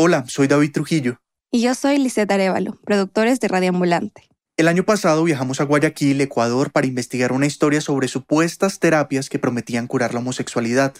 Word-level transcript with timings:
Hola, 0.00 0.24
soy 0.28 0.46
David 0.46 0.70
Trujillo. 0.70 1.20
Y 1.50 1.60
yo 1.60 1.74
soy 1.74 1.98
Lisette 1.98 2.30
Arevalo, 2.30 2.78
productores 2.84 3.40
de 3.40 3.48
Radio 3.48 3.70
Ambulante. 3.70 4.28
El 4.56 4.68
año 4.68 4.84
pasado 4.84 5.24
viajamos 5.24 5.60
a 5.60 5.64
Guayaquil, 5.64 6.20
Ecuador, 6.20 6.70
para 6.70 6.86
investigar 6.86 7.32
una 7.32 7.46
historia 7.46 7.80
sobre 7.80 8.06
supuestas 8.06 8.78
terapias 8.78 9.28
que 9.28 9.40
prometían 9.40 9.88
curar 9.88 10.14
la 10.14 10.20
homosexualidad. 10.20 10.94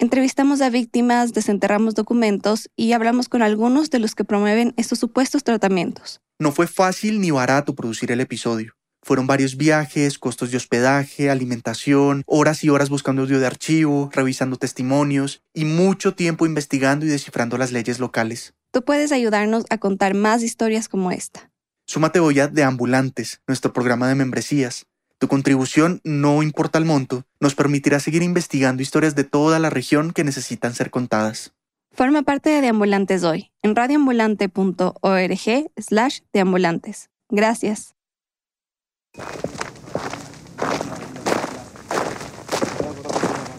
Entrevistamos 0.00 0.60
a 0.60 0.70
víctimas, 0.70 1.32
desenterramos 1.32 1.94
documentos 1.94 2.68
y 2.74 2.94
hablamos 2.94 3.28
con 3.28 3.42
algunos 3.42 3.90
de 3.90 4.00
los 4.00 4.16
que 4.16 4.24
promueven 4.24 4.74
estos 4.76 4.98
supuestos 4.98 5.44
tratamientos. 5.44 6.20
No 6.40 6.50
fue 6.50 6.66
fácil 6.66 7.20
ni 7.20 7.30
barato 7.30 7.76
producir 7.76 8.10
el 8.10 8.20
episodio. 8.20 8.72
Fueron 9.02 9.26
varios 9.26 9.56
viajes, 9.56 10.18
costos 10.18 10.50
de 10.50 10.56
hospedaje, 10.56 11.28
alimentación, 11.28 12.22
horas 12.26 12.62
y 12.62 12.68
horas 12.68 12.88
buscando 12.88 13.22
audio 13.22 13.40
de 13.40 13.46
archivo, 13.46 14.10
revisando 14.12 14.56
testimonios 14.56 15.42
y 15.52 15.64
mucho 15.64 16.14
tiempo 16.14 16.46
investigando 16.46 17.04
y 17.04 17.08
descifrando 17.08 17.58
las 17.58 17.72
leyes 17.72 17.98
locales. 17.98 18.54
Tú 18.70 18.84
puedes 18.84 19.10
ayudarnos 19.10 19.64
a 19.70 19.78
contar 19.78 20.14
más 20.14 20.42
historias 20.42 20.88
como 20.88 21.10
esta. 21.10 21.50
Súmate 21.86 22.20
hoy 22.20 22.38
a 22.38 22.46
De 22.48 22.62
Ambulantes, 22.62 23.42
nuestro 23.46 23.72
programa 23.72 24.08
de 24.08 24.14
membresías. 24.14 24.86
Tu 25.18 25.28
contribución, 25.28 26.00
no 26.04 26.42
importa 26.42 26.78
el 26.78 26.84
monto, 26.84 27.24
nos 27.40 27.54
permitirá 27.54 28.00
seguir 28.00 28.22
investigando 28.22 28.82
historias 28.82 29.14
de 29.14 29.24
toda 29.24 29.58
la 29.58 29.70
región 29.70 30.12
que 30.12 30.24
necesitan 30.24 30.74
ser 30.74 30.90
contadas. 30.90 31.52
Forma 31.92 32.22
parte 32.22 32.50
de 32.50 32.62
Deambulantes 32.62 33.22
hoy 33.22 33.50
en 33.62 33.76
radioambulante.org 33.76 35.70
slash 35.76 36.20
deambulantes. 36.32 37.10
Gracias. 37.28 37.91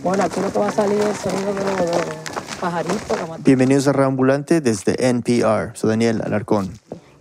Bueno, 0.04 0.24
aquí 0.24 0.40
no 0.40 0.50
te 0.50 0.60
va 0.60 0.68
a 0.68 0.72
salir 0.72 1.00
el 1.00 1.16
sonido 1.16 1.54
de 1.54 1.64
los, 1.64 2.60
pajaritos. 2.60 3.44
Bienvenidos 3.44 3.88
a 3.88 3.94
Reambulante 3.94 4.62
desde 4.62 5.10
NPR. 5.10 5.76
Soy 5.76 5.92
Daniel 5.92 6.22
Alarcón. 6.26 6.72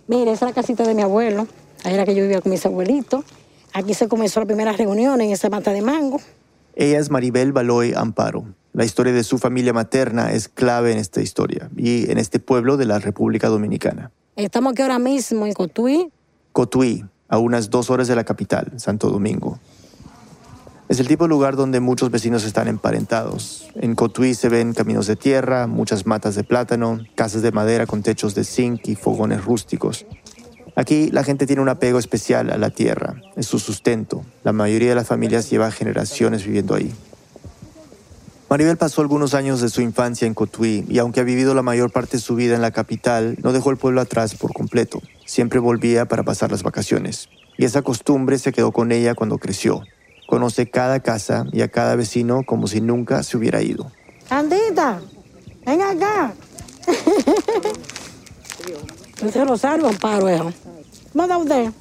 Mire, 0.07 0.31
esa 0.31 0.45
es 0.45 0.51
la 0.51 0.53
casita 0.53 0.83
de 0.83 0.95
mi 0.95 1.01
abuelo. 1.01 1.47
Ahí 1.83 1.93
era 1.93 2.05
que 2.05 2.15
yo 2.15 2.23
vivía 2.23 2.41
con 2.41 2.51
mis 2.51 2.65
abuelitos. 2.65 3.23
Aquí 3.71 3.93
se 3.93 4.07
comenzó 4.07 4.39
la 4.39 4.47
primera 4.47 4.73
reunión 4.73 5.21
en 5.21 5.31
esa 5.31 5.49
mata 5.49 5.71
de 5.71 5.81
mango. 5.81 6.19
Ella 6.75 6.99
es 6.99 7.09
Maribel 7.09 7.53
Baloy 7.53 7.93
Amparo. 7.95 8.45
La 8.73 8.83
historia 8.83 9.13
de 9.13 9.23
su 9.23 9.37
familia 9.37 9.73
materna 9.73 10.31
es 10.33 10.49
clave 10.49 10.91
en 10.91 10.97
esta 10.97 11.21
historia 11.21 11.69
y 11.77 12.09
en 12.09 12.17
este 12.17 12.39
pueblo 12.39 12.77
de 12.77 12.85
la 12.85 12.99
República 12.99 13.47
Dominicana. 13.47 14.11
Estamos 14.35 14.73
aquí 14.73 14.81
ahora 14.81 14.97
mismo 14.97 15.45
en 15.45 15.53
Cotuí. 15.53 16.11
Cotuí, 16.51 17.05
a 17.33 17.39
unas 17.39 17.71
dos 17.71 17.89
horas 17.89 18.07
de 18.07 18.15
la 18.15 18.25
capital, 18.25 18.73
Santo 18.75 19.09
Domingo. 19.09 19.57
Es 20.87 20.99
el 20.99 21.07
tipo 21.07 21.23
de 21.23 21.29
lugar 21.29 21.55
donde 21.55 21.79
muchos 21.79 22.11
vecinos 22.11 22.45
están 22.45 22.67
emparentados. 22.67 23.71
En 23.73 23.95
Cotuí 23.95 24.35
se 24.35 24.49
ven 24.49 24.75
caminos 24.75 25.07
de 25.07 25.15
tierra, 25.15 25.65
muchas 25.65 26.05
matas 26.05 26.35
de 26.35 26.43
plátano, 26.43 26.99
casas 27.15 27.41
de 27.41 27.51
madera 27.51 27.87
con 27.87 28.03
techos 28.03 28.35
de 28.35 28.43
zinc 28.43 28.87
y 28.87 28.93
fogones 28.93 29.43
rústicos. 29.43 30.05
Aquí 30.75 31.09
la 31.09 31.23
gente 31.23 31.47
tiene 31.47 31.63
un 31.63 31.69
apego 31.69 31.97
especial 31.97 32.51
a 32.51 32.57
la 32.59 32.69
tierra, 32.69 33.15
es 33.35 33.47
su 33.47 33.57
sustento. 33.57 34.23
La 34.43 34.53
mayoría 34.53 34.89
de 34.89 34.95
las 34.95 35.07
familias 35.07 35.49
lleva 35.49 35.71
generaciones 35.71 36.45
viviendo 36.45 36.75
ahí. 36.75 36.93
Maribel 38.53 38.77
pasó 38.77 39.01
algunos 39.01 39.33
años 39.33 39.61
de 39.61 39.69
su 39.69 39.81
infancia 39.81 40.27
en 40.27 40.35
Cotuí 40.35 40.85
y 40.87 40.99
aunque 40.99 41.21
ha 41.21 41.23
vivido 41.23 41.55
la 41.55 41.63
mayor 41.63 41.91
parte 41.91 42.17
de 42.17 42.21
su 42.21 42.35
vida 42.35 42.53
en 42.53 42.61
la 42.61 42.69
capital, 42.69 43.35
no 43.41 43.51
dejó 43.51 43.71
el 43.71 43.77
pueblo 43.77 43.99
atrás 43.99 44.35
por 44.35 44.53
completo. 44.53 45.01
Siempre 45.25 45.57
volvía 45.57 46.05
para 46.05 46.21
pasar 46.21 46.51
las 46.51 46.61
vacaciones. 46.61 47.29
Y 47.57 47.65
esa 47.65 47.81
costumbre 47.81 48.37
se 48.37 48.51
quedó 48.51 48.71
con 48.71 48.91
ella 48.91 49.15
cuando 49.15 49.39
creció. 49.39 49.81
Conoce 50.27 50.69
cada 50.69 50.99
casa 50.99 51.47
y 51.51 51.61
a 51.61 51.69
cada 51.69 51.95
vecino 51.95 52.43
como 52.45 52.67
si 52.67 52.79
nunca 52.79 53.23
se 53.23 53.37
hubiera 53.37 53.63
ido. 53.63 53.91
Candita, 54.29 55.01
ven 55.65 55.81
acá. 55.81 56.35
Ese 59.25 59.45
Rosario 59.45 59.87
Amparo, 59.87 60.31
hijo. 60.31 60.53
¿Cómo 61.11 61.23
está 61.23 61.37
usted? 61.39 61.71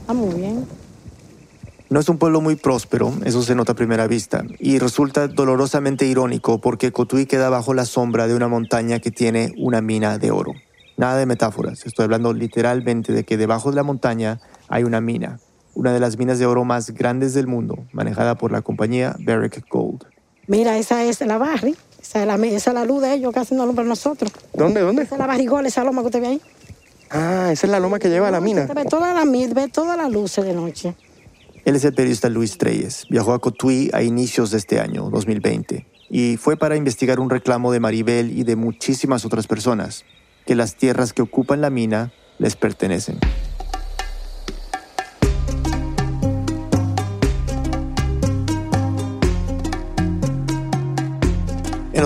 Está 0.00 0.12
muy 0.12 0.34
bien. 0.34 0.66
No 1.88 2.00
es 2.00 2.08
un 2.08 2.18
pueblo 2.18 2.40
muy 2.40 2.56
próspero, 2.56 3.12
eso 3.24 3.42
se 3.42 3.54
nota 3.54 3.72
a 3.72 3.76
primera 3.76 4.08
vista, 4.08 4.42
y 4.58 4.80
resulta 4.80 5.28
dolorosamente 5.28 6.04
irónico 6.04 6.60
porque 6.60 6.90
Cotuí 6.90 7.26
queda 7.26 7.48
bajo 7.48 7.74
la 7.74 7.84
sombra 7.84 8.26
de 8.26 8.34
una 8.34 8.48
montaña 8.48 8.98
que 8.98 9.12
tiene 9.12 9.54
una 9.56 9.80
mina 9.80 10.18
de 10.18 10.32
oro. 10.32 10.54
Nada 10.96 11.16
de 11.16 11.26
metáforas, 11.26 11.86
estoy 11.86 12.04
hablando 12.04 12.32
literalmente 12.32 13.12
de 13.12 13.22
que 13.22 13.36
debajo 13.36 13.70
de 13.70 13.76
la 13.76 13.84
montaña 13.84 14.40
hay 14.66 14.82
una 14.82 15.00
mina, 15.00 15.38
una 15.74 15.92
de 15.92 16.00
las 16.00 16.18
minas 16.18 16.40
de 16.40 16.46
oro 16.46 16.64
más 16.64 16.90
grandes 16.90 17.34
del 17.34 17.46
mundo, 17.46 17.78
manejada 17.92 18.34
por 18.34 18.50
la 18.50 18.62
compañía 18.62 19.14
Barrick 19.20 19.64
Gold. 19.70 20.06
Mira, 20.48 20.78
esa 20.78 21.04
es 21.04 21.20
la 21.20 21.38
Barry, 21.38 21.76
esa 22.02 22.20
es 22.20 22.26
la, 22.26 22.34
esa 22.34 22.70
es 22.70 22.74
la 22.74 22.84
luz 22.84 23.02
de 23.02 23.14
ellos 23.14 23.32
que 23.32 23.38
hacen 23.38 23.58
luz 23.58 23.76
para 23.76 23.86
nosotros. 23.86 24.32
¿Dónde, 24.52 24.80
dónde? 24.80 25.02
Esa 25.02 25.14
es 25.14 25.18
la 25.20 25.26
Barrigol, 25.28 25.66
esa 25.66 25.84
loma 25.84 26.02
que 26.02 26.06
usted 26.06 26.20
ve 26.20 26.26
ahí. 26.26 26.40
Ah, 27.10 27.50
esa 27.52 27.66
es 27.66 27.70
la 27.70 27.78
loma 27.78 28.00
que 28.00 28.08
lleva 28.08 28.26
a 28.26 28.32
la 28.32 28.40
mina. 28.40 28.66
Ve 28.66 28.84
todas 28.86 29.14
las 29.14 29.54
ve 29.54 29.68
todas 29.68 29.96
las 29.96 30.10
luces 30.10 30.44
de 30.44 30.52
noche. 30.52 30.96
Él 31.66 31.74
es 31.74 31.84
el 31.84 31.94
periodista 31.94 32.28
Luis 32.28 32.58
Treyes. 32.58 33.08
Viajó 33.10 33.32
a 33.34 33.40
Cotuí 33.40 33.90
a 33.92 34.00
inicios 34.00 34.52
de 34.52 34.58
este 34.58 34.78
año, 34.78 35.10
2020, 35.10 35.84
y 36.08 36.36
fue 36.36 36.56
para 36.56 36.76
investigar 36.76 37.18
un 37.18 37.28
reclamo 37.28 37.72
de 37.72 37.80
Maribel 37.80 38.30
y 38.38 38.44
de 38.44 38.54
muchísimas 38.54 39.24
otras 39.24 39.48
personas, 39.48 40.04
que 40.46 40.54
las 40.54 40.76
tierras 40.76 41.12
que 41.12 41.22
ocupan 41.22 41.60
la 41.60 41.70
mina 41.70 42.12
les 42.38 42.54
pertenecen. 42.54 43.18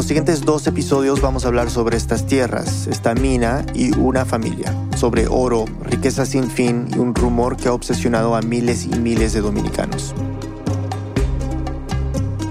Los 0.00 0.06
siguientes 0.06 0.46
dos 0.46 0.66
episodios 0.66 1.20
vamos 1.20 1.44
a 1.44 1.48
hablar 1.48 1.70
sobre 1.70 1.98
estas 1.98 2.24
tierras, 2.24 2.86
esta 2.86 3.14
mina 3.14 3.66
y 3.74 3.94
una 3.98 4.24
familia, 4.24 4.74
sobre 4.96 5.26
oro, 5.28 5.66
riqueza 5.82 6.24
sin 6.24 6.50
fin 6.50 6.88
y 6.90 6.96
un 6.96 7.14
rumor 7.14 7.58
que 7.58 7.68
ha 7.68 7.74
obsesionado 7.74 8.34
a 8.34 8.40
miles 8.40 8.86
y 8.86 8.98
miles 8.98 9.34
de 9.34 9.42
dominicanos. 9.42 10.14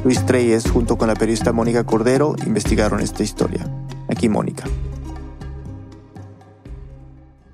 Luis 0.04 0.24
Treyes, 0.28 0.70
junto 0.70 1.00
con 1.00 1.08
la 1.08 1.16
periodista 1.16 1.52
Mónica 1.52 1.84
Cordero, 1.84 2.36
investigaron 2.46 3.00
esta 3.00 3.24
historia. 3.24 3.66
Aquí 4.10 4.30
Mónica. 4.30 4.66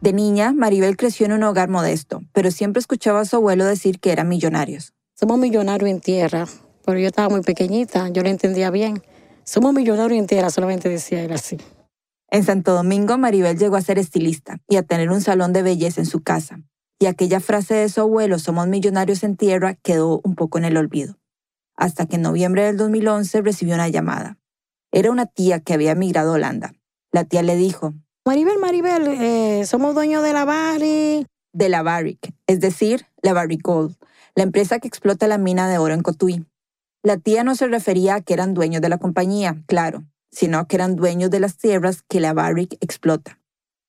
De 0.01 0.11
niña, 0.11 0.51
Maribel 0.51 0.97
creció 0.97 1.25
en 1.25 1.31
un 1.31 1.43
hogar 1.43 1.69
modesto, 1.69 2.21
pero 2.33 2.51
siempre 2.51 2.81
escuchaba 2.81 3.21
a 3.21 3.25
su 3.25 3.37
abuelo 3.37 3.63
decir 3.63 4.01
que 4.01 4.11
eran 4.11 4.27
millonarios. 4.27 4.91
Somos 5.13 5.39
millonarios 5.39 5.89
en 5.89 6.01
tierra, 6.01 6.47
pero 6.85 6.99
yo 6.99 7.07
estaba 7.07 7.29
muy 7.29 7.43
pequeñita, 7.43 8.09
yo 8.09 8.23
lo 8.23 8.27
entendía 8.27 8.69
bien. 8.71 9.01
Somos 9.45 9.73
millonarios 9.73 10.19
en 10.19 10.25
tierra, 10.25 10.49
solamente 10.49 10.89
decía 10.89 11.23
él 11.23 11.31
así. 11.31 11.57
En 12.29 12.43
Santo 12.43 12.73
Domingo, 12.73 13.17
Maribel 13.19 13.57
llegó 13.57 13.75
a 13.75 13.81
ser 13.81 13.99
estilista 13.99 14.57
y 14.67 14.77
a 14.77 14.83
tener 14.83 15.11
un 15.11 15.21
salón 15.21 15.53
de 15.53 15.61
belleza 15.61 16.01
en 16.01 16.07
su 16.07 16.23
casa. 16.23 16.59
Y 16.99 17.05
aquella 17.05 17.39
frase 17.39 17.75
de 17.75 17.89
su 17.89 18.01
abuelo, 18.01 18.39
somos 18.39 18.67
millonarios 18.67 19.23
en 19.23 19.37
tierra, 19.37 19.75
quedó 19.75 20.19
un 20.23 20.33
poco 20.33 20.57
en 20.57 20.65
el 20.65 20.77
olvido. 20.77 21.19
Hasta 21.77 22.07
que 22.07 22.15
en 22.15 22.23
noviembre 22.23 22.63
del 22.63 22.77
2011 22.77 23.41
recibió 23.41 23.75
una 23.75 23.87
llamada. 23.87 24.39
Era 24.91 25.11
una 25.11 25.27
tía 25.27 25.59
que 25.59 25.73
había 25.73 25.91
emigrado 25.91 26.31
a 26.31 26.35
Holanda. 26.35 26.73
La 27.11 27.25
tía 27.25 27.43
le 27.43 27.55
dijo, 27.55 27.93
Maribel, 28.25 28.57
Maribel, 28.57 29.07
eh, 29.07 29.65
somos 29.67 29.93
dueños 29.93 30.23
de 30.23 30.33
la 30.33 30.45
Barrick. 30.45 31.27
De 31.53 31.69
la 31.69 31.83
Barrick, 31.83 32.33
es 32.47 32.59
decir, 32.59 33.05
la 33.21 33.33
Barrick 33.33 33.61
Gold, 33.61 33.95
la 34.33 34.43
empresa 34.43 34.79
que 34.79 34.87
explota 34.87 35.27
la 35.27 35.37
mina 35.37 35.69
de 35.69 35.77
oro 35.77 35.93
en 35.93 36.01
Cotuí. 36.01 36.45
La 37.05 37.17
tía 37.17 37.43
no 37.43 37.53
se 37.53 37.67
refería 37.67 38.15
a 38.15 38.21
que 38.21 38.33
eran 38.33 38.55
dueños 38.55 38.81
de 38.81 38.89
la 38.89 38.97
compañía, 38.97 39.61
claro, 39.67 40.05
sino 40.31 40.65
que 40.65 40.75
eran 40.75 40.95
dueños 40.95 41.29
de 41.29 41.39
las 41.39 41.55
tierras 41.55 42.01
que 42.09 42.19
la 42.19 42.33
Barrick 42.33 42.77
explota. 42.81 43.39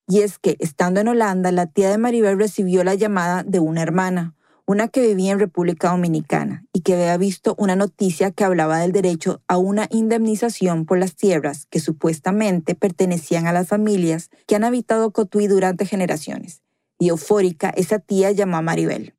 Y 0.06 0.20
es 0.20 0.38
que, 0.38 0.58
estando 0.60 1.00
en 1.00 1.08
Holanda, 1.08 1.50
la 1.50 1.64
tía 1.64 1.88
de 1.88 1.96
Maribel 1.96 2.38
recibió 2.38 2.84
la 2.84 2.94
llamada 2.94 3.42
de 3.42 3.58
una 3.58 3.80
hermana, 3.80 4.34
una 4.66 4.88
que 4.88 5.00
vivía 5.00 5.32
en 5.32 5.38
República 5.38 5.88
Dominicana 5.88 6.66
y 6.74 6.82
que 6.82 6.92
había 6.92 7.16
visto 7.16 7.54
una 7.56 7.74
noticia 7.74 8.32
que 8.32 8.44
hablaba 8.44 8.80
del 8.80 8.92
derecho 8.92 9.40
a 9.48 9.56
una 9.56 9.88
indemnización 9.90 10.84
por 10.84 10.98
las 10.98 11.16
tierras 11.16 11.64
que 11.70 11.80
supuestamente 11.80 12.74
pertenecían 12.74 13.46
a 13.46 13.52
las 13.52 13.68
familias 13.68 14.28
que 14.46 14.56
han 14.56 14.64
habitado 14.64 15.10
Cotuí 15.10 15.46
durante 15.46 15.86
generaciones. 15.86 16.60
Y 16.98 17.08
eufórica, 17.08 17.70
esa 17.70 17.98
tía 17.98 18.30
llamó 18.32 18.58
a 18.58 18.62
Maribel. 18.62 19.15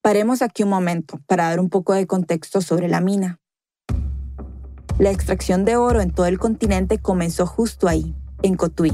Paremos 0.00 0.42
aquí 0.42 0.62
un 0.62 0.70
momento 0.70 1.20
para 1.26 1.48
dar 1.48 1.58
un 1.58 1.68
poco 1.68 1.92
de 1.92 2.06
contexto 2.06 2.60
sobre 2.60 2.88
la 2.88 3.00
mina. 3.00 3.40
La 4.98 5.10
extracción 5.10 5.64
de 5.64 5.76
oro 5.76 6.00
en 6.00 6.12
todo 6.12 6.26
el 6.26 6.38
continente 6.38 6.98
comenzó 6.98 7.46
justo 7.46 7.88
ahí, 7.88 8.14
en 8.42 8.54
Cotuí. 8.54 8.92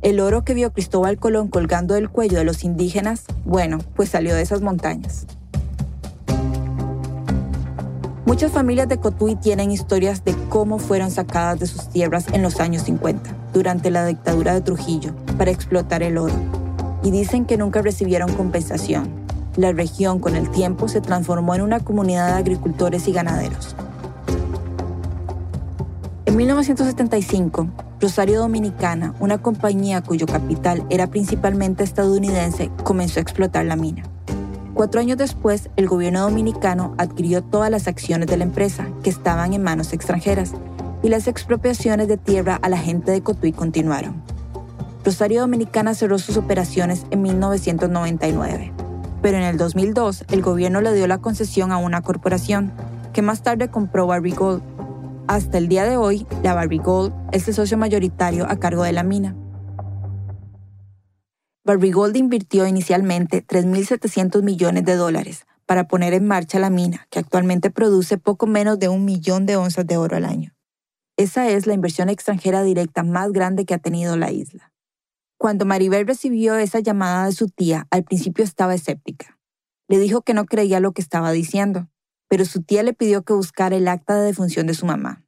El 0.00 0.20
oro 0.20 0.44
que 0.44 0.54
vio 0.54 0.72
Cristóbal 0.72 1.18
Colón 1.18 1.48
colgando 1.48 1.94
del 1.94 2.08
cuello 2.08 2.38
de 2.38 2.44
los 2.44 2.62
indígenas, 2.62 3.24
bueno, 3.44 3.78
pues 3.96 4.10
salió 4.10 4.34
de 4.34 4.42
esas 4.42 4.62
montañas. 4.62 5.26
Muchas 8.24 8.52
familias 8.52 8.88
de 8.88 8.98
Cotuí 8.98 9.34
tienen 9.34 9.72
historias 9.72 10.24
de 10.24 10.36
cómo 10.48 10.78
fueron 10.78 11.10
sacadas 11.10 11.58
de 11.58 11.66
sus 11.66 11.88
tierras 11.88 12.26
en 12.32 12.42
los 12.42 12.60
años 12.60 12.82
50, 12.82 13.34
durante 13.52 13.90
la 13.90 14.06
dictadura 14.06 14.54
de 14.54 14.60
Trujillo, 14.60 15.14
para 15.36 15.50
explotar 15.50 16.04
el 16.04 16.16
oro. 16.16 16.34
Y 17.02 17.10
dicen 17.10 17.44
que 17.44 17.56
nunca 17.56 17.82
recibieron 17.82 18.32
compensación, 18.34 19.27
la 19.56 19.72
región 19.72 20.18
con 20.18 20.36
el 20.36 20.50
tiempo 20.50 20.88
se 20.88 21.00
transformó 21.00 21.54
en 21.54 21.62
una 21.62 21.80
comunidad 21.80 22.28
de 22.28 22.34
agricultores 22.34 23.08
y 23.08 23.12
ganaderos. 23.12 23.74
En 26.26 26.36
1975, 26.36 27.68
Rosario 28.00 28.38
Dominicana, 28.40 29.14
una 29.18 29.38
compañía 29.38 30.02
cuyo 30.02 30.26
capital 30.26 30.84
era 30.90 31.08
principalmente 31.08 31.82
estadounidense, 31.82 32.70
comenzó 32.84 33.18
a 33.18 33.22
explotar 33.22 33.64
la 33.64 33.76
mina. 33.76 34.04
Cuatro 34.74 35.00
años 35.00 35.18
después, 35.18 35.70
el 35.74 35.88
gobierno 35.88 36.20
dominicano 36.20 36.94
adquirió 36.98 37.42
todas 37.42 37.70
las 37.70 37.88
acciones 37.88 38.28
de 38.28 38.36
la 38.36 38.44
empresa, 38.44 38.86
que 39.02 39.10
estaban 39.10 39.52
en 39.52 39.64
manos 39.64 39.92
extranjeras, 39.92 40.52
y 41.02 41.08
las 41.08 41.26
expropiaciones 41.26 42.06
de 42.06 42.16
tierra 42.16 42.60
a 42.62 42.68
la 42.68 42.78
gente 42.78 43.10
de 43.10 43.20
Cotuí 43.20 43.52
continuaron. 43.52 44.22
Rosario 45.04 45.40
Dominicana 45.40 45.94
cerró 45.94 46.18
sus 46.18 46.36
operaciones 46.36 47.06
en 47.10 47.22
1999, 47.22 48.72
pero 49.22 49.38
en 49.38 49.44
el 49.44 49.56
2002 49.56 50.24
el 50.30 50.42
gobierno 50.42 50.80
le 50.80 50.94
dio 50.94 51.06
la 51.06 51.18
concesión 51.18 51.72
a 51.72 51.78
una 51.78 52.02
corporación, 52.02 52.72
que 53.12 53.22
más 53.22 53.42
tarde 53.42 53.68
compró 53.68 54.06
Barry 54.06 54.32
Gold. 54.32 54.62
Hasta 55.26 55.58
el 55.58 55.68
día 55.68 55.84
de 55.84 55.96
hoy, 55.96 56.26
la 56.42 56.54
Barry 56.54 56.78
Gold 56.78 57.12
es 57.32 57.48
el 57.48 57.54
socio 57.54 57.76
mayoritario 57.76 58.46
a 58.48 58.56
cargo 58.56 58.82
de 58.82 58.92
la 58.92 59.02
mina. 59.02 59.34
Barrigold 61.68 62.16
invirtió 62.16 62.66
inicialmente 62.66 63.46
3.700 63.46 64.42
millones 64.42 64.86
de 64.86 64.96
dólares 64.96 65.46
para 65.66 65.86
poner 65.86 66.14
en 66.14 66.26
marcha 66.26 66.58
la 66.58 66.70
mina, 66.70 67.06
que 67.10 67.18
actualmente 67.18 67.70
produce 67.70 68.16
poco 68.16 68.46
menos 68.46 68.78
de 68.78 68.88
un 68.88 69.04
millón 69.04 69.44
de 69.44 69.56
onzas 69.56 69.86
de 69.86 69.98
oro 69.98 70.16
al 70.16 70.24
año. 70.24 70.54
Esa 71.18 71.50
es 71.50 71.66
la 71.66 71.74
inversión 71.74 72.08
extranjera 72.08 72.62
directa 72.62 73.02
más 73.02 73.32
grande 73.32 73.66
que 73.66 73.74
ha 73.74 73.78
tenido 73.78 74.16
la 74.16 74.30
isla. 74.30 74.67
Cuando 75.38 75.64
Maribel 75.64 76.06
recibió 76.06 76.56
esa 76.56 76.80
llamada 76.80 77.26
de 77.26 77.32
su 77.32 77.48
tía, 77.48 77.86
al 77.90 78.02
principio 78.02 78.44
estaba 78.44 78.74
escéptica. 78.74 79.38
Le 79.86 80.00
dijo 80.00 80.22
que 80.22 80.34
no 80.34 80.46
creía 80.46 80.80
lo 80.80 80.92
que 80.92 81.00
estaba 81.00 81.30
diciendo, 81.30 81.88
pero 82.28 82.44
su 82.44 82.62
tía 82.62 82.82
le 82.82 82.92
pidió 82.92 83.22
que 83.22 83.32
buscara 83.32 83.76
el 83.76 83.86
acta 83.86 84.16
de 84.16 84.26
defunción 84.26 84.66
de 84.66 84.74
su 84.74 84.84
mamá. 84.84 85.24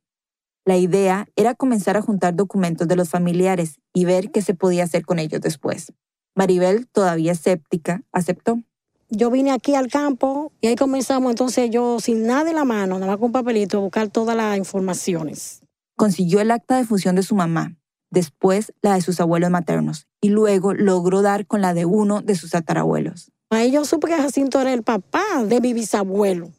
La 0.66 0.76
idea 0.76 1.28
era 1.36 1.54
comenzar 1.54 1.96
a 1.96 2.02
juntar 2.02 2.34
documentos 2.34 2.88
de 2.88 2.96
los 2.96 3.08
familiares 3.08 3.80
y 3.94 4.04
ver 4.04 4.32
qué 4.32 4.42
se 4.42 4.54
podía 4.54 4.84
hacer 4.84 5.06
con 5.06 5.20
ellos 5.20 5.40
después. 5.40 5.92
Maribel, 6.34 6.88
todavía 6.88 7.32
escéptica, 7.32 8.02
aceptó. 8.12 8.60
Yo 9.08 9.30
vine 9.30 9.52
aquí 9.52 9.74
al 9.74 9.88
campo 9.88 10.52
y 10.60 10.66
ahí 10.66 10.76
comenzamos 10.76 11.30
entonces 11.30 11.70
yo 11.70 11.98
sin 12.00 12.26
nada 12.26 12.50
en 12.50 12.56
la 12.56 12.64
mano, 12.64 12.98
nada 12.98 13.12
más 13.12 13.16
con 13.16 13.26
un 13.26 13.32
papelito, 13.32 13.78
a 13.78 13.80
buscar 13.80 14.08
todas 14.08 14.36
las 14.36 14.58
informaciones. 14.58 15.62
Consiguió 15.96 16.40
el 16.40 16.50
acta 16.50 16.76
de 16.76 16.84
fusión 16.84 17.16
de 17.16 17.22
su 17.22 17.34
mamá, 17.34 17.76
después 18.10 18.72
la 18.82 18.94
de 18.94 19.00
sus 19.00 19.20
abuelos 19.20 19.50
maternos 19.50 20.06
y 20.20 20.28
luego 20.28 20.74
logró 20.74 21.22
dar 21.22 21.46
con 21.46 21.60
la 21.60 21.74
de 21.74 21.84
uno 21.84 22.20
de 22.20 22.34
sus 22.34 22.50
tatarabuelos. 22.50 23.32
Ahí 23.50 23.72
yo 23.72 23.84
supe 23.84 24.08
que 24.08 24.16
Jacinto 24.16 24.60
era 24.60 24.72
el 24.72 24.82
papá 24.82 25.24
de 25.44 25.60
mi 25.60 25.72
bisabuelo. 25.72 26.52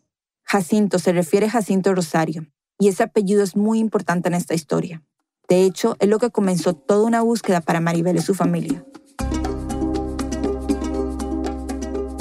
Jacinto 0.43 0.99
se 0.99 1.13
refiere 1.13 1.45
a 1.45 1.51
Jacinto 1.51 1.93
Rosario 1.93 2.47
y 2.79 2.87
ese 2.87 3.03
apellido 3.03 3.43
es 3.43 3.55
muy 3.55 3.79
importante 3.79 4.27
en 4.27 4.33
esta 4.33 4.53
historia. 4.53 5.03
De 5.47 5.63
hecho, 5.63 5.95
es 5.99 6.09
lo 6.09 6.17
que 6.17 6.31
comenzó 6.31 6.73
toda 6.73 7.05
una 7.05 7.21
búsqueda 7.21 7.61
para 7.61 7.79
Maribel 7.79 8.17
y 8.17 8.21
su 8.21 8.33
familia. 8.33 8.83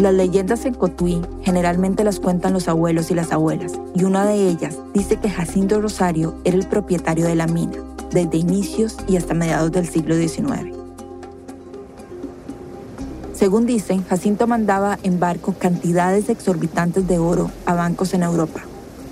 Las 0.01 0.15
leyendas 0.15 0.65
en 0.65 0.75
Cotuí 0.75 1.21
generalmente 1.43 2.05
las 2.05 2.21
cuentan 2.21 2.55
los 2.55 2.69
abuelos 2.69 3.11
y 3.11 3.15
las 3.15 3.33
abuelas, 3.33 3.73
y 3.95 4.05
una 4.05 4.25
de 4.25 4.49
ellas 4.49 4.79
dice 4.95 5.19
que 5.19 5.29
Jacinto 5.29 5.79
Rosario 5.79 6.41
era 6.45 6.57
el 6.57 6.67
propietario 6.67 7.27
de 7.27 7.35
la 7.35 7.47
mina, 7.47 7.77
desde 8.13 8.39
inicios 8.39 8.97
y 9.09 9.17
hasta 9.17 9.35
mediados 9.35 9.73
del 9.73 9.89
siglo 9.89 10.15
XIX. 10.17 10.77
Según 13.33 13.67
dicen, 13.67 14.05
Jacinto 14.05 14.47
mandaba 14.47 14.99
en 15.03 15.19
barco 15.19 15.55
cantidades 15.59 16.29
exorbitantes 16.29 17.09
de 17.09 17.19
oro 17.19 17.51
a 17.65 17.75
bancos 17.75 18.13
en 18.13 18.23
Europa. 18.23 18.61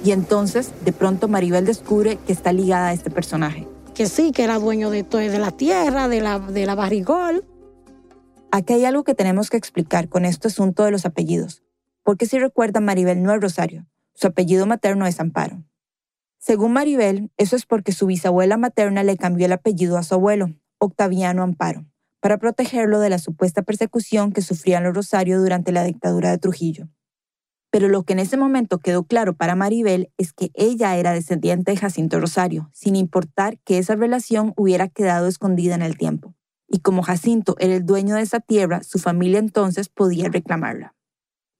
Y 0.04 0.12
entonces, 0.12 0.72
de 0.84 0.92
pronto, 0.92 1.28
Maribel 1.28 1.64
descubre 1.64 2.18
que 2.26 2.32
está 2.32 2.52
ligada 2.52 2.88
a 2.88 2.92
este 2.92 3.10
personaje. 3.10 3.66
Que 3.94 4.06
sí, 4.06 4.32
que 4.32 4.44
era 4.44 4.58
dueño 4.58 4.90
de, 4.90 5.02
de 5.02 5.38
la 5.38 5.50
tierra, 5.50 6.08
de 6.08 6.20
la, 6.20 6.38
de 6.38 6.66
la 6.66 6.74
barrigol, 6.74 7.44
Aquí 8.50 8.72
hay 8.72 8.86
algo 8.86 9.04
que 9.04 9.14
tenemos 9.14 9.50
que 9.50 9.58
explicar 9.58 10.08
con 10.08 10.24
este 10.24 10.48
asunto 10.48 10.82
de 10.82 10.90
los 10.90 11.04
apellidos, 11.04 11.62
porque 12.02 12.24
si 12.24 12.38
recuerdan, 12.38 12.86
Maribel 12.86 13.22
no 13.22 13.34
es 13.34 13.42
Rosario, 13.42 13.86
su 14.14 14.26
apellido 14.26 14.64
materno 14.64 15.06
es 15.06 15.20
Amparo. 15.20 15.62
Según 16.38 16.72
Maribel, 16.72 17.30
eso 17.36 17.56
es 17.56 17.66
porque 17.66 17.92
su 17.92 18.06
bisabuela 18.06 18.56
materna 18.56 19.02
le 19.02 19.16
cambió 19.16 19.46
el 19.46 19.52
apellido 19.52 19.98
a 19.98 20.02
su 20.02 20.14
abuelo, 20.14 20.54
Octaviano 20.78 21.42
Amparo, 21.42 21.86
para 22.20 22.38
protegerlo 22.38 23.00
de 23.00 23.10
la 23.10 23.18
supuesta 23.18 23.62
persecución 23.62 24.32
que 24.32 24.42
sufrían 24.42 24.84
los 24.84 24.94
Rosario 24.94 25.40
durante 25.40 25.72
la 25.72 25.84
dictadura 25.84 26.30
de 26.30 26.38
Trujillo. 26.38 26.88
Pero 27.70 27.88
lo 27.88 28.04
que 28.04 28.14
en 28.14 28.20
ese 28.20 28.36
momento 28.36 28.78
quedó 28.78 29.04
claro 29.04 29.34
para 29.34 29.54
Maribel 29.54 30.10
es 30.16 30.32
que 30.32 30.50
ella 30.54 30.96
era 30.96 31.12
descendiente 31.12 31.72
de 31.72 31.76
Jacinto 31.76 32.18
Rosario, 32.18 32.70
sin 32.72 32.96
importar 32.96 33.58
que 33.58 33.78
esa 33.78 33.94
relación 33.94 34.54
hubiera 34.56 34.88
quedado 34.88 35.26
escondida 35.26 35.74
en 35.74 35.82
el 35.82 35.98
tiempo 35.98 36.34
y 36.68 36.80
como 36.80 37.02
Jacinto 37.02 37.56
era 37.58 37.74
el 37.74 37.86
dueño 37.86 38.14
de 38.14 38.22
esa 38.22 38.40
tierra, 38.40 38.82
su 38.82 38.98
familia 38.98 39.38
entonces 39.38 39.88
podía 39.88 40.28
reclamarla. 40.28 40.94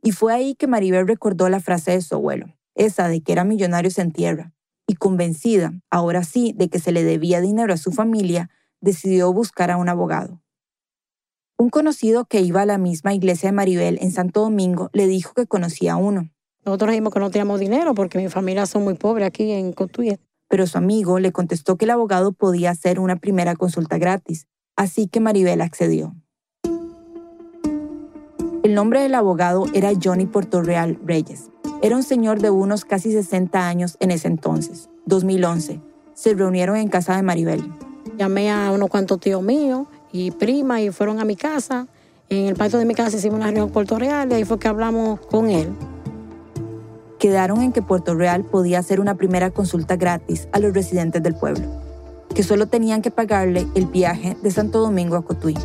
Y 0.03 0.13
fue 0.13 0.35
ahí 0.35 0.55
que 0.55 0.67
Maribel 0.67 1.09
recordó 1.09 1.49
la 1.49 1.61
frase 1.61 1.93
de 1.93 2.03
su 2.03 2.15
abuelo, 2.15 2.55
esa 2.75 3.09
de 3.09 3.23
que 3.23 3.33
era 3.33 3.45
millonarios 3.45 3.99
en 3.99 4.13
tierra, 4.13 4.53
y 4.89 4.95
convencida, 4.95 5.75
ahora 5.91 6.25
sí, 6.25 6.55
de 6.57 6.69
que 6.69 6.81
se 6.81 6.91
le 6.91 7.05
debía 7.05 7.41
dinero 7.41 7.75
a 7.75 7.77
su 7.77 7.93
familia, 7.93 8.51
decidió 8.81 9.33
buscar 9.33 9.71
a 9.71 9.77
un 9.77 9.89
abogado. 9.89 10.43
Un 11.59 11.69
conocido 11.69 12.25
que 12.25 12.41
iba 12.41 12.63
a 12.63 12.67
la 12.67 12.79
misma 12.79 13.15
iglesia 13.15 13.51
de 13.51 13.53
Maribel 13.53 13.99
en 14.01 14.11
Santo 14.11 14.41
Domingo 14.41 14.91
le 14.93 15.07
dijo 15.07 15.35
que 15.35 15.47
conocía 15.47 15.93
a 15.93 15.97
uno. 15.97 16.31
Nosotros 16.65 16.91
dijimos 16.91 17.13
que 17.13 17.21
no 17.21 17.31
teníamos 17.31 17.61
dinero 17.61 17.95
porque 17.95 18.19
mi 18.19 18.29
familia 18.29 18.65
son 18.65 18.85
muy 18.85 18.95
pobres 18.95 19.27
aquí 19.27 19.53
en 19.53 19.73
Cotuí. 19.73 20.19
Pero 20.49 20.67
su 20.67 20.79
amigo 20.79 21.19
le 21.19 21.31
contestó 21.31 21.77
que 21.77 21.85
el 21.85 21.91
abogado 21.91 22.33
podía 22.33 22.71
hacer 22.71 22.99
una 22.99 23.17
primera 23.17 23.55
consulta 23.55 23.99
gratis, 23.99 24.47
así 24.77 25.07
que 25.07 25.21
Maribel 25.21 25.61
accedió. 25.61 26.17
El 28.63 28.75
nombre 28.75 29.03
del 29.03 29.15
abogado 29.15 29.67
era 29.73 29.93
Johnny 30.03 30.27
Portorreal 30.27 30.99
Reyes. 31.05 31.51
Era 31.81 31.97
un 31.97 32.03
señor 32.03 32.41
de 32.41 32.51
unos 32.51 32.85
casi 32.85 33.13
60 33.13 33.69
años 33.69 33.97
en 34.01 34.11
ese 34.11 34.29
entonces, 34.29 34.89
2011. 35.07 35.81
Se 36.15 36.35
reunieron 36.35 36.77
en 36.77 36.89
casa 36.89 37.17
de 37.17 37.23
Maribel. 37.23 37.63
Llamé 38.19 38.51
a 38.51 38.73
unos 38.73 38.89
cuantos 38.89 39.21
tíos 39.21 39.43
míos 39.43 39.87
y 40.13 40.33
prima 40.33 40.81
y 40.81 40.91
fueron 40.91 41.21
a 41.21 41.25
mi 41.25 41.37
casa. 41.37 41.87
En 42.29 42.47
el 42.47 42.57
patio 42.57 42.79
de 42.79 42.85
mi 42.85 42.95
casa 42.95 43.17
hicimos 43.17 43.37
una 43.37 43.47
reunión 43.47 43.69
en 43.69 43.73
Puerto 43.73 43.99
Real 43.99 44.31
y 44.31 44.35
ahí 44.35 44.45
fue 44.45 44.59
que 44.59 44.69
hablamos 44.69 45.21
con 45.21 45.49
él. 45.49 45.69
Quedaron 47.19 47.63
en 47.63 47.73
que 47.73 47.83
Puerto 47.83 48.15
Real 48.15 48.45
podía 48.45 48.81
hacer 48.81 49.01
una 49.01 49.15
primera 49.15 49.51
consulta 49.51 49.97
gratis 49.97 50.49
a 50.53 50.59
los 50.59 50.75
residentes 50.75 51.23
del 51.23 51.35
pueblo 51.35 51.89
que 52.39 52.45
solo 52.45 52.67
tenían 52.67 53.03
que 53.03 53.11
pagarle 53.11 53.67
el 53.75 53.87
viaje 53.87 54.37
de 54.43 54.51
Santo 54.53 54.81
Domingo 54.81 55.17
a 55.17 55.25
Cotuí. 55.25 55.57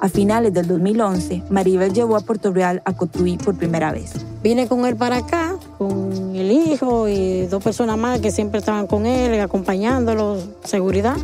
A 0.00 0.08
finales 0.08 0.52
del 0.52 0.66
2011, 0.66 1.44
Maribel 1.50 1.92
llevó 1.92 2.16
a 2.16 2.20
Puerto 2.20 2.52
Real 2.52 2.82
a 2.84 2.92
Cotuí 2.94 3.38
por 3.38 3.56
primera 3.56 3.92
vez. 3.92 4.12
Vine 4.42 4.68
con 4.68 4.84
él 4.86 4.96
para 4.96 5.16
acá, 5.16 5.56
con 5.78 6.34
el 6.36 6.50
hijo 6.50 7.08
y 7.08 7.46
dos 7.46 7.62
personas 7.62 7.96
más 7.96 8.20
que 8.20 8.30
siempre 8.30 8.58
estaban 8.58 8.86
con 8.86 9.06
él, 9.06 9.40
acompañándolo, 9.40 10.38
seguridad. 10.64 11.16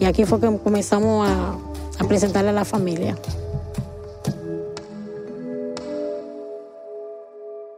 Y 0.00 0.06
aquí 0.06 0.24
fue 0.24 0.40
que 0.40 0.58
comenzamos 0.58 1.28
a, 1.28 1.58
a 1.98 2.08
presentarle 2.08 2.50
a 2.50 2.54
la 2.54 2.64
familia. 2.64 3.16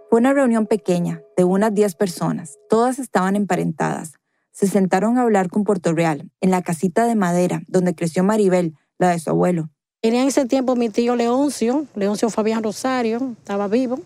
Fue 0.08 0.20
una 0.20 0.32
reunión 0.32 0.66
pequeña, 0.66 1.22
de 1.36 1.44
unas 1.44 1.74
10 1.74 1.94
personas. 1.94 2.58
Todas 2.68 2.98
estaban 2.98 3.36
emparentadas 3.36 4.20
se 4.60 4.66
sentaron 4.66 5.16
a 5.16 5.22
hablar 5.22 5.48
con 5.48 5.64
Puerto 5.64 5.94
Real, 5.94 6.30
en 6.42 6.50
la 6.50 6.60
casita 6.60 7.06
de 7.06 7.14
madera 7.14 7.62
donde 7.66 7.94
creció 7.94 8.22
Maribel, 8.24 8.74
la 8.98 9.08
de 9.08 9.18
su 9.18 9.30
abuelo. 9.30 9.70
En 10.02 10.14
ese 10.14 10.46
tiempo 10.46 10.76
mi 10.76 10.88
tío 10.88 11.14
Leoncio, 11.14 11.86
Leoncio 11.94 12.30
Fabián 12.30 12.62
Rosario, 12.62 13.34
estaba 13.38 13.68
vivo 13.68 14.00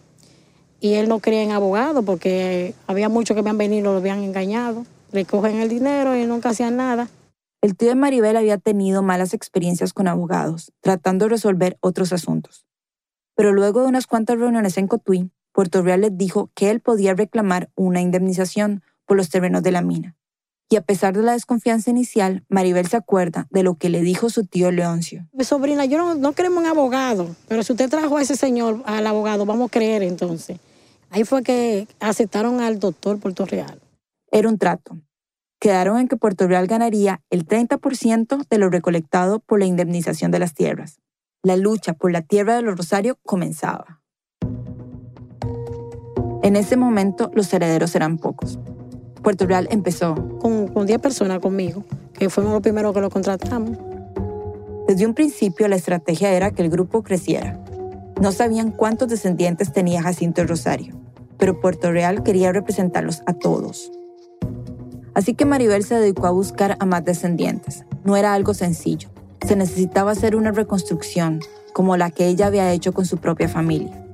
y 0.81 0.95
él 0.95 1.09
no 1.09 1.21
creía 1.21 1.45
en 1.45 1.53
abogado 1.53 2.03
porque 2.03 2.75
había 2.89 3.09
muchos 3.09 3.37
que 3.37 3.41
habían 3.41 3.59
venido 3.59 3.93
lo 3.93 3.99
habían 3.99 4.25
engañado. 4.25 4.85
Le 5.13 5.25
cogen 5.25 5.61
el 5.61 5.69
dinero 5.69 6.17
y 6.17 6.27
nunca 6.27 6.49
hacían 6.49 6.77
nada. 6.77 7.09
El 7.63 7.77
tío 7.77 7.91
de 7.91 7.95
Maribel 7.95 8.37
había 8.37 8.59
tenido 8.59 9.03
malas 9.03 9.35
experiencias 9.35 9.93
con 9.93 10.09
abogados, 10.09 10.73
tratando 10.81 11.27
de 11.27 11.31
resolver 11.31 11.79
otros 11.81 12.13
asuntos. 12.13 12.67
Pero 13.37 13.53
luego 13.53 13.83
de 13.83 13.87
unas 13.87 14.09
cuantas 14.09 14.37
reuniones 14.37 14.77
en 14.79 14.89
Cotuí, 14.89 15.31
Puerto 15.53 15.81
Real 15.81 16.01
les 16.01 16.19
dijo 16.19 16.51
que 16.55 16.71
él 16.71 16.81
podía 16.81 17.15
reclamar 17.15 17.71
una 17.77 18.01
indemnización 18.01 18.83
por 19.07 19.17
los 19.17 19.31
terrenos 19.31 19.63
de 19.63 19.71
la 19.71 19.81
mina. 19.81 20.17
Y 20.71 20.77
a 20.77 20.83
pesar 20.83 21.15
de 21.15 21.23
la 21.23 21.33
desconfianza 21.33 21.91
inicial, 21.91 22.45
Maribel 22.49 22.87
se 22.87 22.97
acuerda 22.97 23.47
de 23.51 23.63
lo 23.63 23.75
que 23.77 23.91
le 23.91 24.01
dijo 24.01 24.31
su 24.31 24.47
tío 24.47 24.71
Leoncio. 24.71 25.29
Sobrina, 25.41 25.85
yo 25.85 26.15
no, 26.15 26.33
queremos 26.33 26.63
un 26.63 26.69
abogado, 26.69 27.37
pero 27.49 27.63
si 27.63 27.73
usted 27.73 27.91
trajo 27.91 28.17
a 28.17 28.23
ese 28.23 28.37
señor, 28.37 28.83
al 28.87 29.07
abogado, 29.07 29.45
vamos 29.47 29.69
a 29.69 29.71
creer 29.71 30.03
entonces. 30.03 30.59
Ahí 31.11 31.25
fue 31.25 31.43
que 31.43 31.87
aceptaron 32.01 32.61
al 32.61 32.79
doctor 32.79 33.21
Puerto 33.21 33.45
Real. 33.45 33.81
Era 34.33 34.49
un 34.49 34.59
trato. 34.59 34.99
Quedaron 35.61 35.99
en 35.99 36.09
que 36.09 36.17
Puerto 36.17 36.49
Real 36.49 36.67
ganaría 36.67 37.23
el 37.31 37.47
30% 37.47 38.47
de 38.49 38.59
lo 38.59 38.69
recolectado 38.69 39.39
por 39.39 39.61
la 39.61 39.67
indemnización 39.67 40.31
de 40.31 40.39
las 40.39 40.55
tierras. 40.55 41.01
La 41.43 41.57
lucha 41.57 41.93
por 41.93 42.11
la 42.11 42.23
tierra 42.23 42.57
de 42.57 42.63
los 42.63 42.77
Rosarios 42.77 43.17
comenzaba. 43.23 44.03
En 46.43 46.57
ese 46.57 46.77
momento 46.77 47.31
los 47.35 47.53
herederos 47.55 47.95
eran 47.95 48.19
pocos. 48.19 48.59
Puerto 49.25 49.47
Real 49.47 49.67
empezó. 49.71 50.15
Con, 50.39 50.69
con 50.69 50.87
10 50.87 51.01
personas 51.01 51.41
conmigo, 51.41 51.83
que 52.13 52.29
fuimos 52.29 52.53
los 52.53 52.63
primeros 52.63 52.93
que 52.95 53.01
lo 53.01 53.11
contratamos. 53.11 53.77
Desde 54.87 55.07
un 55.07 55.15
principio 55.15 55.67
la 55.67 55.77
estrategia 55.77 56.33
era 56.35 56.51
que 56.51 56.63
el 56.63 56.69
grupo 56.69 57.03
creciera. 57.03 57.59
No 58.21 58.33
sabían 58.33 58.71
cuántos 58.71 59.09
descendientes 59.09 59.73
tenía 59.73 60.03
Jacinto 60.03 60.45
Rosario, 60.45 60.95
pero 61.39 61.59
Puerto 61.59 61.91
Real 61.91 62.23
quería 62.23 62.53
representarlos 62.53 63.23
a 63.27 63.33
todos. 63.33 63.91
Así 65.15 65.33
que 65.33 65.47
Maribel 65.47 65.85
se 65.85 65.95
dedicó 65.95 66.27
a 66.27 66.31
buscar 66.31 66.77
a 66.79 66.85
más 66.85 67.05
descendientes. 67.05 67.85
No 68.05 68.17
era 68.17 68.35
algo 68.35 68.53
sencillo. 68.53 69.09
Se 69.47 69.57
necesitaba 69.57 70.11
hacer 70.11 70.37
una 70.37 70.53
reconstrucción, 70.53 71.41
como 71.73 71.97
la 71.97 72.11
que 72.11 72.27
ella 72.27 72.49
había 72.49 72.71
hecho 72.73 72.93
con 72.93 73.07
su 73.07 73.17
propia 73.17 73.49
familia. 73.49 74.05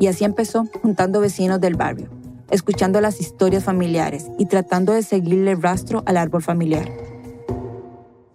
Y 0.00 0.06
así 0.06 0.24
empezó, 0.24 0.66
juntando 0.82 1.20
vecinos 1.20 1.60
del 1.60 1.74
barrio, 1.74 2.08
escuchando 2.50 3.00
las 3.00 3.20
historias 3.20 3.64
familiares 3.64 4.26
y 4.38 4.46
tratando 4.46 4.92
de 4.92 5.02
seguirle 5.02 5.54
rastro 5.54 6.02
al 6.06 6.16
árbol 6.16 6.42
familiar. 6.42 6.90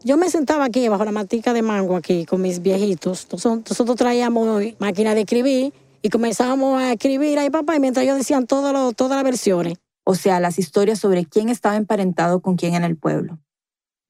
Yo 0.04 0.18
me 0.18 0.30
sentaba 0.30 0.66
aquí 0.66 0.88
bajo 0.88 1.06
la 1.06 1.12
matica 1.12 1.54
de 1.54 1.62
mango 1.62 1.96
aquí 1.96 2.26
con 2.26 2.42
mis 2.42 2.62
viejitos. 2.62 3.28
Nosotros, 3.32 3.98
traíamos 3.98 4.64
máquina 4.80 5.14
de 5.14 5.22
escribir 5.22 5.74
y 6.02 6.10
comenzábamos 6.10 6.82
a 6.82 6.94
escribir 6.94 7.38
ahí 7.38 7.50
papá 7.50 7.76
y 7.76 7.80
mientras 7.80 8.04
ellos 8.04 8.18
decían 8.18 8.48
todas 8.48 8.74
las 8.74 9.24
versiones. 9.24 9.78
O 10.04 10.16
sea, 10.16 10.40
las 10.40 10.58
historias 10.58 10.98
sobre 10.98 11.26
quién 11.26 11.50
estaba 11.50 11.76
emparentado 11.76 12.40
con 12.40 12.56
quién 12.56 12.74
en 12.74 12.84
el 12.84 12.98
pueblo. 12.98 13.38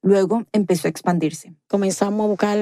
Luego 0.01 0.45
empezó 0.53 0.87
a 0.87 0.89
expandirse. 0.89 1.53
Comenzamos 1.67 2.23
a 2.25 2.27
buscar 2.29 2.57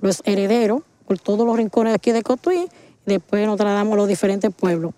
los 0.00 0.22
herederos 0.24 0.82
por 1.06 1.18
todos 1.18 1.44
los 1.44 1.56
rincones 1.56 1.92
aquí 1.92 2.12
de 2.12 2.22
Cotuí 2.22 2.68
Después 3.06 3.46
nos 3.46 3.56
trasladamos 3.56 3.94
a 3.94 3.96
los 3.96 4.08
diferentes 4.08 4.54
pueblos. 4.54 4.92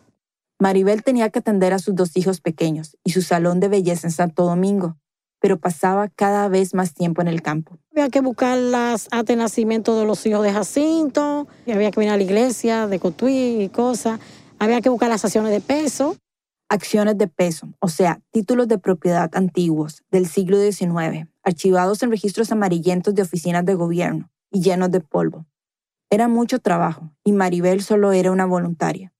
Maribel 0.62 1.02
tenía 1.02 1.28
que 1.28 1.40
atender 1.40 1.72
a 1.72 1.80
sus 1.80 1.96
dos 1.96 2.16
hijos 2.16 2.40
pequeños 2.40 2.96
y 3.02 3.10
su 3.10 3.20
salón 3.20 3.58
de 3.58 3.66
belleza 3.66 4.06
en 4.06 4.12
Santo 4.12 4.44
Domingo, 4.44 4.96
pero 5.40 5.58
pasaba 5.58 6.06
cada 6.06 6.46
vez 6.46 6.72
más 6.72 6.94
tiempo 6.94 7.20
en 7.20 7.26
el 7.26 7.42
campo. 7.42 7.78
Había 7.90 8.10
que 8.10 8.20
buscar 8.20 8.56
las 8.56 9.08
de 9.24 9.34
nacimiento 9.34 9.98
de 9.98 10.06
los 10.06 10.24
hijos 10.24 10.44
de 10.44 10.52
Jacinto, 10.52 11.48
había 11.66 11.90
que 11.90 11.98
venir 11.98 12.12
a 12.12 12.16
la 12.16 12.22
iglesia 12.22 12.86
de 12.86 13.00
Cotuí 13.00 13.60
y 13.60 13.68
cosas. 13.70 14.20
Había 14.60 14.80
que 14.80 14.88
buscar 14.88 15.08
las 15.08 15.24
acciones 15.24 15.50
de 15.50 15.60
peso. 15.60 16.16
Acciones 16.68 17.18
de 17.18 17.26
peso, 17.26 17.68
o 17.80 17.88
sea, 17.88 18.20
títulos 18.30 18.68
de 18.68 18.78
propiedad 18.78 19.30
antiguos 19.34 20.04
del 20.12 20.28
siglo 20.28 20.58
XIX, 20.58 21.26
archivados 21.42 22.04
en 22.04 22.10
registros 22.10 22.52
amarillentos 22.52 23.16
de 23.16 23.22
oficinas 23.22 23.66
de 23.66 23.74
gobierno 23.74 24.30
y 24.48 24.62
llenos 24.62 24.92
de 24.92 25.00
polvo. 25.00 25.44
Era 26.08 26.28
mucho 26.28 26.60
trabajo 26.60 27.10
y 27.24 27.32
Maribel 27.32 27.82
solo 27.82 28.12
era 28.12 28.30
una 28.30 28.46
voluntaria. 28.46 29.11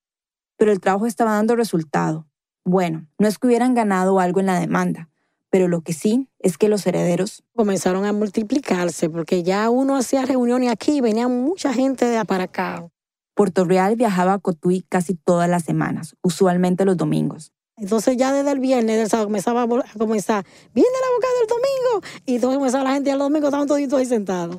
Pero 0.63 0.71
el 0.71 0.79
trabajo 0.79 1.07
estaba 1.07 1.33
dando 1.33 1.57
resultado. 1.57 2.29
Bueno, 2.65 3.09
no 3.19 3.27
es 3.27 3.37
que 3.37 3.49
hubieran 3.49 3.75
ganado 3.75 4.21
algo 4.21 4.39
en 4.39 4.47
la 4.47 4.61
demanda, 4.61 5.09
pero 5.51 5.67
lo 5.67 5.81
que 5.81 5.93
sí 5.93 6.29
es 6.39 6.57
que 6.57 6.69
los 6.69 6.87
herederos 6.87 7.43
comenzaron 7.57 8.05
a 8.05 8.13
multiplicarse 8.13 9.11
porque 9.11 9.43
ya 9.43 9.69
uno 9.71 9.97
hacía 9.97 10.25
reuniones 10.25 10.71
aquí 10.71 10.99
y 10.99 11.01
venía 11.01 11.27
mucha 11.27 11.75
gente 11.75 12.05
de 12.05 12.25
para 12.25 12.45
acá. 12.45 12.89
Puerto 13.35 13.65
Real 13.65 13.97
viajaba 13.97 14.35
a 14.35 14.39
Cotuí 14.39 14.87
casi 14.89 15.15
todas 15.15 15.51
las 15.51 15.65
semanas, 15.65 16.15
usualmente 16.23 16.85
los 16.85 16.97
domingos. 16.97 17.53
Entonces 17.77 18.17
ya 18.17 18.33
desde 18.33 18.53
el 18.53 18.61
viernes 18.61 18.99
del 18.99 19.09
sábado 19.09 19.27
comenzaba 19.27 19.63
a 19.65 19.99
comenzar, 19.99 20.47
viene 20.73 20.91
la 20.93 21.17
boca 21.17 21.27
del 21.41 21.49
domingo, 21.49 22.23
y 22.25 22.35
entonces 22.37 22.59
comenzaba 22.59 22.85
la 22.85 22.95
gente 22.95 23.11
al 23.11 23.19
domingo, 23.19 23.49
estaban 23.49 23.67
toditos 23.67 23.99
ahí 23.99 24.07
sentados. 24.07 24.59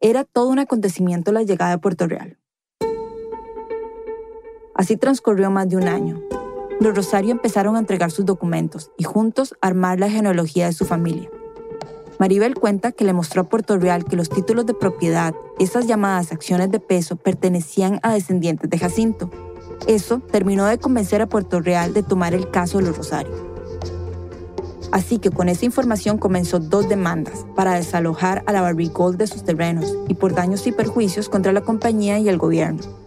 Era 0.00 0.22
todo 0.22 0.48
un 0.50 0.60
acontecimiento 0.60 1.32
la 1.32 1.42
llegada 1.42 1.72
a 1.72 1.78
Puerto 1.78 2.06
Real. 2.06 2.38
Así 4.74 4.96
transcurrió 4.96 5.50
más 5.50 5.68
de 5.68 5.76
un 5.76 5.88
año. 5.88 6.20
Los 6.80 6.96
Rosario 6.96 7.30
empezaron 7.30 7.76
a 7.76 7.78
entregar 7.78 8.10
sus 8.10 8.26
documentos 8.26 8.90
y 8.98 9.04
juntos 9.04 9.54
armar 9.60 10.00
la 10.00 10.10
genealogía 10.10 10.66
de 10.66 10.72
su 10.72 10.84
familia. 10.84 11.30
Maribel 12.18 12.54
cuenta 12.54 12.92
que 12.92 13.04
le 13.04 13.12
mostró 13.12 13.42
a 13.42 13.48
Puerto 13.48 13.78
Real 13.78 14.04
que 14.04 14.16
los 14.16 14.28
títulos 14.28 14.66
de 14.66 14.74
propiedad, 14.74 15.34
esas 15.58 15.86
llamadas 15.86 16.32
acciones 16.32 16.70
de 16.70 16.80
peso, 16.80 17.16
pertenecían 17.16 18.00
a 18.02 18.12
descendientes 18.12 18.70
de 18.70 18.78
Jacinto. 18.78 19.30
Eso 19.86 20.20
terminó 20.20 20.66
de 20.66 20.78
convencer 20.78 21.22
a 21.22 21.28
Puerto 21.28 21.60
Real 21.60 21.92
de 21.92 22.02
tomar 22.02 22.34
el 22.34 22.50
caso 22.50 22.78
de 22.78 22.84
los 22.84 22.96
Rosario. 22.96 23.54
Así 24.92 25.18
que 25.18 25.30
con 25.30 25.48
esa 25.48 25.64
información 25.64 26.18
comenzó 26.18 26.60
dos 26.60 26.88
demandas 26.88 27.44
para 27.56 27.74
desalojar 27.74 28.44
a 28.46 28.52
la 28.52 28.62
Barrigold 28.62 29.18
de 29.18 29.26
sus 29.26 29.42
terrenos 29.42 29.92
y 30.06 30.14
por 30.14 30.34
daños 30.34 30.66
y 30.68 30.72
perjuicios 30.72 31.28
contra 31.28 31.52
la 31.52 31.62
compañía 31.62 32.18
y 32.20 32.28
el 32.28 32.38
gobierno. 32.38 33.03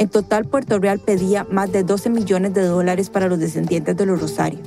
En 0.00 0.08
total, 0.08 0.46
Puerto 0.46 0.78
Real 0.78 0.98
pedía 0.98 1.46
más 1.50 1.70
de 1.72 1.84
12 1.84 2.08
millones 2.08 2.54
de 2.54 2.62
dólares 2.62 3.10
para 3.10 3.28
los 3.28 3.38
descendientes 3.38 3.94
de 3.98 4.06
los 4.06 4.18
Rosario. 4.18 4.60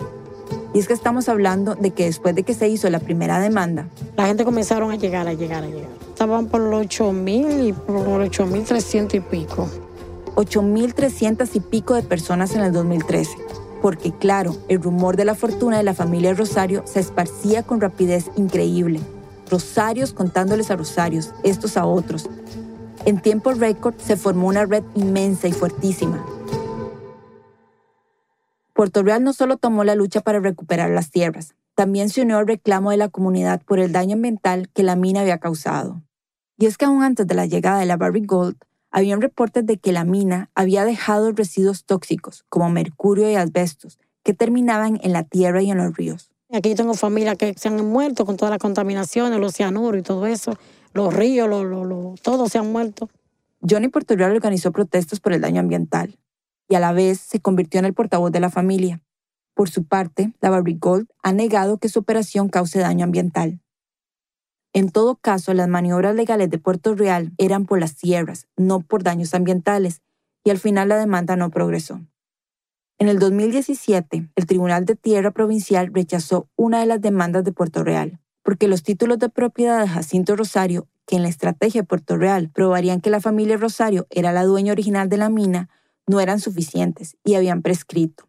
Y 0.76 0.80
es 0.80 0.88
que 0.88 0.94
estamos 0.94 1.28
hablando 1.28 1.74
de 1.74 1.90
que 1.90 2.06
después 2.06 2.36
de 2.36 2.44
que 2.44 2.54
se 2.54 2.70
hizo 2.70 2.88
la 2.92 3.00
primera 3.00 3.40
demanda, 3.40 3.88
la 4.16 4.28
gente 4.28 4.46
comenzaron 4.46 4.92
a 4.92 4.96
llegar, 4.96 5.28
a 5.28 5.34
llegar, 5.34 5.64
a 5.64 5.68
llegar. 5.68 5.90
Estaban 6.08 6.50
por 6.50 6.62
los 6.62 6.82
8 6.82 7.12
mil 7.14 7.68
y 7.68 7.74
por 7.74 8.08
los 8.08 8.28
8 8.28 8.46
mil 8.46 8.64
300 8.64 9.16
y 9.16 9.20
pico. 9.22 9.68
8 10.36 10.62
mil 10.62 10.94
300 10.94 11.56
y 11.56 11.60
pico 11.62 11.96
de 11.96 12.04
personas 12.04 12.54
en 12.54 12.62
el 12.62 12.72
2013 12.72 13.32
porque 13.82 14.14
claro, 14.14 14.56
el 14.70 14.82
rumor 14.82 15.18
de 15.18 15.26
la 15.26 15.36
fortuna 15.36 15.78
de 15.78 15.84
la 15.84 15.94
familia 15.94 16.34
Rosario 16.34 16.84
se 16.86 17.02
esparcía 17.02 17.64
con 17.64 17.82
rapidez 17.82 18.30
increíble. 18.38 19.02
Rosarios 19.52 20.14
contándoles 20.14 20.72
a 20.72 20.78
Rosarios, 20.78 21.34
estos 21.44 21.76
a 21.76 21.86
otros. 21.86 22.30
En 23.06 23.22
tiempo 23.22 23.52
récord 23.52 23.96
se 23.98 24.16
formó 24.16 24.48
una 24.48 24.66
red 24.66 24.84
inmensa 24.96 25.50
y 25.50 25.52
fuertísima. 25.52 26.26
Puerto 28.74 29.04
Real 29.04 29.24
no 29.24 29.34
solo 29.34 29.58
tomó 29.58 29.84
la 29.84 29.96
lucha 29.96 30.22
para 30.22 30.40
recuperar 30.40 30.90
las 30.90 31.12
tierras, 31.12 31.54
también 31.76 32.10
se 32.10 32.22
unió 32.22 32.38
al 32.38 32.48
reclamo 32.48 32.92
de 32.92 32.98
la 32.98 33.10
comunidad 33.10 33.62
por 33.64 33.80
el 33.80 33.92
daño 33.92 34.16
ambiental 34.16 34.70
que 34.70 34.84
la 34.84 34.96
mina 34.96 35.22
había 35.22 35.40
causado. 35.40 36.02
Y 36.58 36.66
es 36.66 36.78
que 36.78 36.86
aún 36.86 37.04
antes 37.04 37.28
de 37.28 37.36
la 37.36 37.46
llegada 37.46 37.80
de 37.80 37.86
la 37.86 37.98
Barry 37.98 38.26
Gold, 38.26 38.56
habían 38.90 39.22
reportes 39.22 39.66
de 39.66 39.78
que 39.78 39.92
la 39.92 40.06
mina 40.06 40.50
había 40.56 40.86
dejado 40.86 41.32
residuos 41.32 41.84
tóxicos 41.84 42.46
como 42.48 42.70
mercurio 42.70 43.30
y 43.30 43.36
asbestos 43.36 44.00
que 44.24 44.34
terminaban 44.34 45.00
en 45.04 45.12
la 45.12 45.24
tierra 45.24 45.62
y 45.62 45.72
en 45.72 45.80
los 45.80 45.98
ríos. 45.98 46.30
Aquí 46.54 46.76
tengo 46.76 46.94
familias 46.94 47.38
que 47.38 47.56
se 47.58 47.68
han 47.68 47.84
muerto 47.84 48.26
con 48.26 48.38
toda 48.38 48.52
la 48.52 48.60
contaminación, 48.60 49.40
los 49.42 49.56
cianuros 49.56 50.00
y 50.00 50.04
todo 50.04 50.28
eso, 50.28 50.56
los 50.94 51.14
ríos, 51.14 51.50
todos 52.22 52.52
se 52.52 52.58
han 52.58 52.72
muerto. 52.72 53.10
Johnny 53.68 53.88
Portugal 53.88 54.32
organizó 54.32 54.72
protestas 54.72 55.20
por 55.20 55.34
el 55.34 55.42
daño 55.42 55.60
ambiental 55.60 56.18
y 56.68 56.76
a 56.76 56.80
la 56.80 56.92
vez 56.92 57.20
se 57.20 57.40
convirtió 57.40 57.80
en 57.80 57.86
el 57.86 57.94
portavoz 57.94 58.32
de 58.32 58.40
la 58.40 58.50
familia. 58.50 59.02
Por 59.54 59.70
su 59.70 59.86
parte, 59.86 60.34
la 60.42 60.50
Barry 60.50 60.78
Gold 60.80 61.08
ha 61.22 61.32
negado 61.32 61.78
que 61.78 61.90
su 61.90 62.00
operación 62.00 62.50
cause 62.50 62.80
daño 62.80 63.06
ambiental. 63.06 63.60
En 64.74 64.90
todo 64.90 65.16
caso, 65.16 65.54
las 65.54 65.68
maniobras 65.68 66.16
legales 66.16 66.50
de 66.50 66.58
Puerto 66.58 66.96
Real 66.96 67.32
eran 67.38 67.66
por 67.66 67.80
las 67.80 67.92
sierras, 67.92 68.48
no 68.58 68.80
por 68.82 69.04
daños 69.04 69.36
ambientales, 69.36 70.02
y 70.44 70.50
al 70.50 70.58
final 70.58 70.90
la 70.90 70.98
demanda 70.98 71.36
no 71.36 71.52
progresó. 71.52 72.02
En 72.98 73.08
el 73.08 73.20
2017, 73.20 74.30
el 74.36 74.46
Tribunal 74.46 74.86
de 74.86 74.96
Tierra 74.96 75.32
Provincial 75.32 75.92
rechazó 75.94 76.50
una 76.56 76.80
de 76.80 76.88
las 76.88 77.02
demandas 77.02 77.44
de 77.44 77.52
Puerto 77.52 77.84
Real, 77.84 78.20
porque 78.44 78.68
los 78.68 78.84
títulos 78.84 79.20
de 79.20 79.30
propiedad 79.30 79.82
de 79.82 79.88
Jacinto 79.88 80.36
Rosario, 80.36 80.88
que 81.08 81.16
en 81.16 81.24
la 81.24 81.30
estrategia 81.30 81.82
de 81.82 81.88
Puerto 81.88 82.18
Real 82.18 82.50
probarían 82.50 83.02
que 83.02 83.10
la 83.10 83.22
familia 83.22 83.58
Rosario 83.58 84.08
era 84.10 84.32
la 84.32 84.44
dueña 84.44 84.74
original 84.74 85.10
de 85.10 85.18
la 85.18 85.30
mina, 85.30 85.70
no 86.06 86.20
eran 86.20 86.40
suficientes 86.40 87.18
y 87.24 87.36
habían 87.36 87.62
prescrito. 87.62 88.28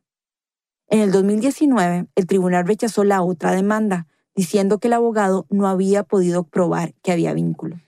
En 0.89 1.01
el 1.01 1.11
2019, 1.11 2.07
el 2.15 2.27
tribunal 2.27 2.67
rechazó 2.67 3.05
la 3.05 3.23
otra 3.23 3.53
demanda, 3.53 4.07
diciendo 4.35 4.79
que 4.79 4.89
el 4.89 4.95
abogado 4.95 5.47
no 5.51 5.67
había 5.69 6.03
podido 6.03 6.45
probar 6.45 6.95
que 7.03 7.13
había 7.13 7.33
vínculo. 7.33 7.81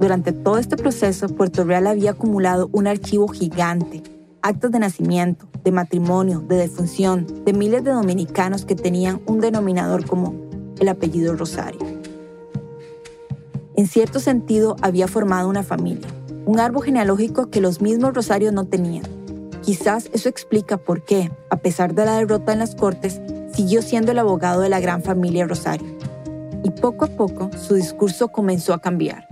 Durante 0.00 0.32
todo 0.32 0.58
este 0.58 0.76
proceso, 0.76 1.28
Puerto 1.28 1.62
Real 1.62 1.86
había 1.86 2.10
acumulado 2.12 2.68
un 2.72 2.88
archivo 2.88 3.28
gigante, 3.28 4.02
actos 4.42 4.72
de 4.72 4.80
nacimiento, 4.80 5.46
de 5.64 5.70
matrimonio, 5.72 6.40
de 6.40 6.56
defunción, 6.56 7.26
de 7.44 7.52
miles 7.52 7.84
de 7.84 7.92
dominicanos 7.92 8.64
que 8.64 8.74
tenían 8.74 9.22
un 9.26 9.40
denominador 9.40 10.06
común, 10.06 10.74
el 10.80 10.88
apellido 10.88 11.36
Rosario. 11.36 11.80
En 13.76 13.86
cierto 13.86 14.20
sentido, 14.20 14.76
había 14.82 15.08
formado 15.08 15.48
una 15.48 15.62
familia, 15.62 16.08
un 16.44 16.60
árbol 16.60 16.84
genealógico 16.84 17.50
que 17.50 17.60
los 17.60 17.80
mismos 17.80 18.14
Rosarios 18.14 18.52
no 18.52 18.66
tenían. 18.66 19.04
Quizás 19.62 20.10
eso 20.12 20.28
explica 20.28 20.76
por 20.76 21.04
qué, 21.04 21.30
a 21.48 21.56
pesar 21.56 21.94
de 21.94 22.04
la 22.04 22.16
derrota 22.16 22.52
en 22.52 22.58
las 22.58 22.74
Cortes, 22.74 23.20
siguió 23.54 23.80
siendo 23.80 24.10
el 24.10 24.18
abogado 24.18 24.60
de 24.60 24.68
la 24.68 24.80
gran 24.80 25.02
familia 25.02 25.46
Rosario. 25.46 25.96
Y 26.64 26.70
poco 26.70 27.04
a 27.04 27.08
poco 27.08 27.50
su 27.56 27.74
discurso 27.74 28.28
comenzó 28.28 28.74
a 28.74 28.80
cambiar. 28.80 29.28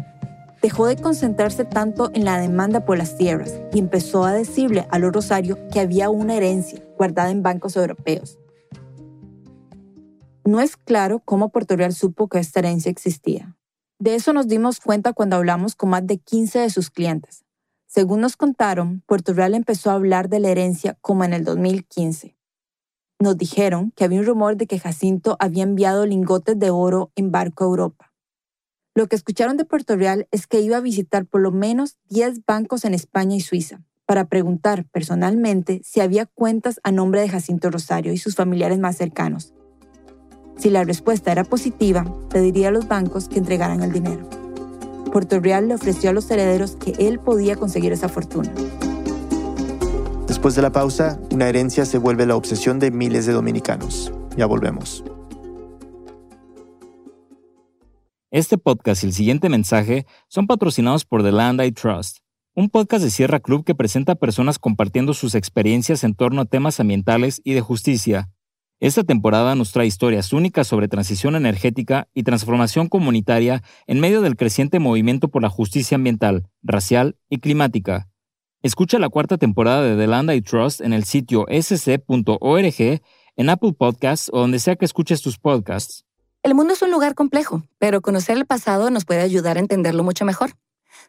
Dejó 0.63 0.87
de 0.87 0.97
concentrarse 0.97 1.65
tanto 1.65 2.11
en 2.13 2.25
la 2.25 2.39
demanda 2.39 2.85
por 2.85 2.99
las 2.99 3.17
tierras 3.17 3.61
y 3.73 3.79
empezó 3.79 4.25
a 4.25 4.33
decirle 4.33 4.87
a 4.91 4.99
los 4.99 5.13
Rosario 5.13 5.59
que 5.73 5.81
había 5.81 6.11
una 6.11 6.37
herencia 6.37 6.83
guardada 6.99 7.31
en 7.31 7.43
bancos 7.43 7.77
europeos. 7.77 8.39
No 10.45 10.61
es 10.61 10.77
claro 10.77 11.21
cómo 11.25 11.51
Puerto 11.51 11.77
Real 11.77 11.95
supo 11.95 12.29
que 12.29 12.39
esta 12.39 12.61
herencia 12.61 12.91
existía. 12.91 13.57
De 13.99 14.15
eso 14.15 14.33
nos 14.33 14.49
dimos 14.49 14.81
cuenta 14.81 15.13
cuando 15.13 15.37
hablamos 15.37 15.75
con 15.75 15.91
más 15.91 16.07
de 16.07 16.19
15 16.19 16.59
de 16.59 16.71
sus 16.71 16.91
clientes. 16.91 17.45
Según 17.87 18.21
nos 18.21 18.37
contaron, 18.37 19.03
Puerto 19.07 19.33
Real 19.33 19.55
empezó 19.55 19.91
a 19.91 19.95
hablar 19.95 20.29
de 20.29 20.41
la 20.41 20.49
herencia 20.49 20.97
como 21.01 21.25
en 21.25 21.33
el 21.33 21.45
2015. 21.45 22.37
Nos 23.19 23.37
dijeron 23.37 23.93
que 23.97 24.05
había 24.05 24.21
un 24.21 24.27
rumor 24.27 24.57
de 24.57 24.67
que 24.67 24.79
Jacinto 24.79 25.37
había 25.41 25.63
enviado 25.63 26.07
lingotes 26.07 26.59
de 26.59 26.71
oro 26.71 27.13
en 27.17 27.31
barco 27.31 27.65
a 27.65 27.67
Europa. 27.67 28.10
Lo 28.95 29.07
que 29.07 29.15
escucharon 29.15 29.57
de 29.57 29.65
Puerto 29.65 29.97
Real 29.97 30.27
es 30.33 30.47
que 30.47 30.61
iba 30.61 30.77
a 30.77 30.81
visitar 30.81 31.25
por 31.25 31.41
lo 31.41 31.53
menos 31.53 31.97
10 32.09 32.45
bancos 32.45 32.85
en 32.85 32.95
España 32.95 33.37
y 33.37 33.41
Suiza 33.41 33.83
para 34.05 34.25
preguntar 34.25 34.87
personalmente 34.91 35.81
si 35.85 36.01
había 36.01 36.27
cuentas 36.27 36.81
a 36.83 36.91
nombre 36.91 37.21
de 37.21 37.29
Jacinto 37.29 37.71
Rosario 37.71 38.13
y 38.13 38.19
sus 38.19 38.35
familiares 38.35 38.81
más 38.81 38.97
cercanos. 38.97 39.55
Si 40.59 40.69
la 40.69 40.83
respuesta 40.83 41.31
era 41.31 41.45
positiva, 41.45 42.05
pediría 42.29 42.69
a 42.69 42.73
los 42.73 42.89
bancos 42.89 43.29
que 43.29 43.39
entregaran 43.39 43.85
el 43.85 43.93
dinero. 43.93 44.29
Puerto 45.13 45.39
Real 45.39 45.69
le 45.69 45.75
ofreció 45.75 46.11
a 46.11 46.13
los 46.13 46.29
herederos 46.29 46.75
que 46.75 46.93
él 46.99 47.21
podía 47.21 47.55
conseguir 47.55 47.93
esa 47.93 48.09
fortuna. 48.09 48.53
Después 50.27 50.57
de 50.57 50.63
la 50.63 50.73
pausa, 50.73 51.21
una 51.33 51.49
herencia 51.49 51.85
se 51.85 51.99
vuelve 51.99 52.27
la 52.27 52.35
obsesión 52.35 52.81
de 52.81 52.91
miles 52.91 53.27
de 53.27 53.33
dominicanos. 53.33 54.13
Ya 54.37 54.47
volvemos. 54.47 55.05
Este 58.33 58.59
podcast 58.59 59.03
y 59.03 59.09
el 59.09 59.13
siguiente 59.13 59.49
mensaje 59.49 60.07
son 60.29 60.47
patrocinados 60.47 61.05
por 61.05 61.25
The 61.25 61.33
Land 61.33 61.65
I 61.65 61.73
Trust, 61.73 62.19
un 62.55 62.71
podcast 62.71 63.03
de 63.03 63.11
Sierra 63.11 63.41
Club 63.41 63.65
que 63.65 63.75
presenta 63.75 64.13
a 64.13 64.15
personas 64.15 64.61
compartiendo 64.61 65.15
sus 65.15 65.35
experiencias 65.35 66.05
en 66.05 66.15
torno 66.15 66.43
a 66.43 66.45
temas 66.45 66.79
ambientales 66.79 67.41
y 67.43 67.55
de 67.55 67.61
justicia. 67.61 68.31
Esta 68.79 69.03
temporada 69.03 69.57
nos 69.57 69.73
trae 69.73 69.89
historias 69.89 70.33
únicas 70.33 70.69
sobre 70.69 70.87
transición 70.87 71.35
energética 71.35 72.07
y 72.15 72.23
transformación 72.23 72.87
comunitaria 72.87 73.65
en 73.89 73.99
medio 73.99 74.21
del 74.21 74.37
creciente 74.37 74.79
movimiento 74.79 75.27
por 75.27 75.43
la 75.43 75.51
justicia 75.51 75.97
ambiental, 75.97 76.47
racial 76.63 77.17
y 77.29 77.39
climática. 77.39 78.11
Escucha 78.63 79.01
la 79.01 79.09
cuarta 79.09 79.39
temporada 79.39 79.83
de 79.83 79.97
The 79.97 80.07
Land 80.07 80.31
I 80.31 80.43
Trust 80.43 80.83
en 80.83 80.93
el 80.93 81.03
sitio 81.03 81.47
sc.org, 81.51 83.01
en 83.37 83.49
Apple 83.49 83.73
Podcasts 83.73 84.31
o 84.33 84.39
donde 84.39 84.61
sea 84.61 84.77
que 84.77 84.85
escuches 84.85 85.21
tus 85.21 85.37
podcasts. 85.37 86.05
El 86.43 86.55
mundo 86.55 86.73
es 86.73 86.81
un 86.81 86.91
lugar 86.91 87.15
complejo, 87.15 87.65
pero 87.79 88.01
conocer 88.01 88.39
el 88.39 88.47
pasado 88.47 88.91
nos 88.91 89.05
puede 89.05 89.21
ayudar 89.21 89.59
a 89.59 89.61
entenderlo 89.61 90.03
mucho 90.03 90.25
mejor. 90.25 90.53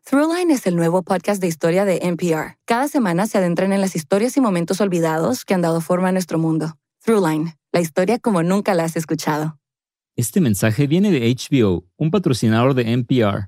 Throughline 0.03 0.51
es 0.51 0.67
el 0.67 0.75
nuevo 0.75 1.03
podcast 1.03 1.39
de 1.39 1.47
historia 1.47 1.85
de 1.85 1.99
NPR. 2.03 2.57
Cada 2.65 2.89
semana 2.89 3.27
se 3.27 3.37
adentran 3.37 3.71
en 3.71 3.79
las 3.79 3.95
historias 3.95 4.35
y 4.35 4.41
momentos 4.41 4.81
olvidados 4.81 5.45
que 5.45 5.53
han 5.53 5.61
dado 5.61 5.79
forma 5.79 6.09
a 6.09 6.11
nuestro 6.11 6.37
mundo. 6.37 6.77
Throughline 7.05 7.53
la 7.71 7.79
historia 7.79 8.19
como 8.19 8.43
nunca 8.43 8.73
la 8.73 8.83
has 8.83 8.97
escuchado. 8.97 9.57
Este 10.17 10.41
mensaje 10.41 10.87
viene 10.87 11.11
de 11.11 11.33
HBO, 11.33 11.85
un 11.95 12.11
patrocinador 12.11 12.73
de 12.73 12.91
NPR. 12.91 13.47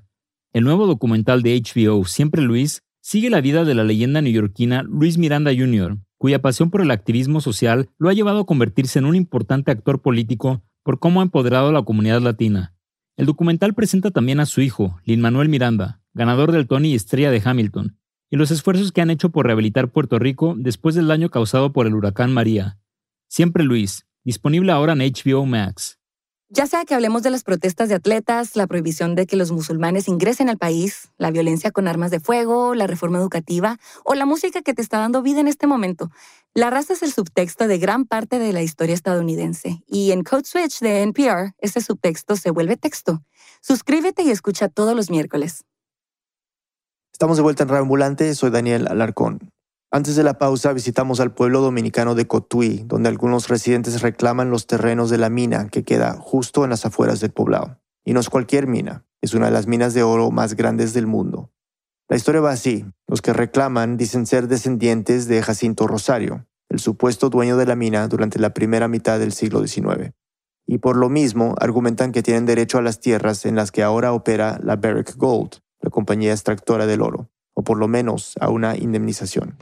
El 0.54 0.64
nuevo 0.64 0.86
documental 0.86 1.42
de 1.42 1.60
HBO, 1.60 2.06
Siempre 2.06 2.40
Luis, 2.40 2.82
sigue 3.02 3.28
la 3.28 3.42
vida 3.42 3.66
de 3.66 3.74
la 3.74 3.84
leyenda 3.84 4.22
neoyorquina 4.22 4.82
Luis 4.84 5.18
Miranda 5.18 5.50
Jr., 5.54 5.98
cuya 6.16 6.40
pasión 6.40 6.70
por 6.70 6.80
el 6.80 6.90
activismo 6.90 7.42
social 7.42 7.90
lo 7.98 8.08
ha 8.08 8.14
llevado 8.14 8.40
a 8.40 8.46
convertirse 8.46 8.98
en 8.98 9.04
un 9.04 9.16
importante 9.16 9.70
actor 9.70 10.00
político 10.00 10.62
por 10.84 11.00
cómo 11.00 11.20
ha 11.20 11.24
empoderado 11.24 11.70
a 11.70 11.72
la 11.72 11.82
comunidad 11.82 12.20
latina. 12.20 12.74
El 13.16 13.26
documental 13.26 13.74
presenta 13.74 14.12
también 14.12 14.38
a 14.38 14.46
su 14.46 14.60
hijo, 14.60 15.00
Lin 15.04 15.20
Manuel 15.20 15.48
Miranda, 15.48 16.00
ganador 16.12 16.52
del 16.52 16.68
Tony 16.68 16.92
y 16.92 16.94
estrella 16.94 17.32
de 17.32 17.42
Hamilton, 17.44 17.98
y 18.30 18.36
los 18.36 18.50
esfuerzos 18.50 18.92
que 18.92 19.00
han 19.00 19.10
hecho 19.10 19.30
por 19.30 19.46
rehabilitar 19.46 19.90
Puerto 19.90 20.18
Rico 20.18 20.54
después 20.56 20.94
del 20.94 21.08
daño 21.08 21.30
causado 21.30 21.72
por 21.72 21.86
el 21.86 21.94
huracán 21.94 22.32
María. 22.32 22.78
Siempre 23.28 23.64
Luis, 23.64 24.06
disponible 24.24 24.72
ahora 24.72 24.92
en 24.92 25.00
HBO 25.00 25.46
Max. 25.46 25.98
Ya 26.50 26.66
sea 26.66 26.84
que 26.84 26.94
hablemos 26.94 27.22
de 27.22 27.30
las 27.30 27.42
protestas 27.42 27.88
de 27.88 27.96
atletas, 27.96 28.54
la 28.54 28.66
prohibición 28.66 29.14
de 29.14 29.26
que 29.26 29.34
los 29.34 29.50
musulmanes 29.50 30.08
ingresen 30.08 30.48
al 30.48 30.58
país, 30.58 31.10
la 31.16 31.30
violencia 31.30 31.72
con 31.72 31.88
armas 31.88 32.10
de 32.10 32.20
fuego, 32.20 32.74
la 32.74 32.86
reforma 32.86 33.18
educativa 33.18 33.78
o 34.04 34.14
la 34.14 34.26
música 34.26 34.62
que 34.62 34.74
te 34.74 34.82
está 34.82 34.98
dando 34.98 35.22
vida 35.22 35.40
en 35.40 35.48
este 35.48 35.66
momento, 35.66 36.10
la 36.54 36.70
raza 36.70 36.92
es 36.92 37.02
el 37.02 37.12
subtexto 37.12 37.66
de 37.66 37.78
gran 37.78 38.04
parte 38.04 38.38
de 38.38 38.52
la 38.52 38.62
historia 38.62 38.94
estadounidense 38.94 39.82
y 39.88 40.12
en 40.12 40.22
Code 40.22 40.44
Switch 40.44 40.78
de 40.78 41.02
NPR 41.02 41.52
ese 41.58 41.80
subtexto 41.80 42.36
se 42.36 42.52
vuelve 42.52 42.76
texto. 42.76 43.24
Suscríbete 43.60 44.22
y 44.22 44.30
escucha 44.30 44.68
todos 44.68 44.94
los 44.94 45.10
miércoles. 45.10 45.64
Estamos 47.12 47.36
de 47.36 47.42
vuelta 47.42 47.64
en 47.64 47.68
Radio 47.70 48.34
soy 48.34 48.50
Daniel 48.50 48.86
Alarcón. 48.88 49.50
Antes 49.90 50.14
de 50.14 50.22
la 50.22 50.38
pausa 50.38 50.72
visitamos 50.72 51.18
al 51.18 51.34
pueblo 51.34 51.60
dominicano 51.60 52.14
de 52.14 52.26
Cotuí, 52.26 52.84
donde 52.86 53.08
algunos 53.08 53.48
residentes 53.48 54.00
reclaman 54.02 54.50
los 54.50 54.66
terrenos 54.66 55.10
de 55.10 55.18
la 55.18 55.30
mina 55.30 55.68
que 55.68 55.82
queda 55.82 56.16
justo 56.20 56.62
en 56.64 56.70
las 56.70 56.86
afueras 56.86 57.20
del 57.20 57.32
poblado. 57.32 57.80
Y 58.04 58.12
no 58.12 58.20
es 58.20 58.30
cualquier 58.30 58.66
mina, 58.68 59.04
es 59.20 59.34
una 59.34 59.46
de 59.46 59.52
las 59.52 59.66
minas 59.66 59.94
de 59.94 60.02
oro 60.02 60.30
más 60.30 60.54
grandes 60.54 60.92
del 60.92 61.06
mundo. 61.06 61.50
La 62.08 62.16
historia 62.16 62.42
va 62.42 62.50
así. 62.50 62.84
Los 63.08 63.22
que 63.22 63.32
reclaman 63.32 63.96
dicen 63.96 64.26
ser 64.26 64.46
descendientes 64.46 65.26
de 65.26 65.42
Jacinto 65.42 65.86
Rosario, 65.86 66.46
el 66.68 66.78
supuesto 66.78 67.30
dueño 67.30 67.56
de 67.56 67.66
la 67.66 67.76
mina 67.76 68.06
durante 68.08 68.38
la 68.38 68.52
primera 68.52 68.88
mitad 68.88 69.18
del 69.18 69.32
siglo 69.32 69.66
XIX. 69.66 70.12
Y 70.66 70.78
por 70.78 70.96
lo 70.96 71.08
mismo 71.08 71.54
argumentan 71.58 72.12
que 72.12 72.22
tienen 72.22 72.46
derecho 72.46 72.78
a 72.78 72.82
las 72.82 73.00
tierras 73.00 73.46
en 73.46 73.54
las 73.54 73.72
que 73.72 73.82
ahora 73.82 74.12
opera 74.12 74.58
la 74.62 74.76
Barrick 74.76 75.16
Gold, 75.16 75.60
la 75.80 75.90
compañía 75.90 76.32
extractora 76.32 76.86
del 76.86 77.00
oro, 77.00 77.30
o 77.54 77.62
por 77.62 77.78
lo 77.78 77.88
menos 77.88 78.34
a 78.38 78.50
una 78.50 78.76
indemnización. 78.76 79.56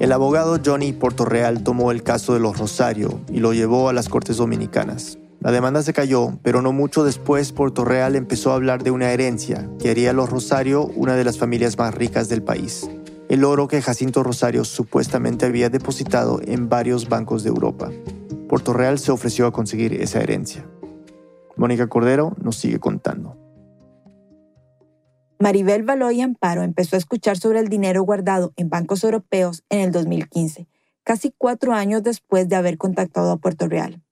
El 0.00 0.12
abogado 0.12 0.58
Johnny 0.64 0.92
Portorreal 0.92 1.62
tomó 1.62 1.92
el 1.92 2.02
caso 2.02 2.34
de 2.34 2.40
los 2.40 2.58
Rosario 2.58 3.20
y 3.30 3.40
lo 3.40 3.52
llevó 3.52 3.88
a 3.88 3.92
las 3.92 4.08
Cortes 4.08 4.38
Dominicanas. 4.38 5.18
La 5.40 5.52
demanda 5.52 5.82
se 5.82 5.94
cayó, 5.94 6.38
pero 6.42 6.60
no 6.60 6.72
mucho 6.72 7.02
después 7.02 7.52
Portorreal 7.52 8.14
empezó 8.14 8.52
a 8.52 8.56
hablar 8.56 8.82
de 8.82 8.90
una 8.90 9.10
herencia 9.10 9.70
que 9.78 9.88
haría 9.88 10.10
a 10.10 10.12
los 10.12 10.28
Rosario 10.28 10.84
una 10.96 11.16
de 11.16 11.24
las 11.24 11.38
familias 11.38 11.78
más 11.78 11.94
ricas 11.94 12.28
del 12.28 12.42
país. 12.42 12.90
El 13.30 13.44
oro 13.44 13.66
que 13.66 13.80
Jacinto 13.80 14.22
Rosario 14.22 14.64
supuestamente 14.64 15.46
había 15.46 15.70
depositado 15.70 16.40
en 16.44 16.68
varios 16.68 17.08
bancos 17.08 17.42
de 17.42 17.48
Europa. 17.48 17.90
Portorreal 18.50 18.98
se 18.98 19.12
ofreció 19.12 19.46
a 19.46 19.52
conseguir 19.52 19.94
esa 19.94 20.20
herencia. 20.20 20.66
Mónica 21.56 21.86
Cordero 21.86 22.36
nos 22.42 22.56
sigue 22.56 22.78
contando. 22.78 23.38
Maribel 25.38 25.84
Valoy 25.84 26.20
Amparo 26.20 26.62
empezó 26.62 26.96
a 26.96 26.98
escuchar 26.98 27.38
sobre 27.38 27.60
el 27.60 27.68
dinero 27.68 28.02
guardado 28.02 28.52
en 28.56 28.68
bancos 28.68 29.04
europeos 29.04 29.64
en 29.70 29.80
el 29.80 29.90
2015, 29.90 30.68
casi 31.02 31.32
cuatro 31.38 31.72
años 31.72 32.02
después 32.02 32.46
de 32.50 32.56
haber 32.56 32.76
contactado 32.76 33.30
a 33.30 33.38
Puerto 33.38 33.66
Real. 33.66 34.02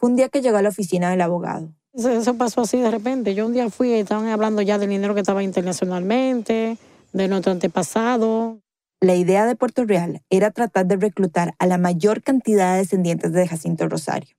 Fue 0.00 0.08
un 0.08 0.16
día 0.16 0.30
que 0.30 0.40
llegó 0.40 0.56
a 0.56 0.62
la 0.62 0.70
oficina 0.70 1.10
del 1.10 1.20
abogado. 1.20 1.74
Eso 1.92 2.34
pasó 2.38 2.62
así 2.62 2.80
de 2.80 2.90
repente. 2.90 3.34
Yo 3.34 3.44
un 3.44 3.52
día 3.52 3.68
fui 3.68 3.90
y 3.90 3.94
estaban 3.98 4.28
hablando 4.28 4.62
ya 4.62 4.78
del 4.78 4.88
dinero 4.88 5.14
que 5.14 5.20
estaba 5.20 5.42
internacionalmente, 5.42 6.78
de 7.12 7.28
nuestro 7.28 7.52
antepasado. 7.52 8.62
La 9.02 9.14
idea 9.14 9.44
de 9.44 9.56
Puerto 9.56 9.84
Real 9.84 10.22
era 10.30 10.52
tratar 10.52 10.86
de 10.86 10.96
reclutar 10.96 11.54
a 11.58 11.66
la 11.66 11.76
mayor 11.76 12.22
cantidad 12.22 12.72
de 12.72 12.78
descendientes 12.78 13.34
de 13.34 13.46
Jacinto 13.46 13.90
Rosario. 13.90 14.34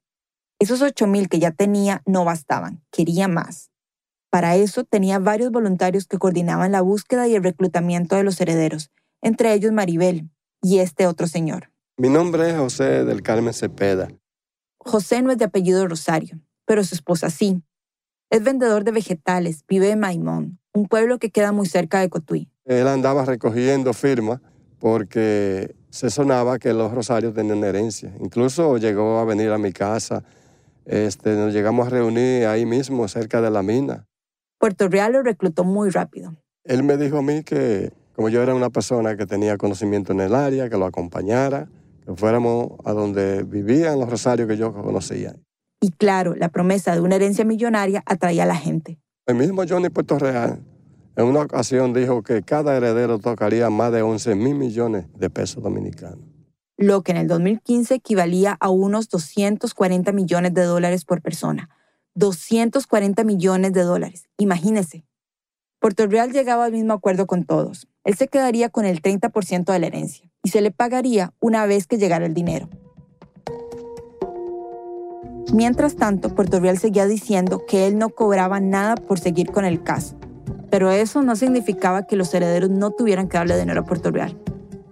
Esos 0.58 0.82
8.000 0.82 1.28
que 1.28 1.38
ya 1.38 1.52
tenía 1.52 2.02
no 2.08 2.26
bastaban, 2.26 2.82
quería 2.90 3.28
más. 3.28 3.70
Para 4.32 4.56
eso 4.56 4.84
tenía 4.84 5.20
varios 5.20 5.52
voluntarios 5.52 6.08
que 6.08 6.18
coordinaban 6.18 6.72
la 6.72 6.82
búsqueda 6.82 7.28
y 7.28 7.36
el 7.36 7.44
reclutamiento 7.44 8.16
de 8.16 8.24
los 8.24 8.42
herederos, 8.42 8.90
entre 9.22 9.54
ellos 9.54 9.72
Maribel 9.72 10.28
y 10.60 10.80
este 10.80 11.06
otro 11.06 11.28
señor. 11.28 11.72
Mi 11.98 12.10
nombre 12.10 12.50
es 12.50 12.58
José 12.58 13.06
del 13.06 13.22
Carmen 13.22 13.54
Cepeda. 13.54 14.08
José 14.86 15.22
no 15.22 15.32
es 15.32 15.38
de 15.38 15.46
apellido 15.46 15.88
Rosario, 15.88 16.40
pero 16.66 16.84
su 16.84 16.96
esposa 16.96 17.30
sí. 17.30 17.64
Es 18.30 18.44
vendedor 18.44 18.84
de 18.84 18.92
vegetales, 18.92 19.64
vive 19.68 19.92
en 19.92 20.00
Maimón, 20.00 20.60
un 20.74 20.88
pueblo 20.88 21.20
que 21.20 21.32
queda 21.32 21.52
muy 21.52 21.68
cerca 21.68 22.00
de 22.00 22.10
Cotuí. 22.10 22.50
Él 22.66 22.88
andaba 22.88 23.26
recogiendo 23.26 23.94
firmas 23.94 24.40
porque 24.80 25.76
se 25.90 26.10
sonaba 26.10 26.58
que 26.58 26.74
los 26.74 26.92
Rosarios 26.92 27.34
tenían 27.34 27.64
herencia. 27.64 28.14
Incluso 28.20 28.78
llegó 28.78 29.20
a 29.20 29.26
venir 29.26 29.52
a 29.52 29.58
mi 29.58 29.74
casa. 29.74 30.24
Este, 30.86 31.36
nos 31.36 31.54
llegamos 31.54 31.88
a 31.88 31.90
reunir 31.90 32.48
ahí 32.48 32.66
mismo, 32.66 33.08
cerca 33.08 33.42
de 33.42 33.52
la 33.52 33.62
mina. 33.62 34.08
Puerto 34.58 34.88
Real 34.88 35.12
lo 35.12 35.24
reclutó 35.24 35.64
muy 35.64 35.90
rápido. 35.90 36.34
Él 36.64 36.84
me 36.84 36.98
dijo 36.98 37.18
a 37.18 37.22
mí 37.22 37.44
que 37.44 37.92
como 38.16 38.30
yo 38.30 38.44
era 38.44 38.54
una 38.54 38.70
persona 38.70 39.16
que 39.16 39.26
tenía 39.26 39.58
conocimiento 39.58 40.12
en 40.12 40.22
el 40.22 40.36
área, 40.36 40.70
que 40.70 40.78
lo 40.78 40.86
acompañara, 40.86 41.68
que 42.06 42.16
fuéramos 42.16 42.74
a 42.86 42.94
donde 42.94 43.44
vivían 43.44 44.00
los 44.00 44.10
rosarios 44.10 44.48
que 44.48 44.58
yo 44.58 44.74
conocía. 44.74 45.36
Y 45.80 45.92
claro, 45.92 46.36
la 46.36 46.50
promesa 46.50 46.94
de 46.94 47.02
una 47.02 47.16
herencia 47.16 47.46
millonaria 47.46 48.04
atraía 48.06 48.44
a 48.44 48.48
la 48.48 48.56
gente. 48.56 49.00
El 49.26 49.36
mismo 49.36 49.64
Johnny 49.68 49.90
Puerto 49.90 50.20
Real 50.20 50.62
en 51.16 51.26
una 51.26 51.42
ocasión 51.42 51.94
dijo 51.94 52.24
que 52.24 52.42
cada 52.42 52.76
heredero 52.78 53.20
tocaría 53.20 53.70
más 53.70 53.92
de 53.92 54.02
11 54.02 54.36
mil 54.36 54.56
millones 54.56 55.06
de 55.18 55.30
pesos 55.30 55.64
dominicanos. 55.64 56.20
Lo 56.78 57.04
que 57.04 57.12
en 57.12 57.18
el 57.18 57.28
2015 57.28 57.96
equivalía 57.96 58.58
a 58.60 58.70
unos 58.70 59.10
240 59.10 60.12
millones 60.14 60.54
de 60.54 60.64
dólares 60.64 61.06
por 61.06 61.22
persona 61.22 61.70
240 62.16 63.24
millones 63.24 63.74
de 63.74 63.84
dólares. 63.84 64.26
Imagínese. 64.38 65.06
Puerto 65.80 66.06
Real 66.08 66.32
llegaba 66.32 66.66
al 66.66 66.74
mismo 66.74 66.94
acuerdo 66.94 67.26
con 67.26 67.46
todos. 67.46 67.88
Él 68.04 68.16
se 68.16 68.28
quedaría 68.28 68.70
con 68.70 68.86
el 68.86 69.02
30% 69.02 69.72
de 69.72 69.80
la 69.80 69.88
herencia 69.88 70.31
y 70.44 70.50
se 70.50 70.62
le 70.62 70.72
pagaría 70.72 71.34
una 71.40 71.66
vez 71.66 71.88
que 71.88 71.98
llegara 71.98 72.26
el 72.26 72.34
dinero. 72.34 72.70
Mientras 75.54 75.98
tanto, 75.98 76.34
Puerto 76.34 76.60
Real 76.60 76.78
seguía 76.78 77.06
diciendo 77.06 77.66
que 77.68 77.86
él 77.88 77.98
no 77.98 78.10
cobraba 78.10 78.60
nada 78.60 78.96
por 78.96 79.20
seguir 79.20 79.52
con 79.52 79.66
el 79.66 79.84
caso. 79.84 80.16
Pero 80.70 80.90
eso 80.92 81.22
no 81.22 81.36
significaba 81.36 82.08
que 82.08 82.16
los 82.16 82.34
herederos 82.34 82.70
no 82.70 82.92
tuvieran 82.92 83.28
que 83.28 83.38
darle 83.38 83.60
dinero 83.60 83.82
a 83.82 83.86
Puerto 83.86 84.12
Real. 84.12 84.38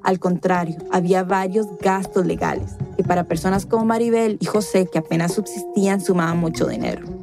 Al 0.03 0.19
contrario, 0.19 0.75
había 0.91 1.23
varios 1.23 1.67
gastos 1.77 2.25
legales 2.25 2.75
que 2.97 3.03
para 3.03 3.23
personas 3.23 3.65
como 3.65 3.85
Maribel 3.85 4.37
y 4.41 4.45
José, 4.45 4.87
que 4.91 4.99
apenas 4.99 5.33
subsistían, 5.33 6.01
sumaban 6.01 6.37
mucho 6.37 6.67
dinero. 6.67 7.18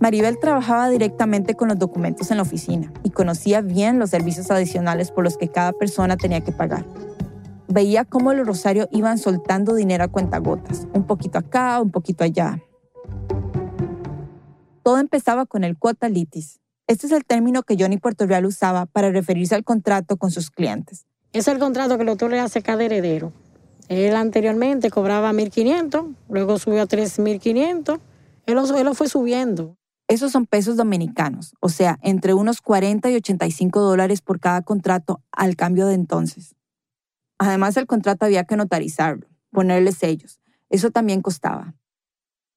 Maribel 0.00 0.38
trabajaba 0.38 0.88
directamente 0.88 1.54
con 1.54 1.68
los 1.68 1.78
documentos 1.78 2.30
en 2.30 2.38
la 2.38 2.42
oficina 2.42 2.92
y 3.02 3.10
conocía 3.10 3.60
bien 3.60 3.98
los 3.98 4.10
servicios 4.10 4.50
adicionales 4.50 5.10
por 5.10 5.24
los 5.24 5.36
que 5.36 5.48
cada 5.48 5.72
persona 5.72 6.16
tenía 6.16 6.42
que 6.42 6.52
pagar. 6.52 6.84
Veía 7.68 8.04
cómo 8.04 8.32
los 8.34 8.46
Rosario 8.46 8.88
iban 8.92 9.18
soltando 9.18 9.74
dinero 9.74 10.04
a 10.04 10.08
cuentagotas, 10.08 10.86
un 10.92 11.06
poquito 11.06 11.38
acá, 11.38 11.80
un 11.80 11.90
poquito 11.90 12.24
allá. 12.24 12.60
Todo 14.82 14.98
empezaba 14.98 15.46
con 15.46 15.64
el 15.64 15.78
cuota 15.78 16.08
litis, 16.08 16.60
este 16.86 17.06
es 17.06 17.12
el 17.12 17.24
término 17.24 17.62
que 17.62 17.76
Johnny 17.78 17.96
Puerto 17.96 18.26
Real 18.26 18.44
usaba 18.44 18.84
para 18.84 19.10
referirse 19.10 19.54
al 19.54 19.64
contrato 19.64 20.18
con 20.18 20.30
sus 20.30 20.50
clientes. 20.50 21.06
Es 21.32 21.48
el 21.48 21.58
contrato 21.58 21.96
que 21.96 22.02
el 22.02 22.08
doctor 22.08 22.30
le 22.30 22.40
hace 22.40 22.58
a 22.58 22.62
cada 22.62 22.84
heredero. 22.84 23.32
Él 23.88 24.14
anteriormente 24.14 24.90
cobraba 24.90 25.32
1.500, 25.32 26.14
luego 26.28 26.58
subió 26.58 26.82
a 26.82 26.86
3.500. 26.86 28.00
Él 28.44 28.54
lo, 28.54 28.76
él 28.76 28.84
lo 28.84 28.94
fue 28.94 29.08
subiendo. 29.08 29.78
Esos 30.06 30.32
son 30.32 30.46
pesos 30.46 30.76
dominicanos, 30.76 31.54
o 31.60 31.70
sea, 31.70 31.98
entre 32.02 32.34
unos 32.34 32.60
40 32.60 33.10
y 33.10 33.14
85 33.16 33.80
dólares 33.80 34.20
por 34.20 34.38
cada 34.38 34.60
contrato 34.62 35.22
al 35.32 35.56
cambio 35.56 35.86
de 35.86 35.94
entonces. 35.94 36.54
Además, 37.38 37.76
el 37.76 37.86
contrato 37.86 38.26
había 38.26 38.44
que 38.44 38.56
notarizarlo, 38.56 39.26
ponerle 39.50 39.92
sellos. 39.92 40.40
Eso 40.68 40.90
también 40.90 41.22
costaba. 41.22 41.74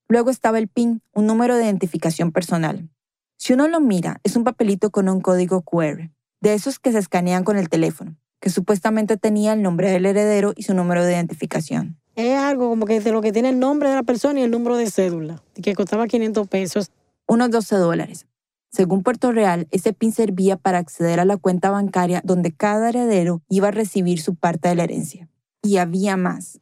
Luego 0.10 0.30
estaba 0.30 0.58
el 0.58 0.68
PIN, 0.68 1.02
un 1.14 1.26
número 1.26 1.56
de 1.56 1.66
identificación 1.66 2.32
personal. 2.32 2.90
Si 3.38 3.54
uno 3.54 3.68
lo 3.68 3.80
mira, 3.80 4.20
es 4.24 4.36
un 4.36 4.44
papelito 4.44 4.90
con 4.90 5.08
un 5.10 5.22
código 5.22 5.62
QR, 5.62 6.10
de 6.42 6.54
esos 6.54 6.80
que 6.80 6.92
se 6.92 7.00
escanean 7.00 7.44
con 7.44 7.58
el 7.58 7.70
teléfono, 7.70 8.18
que 8.40 8.50
supuestamente 8.50 9.18
tenía 9.18 9.54
el 9.54 9.62
nombre 9.62 9.90
del 9.90 10.06
heredero 10.06 10.54
y 10.56 10.64
su 10.64 10.74
número 10.74 11.06
de 11.06 11.14
identificación. 11.14 11.98
Es 12.16 12.38
algo 12.38 12.70
como 12.70 12.86
que 12.86 13.00
de 13.00 13.12
lo 13.12 13.22
que 13.22 13.32
tiene 13.32 13.50
el 13.50 13.60
nombre 13.60 13.90
de 13.90 13.96
la 13.96 14.04
persona 14.04 14.40
y 14.40 14.44
el 14.44 14.52
número 14.52 14.76
de 14.76 14.90
cédula, 14.90 15.44
que 15.62 15.76
costaba 15.76 16.08
500 16.08 16.48
pesos. 16.48 16.92
Unos 17.28 17.52
12 17.52 17.76
dólares. 17.76 18.26
Según 18.72 19.04
Puerto 19.04 19.32
Real, 19.32 19.68
ese 19.72 19.94
PIN 19.94 20.12
servía 20.12 20.58
para 20.58 20.78
acceder 20.78 21.20
a 21.20 21.26
la 21.26 21.38
cuenta 21.38 21.70
bancaria 21.72 22.22
donde 22.24 22.52
cada 22.52 22.90
heredero 22.90 23.42
iba 23.50 23.70
a 23.70 23.72
recibir 23.72 24.22
su 24.22 24.36
parte 24.36 24.70
de 24.70 24.76
la 24.76 24.84
herencia. 24.84 25.30
Y 25.64 25.78
había 25.78 26.18
más. 26.18 26.60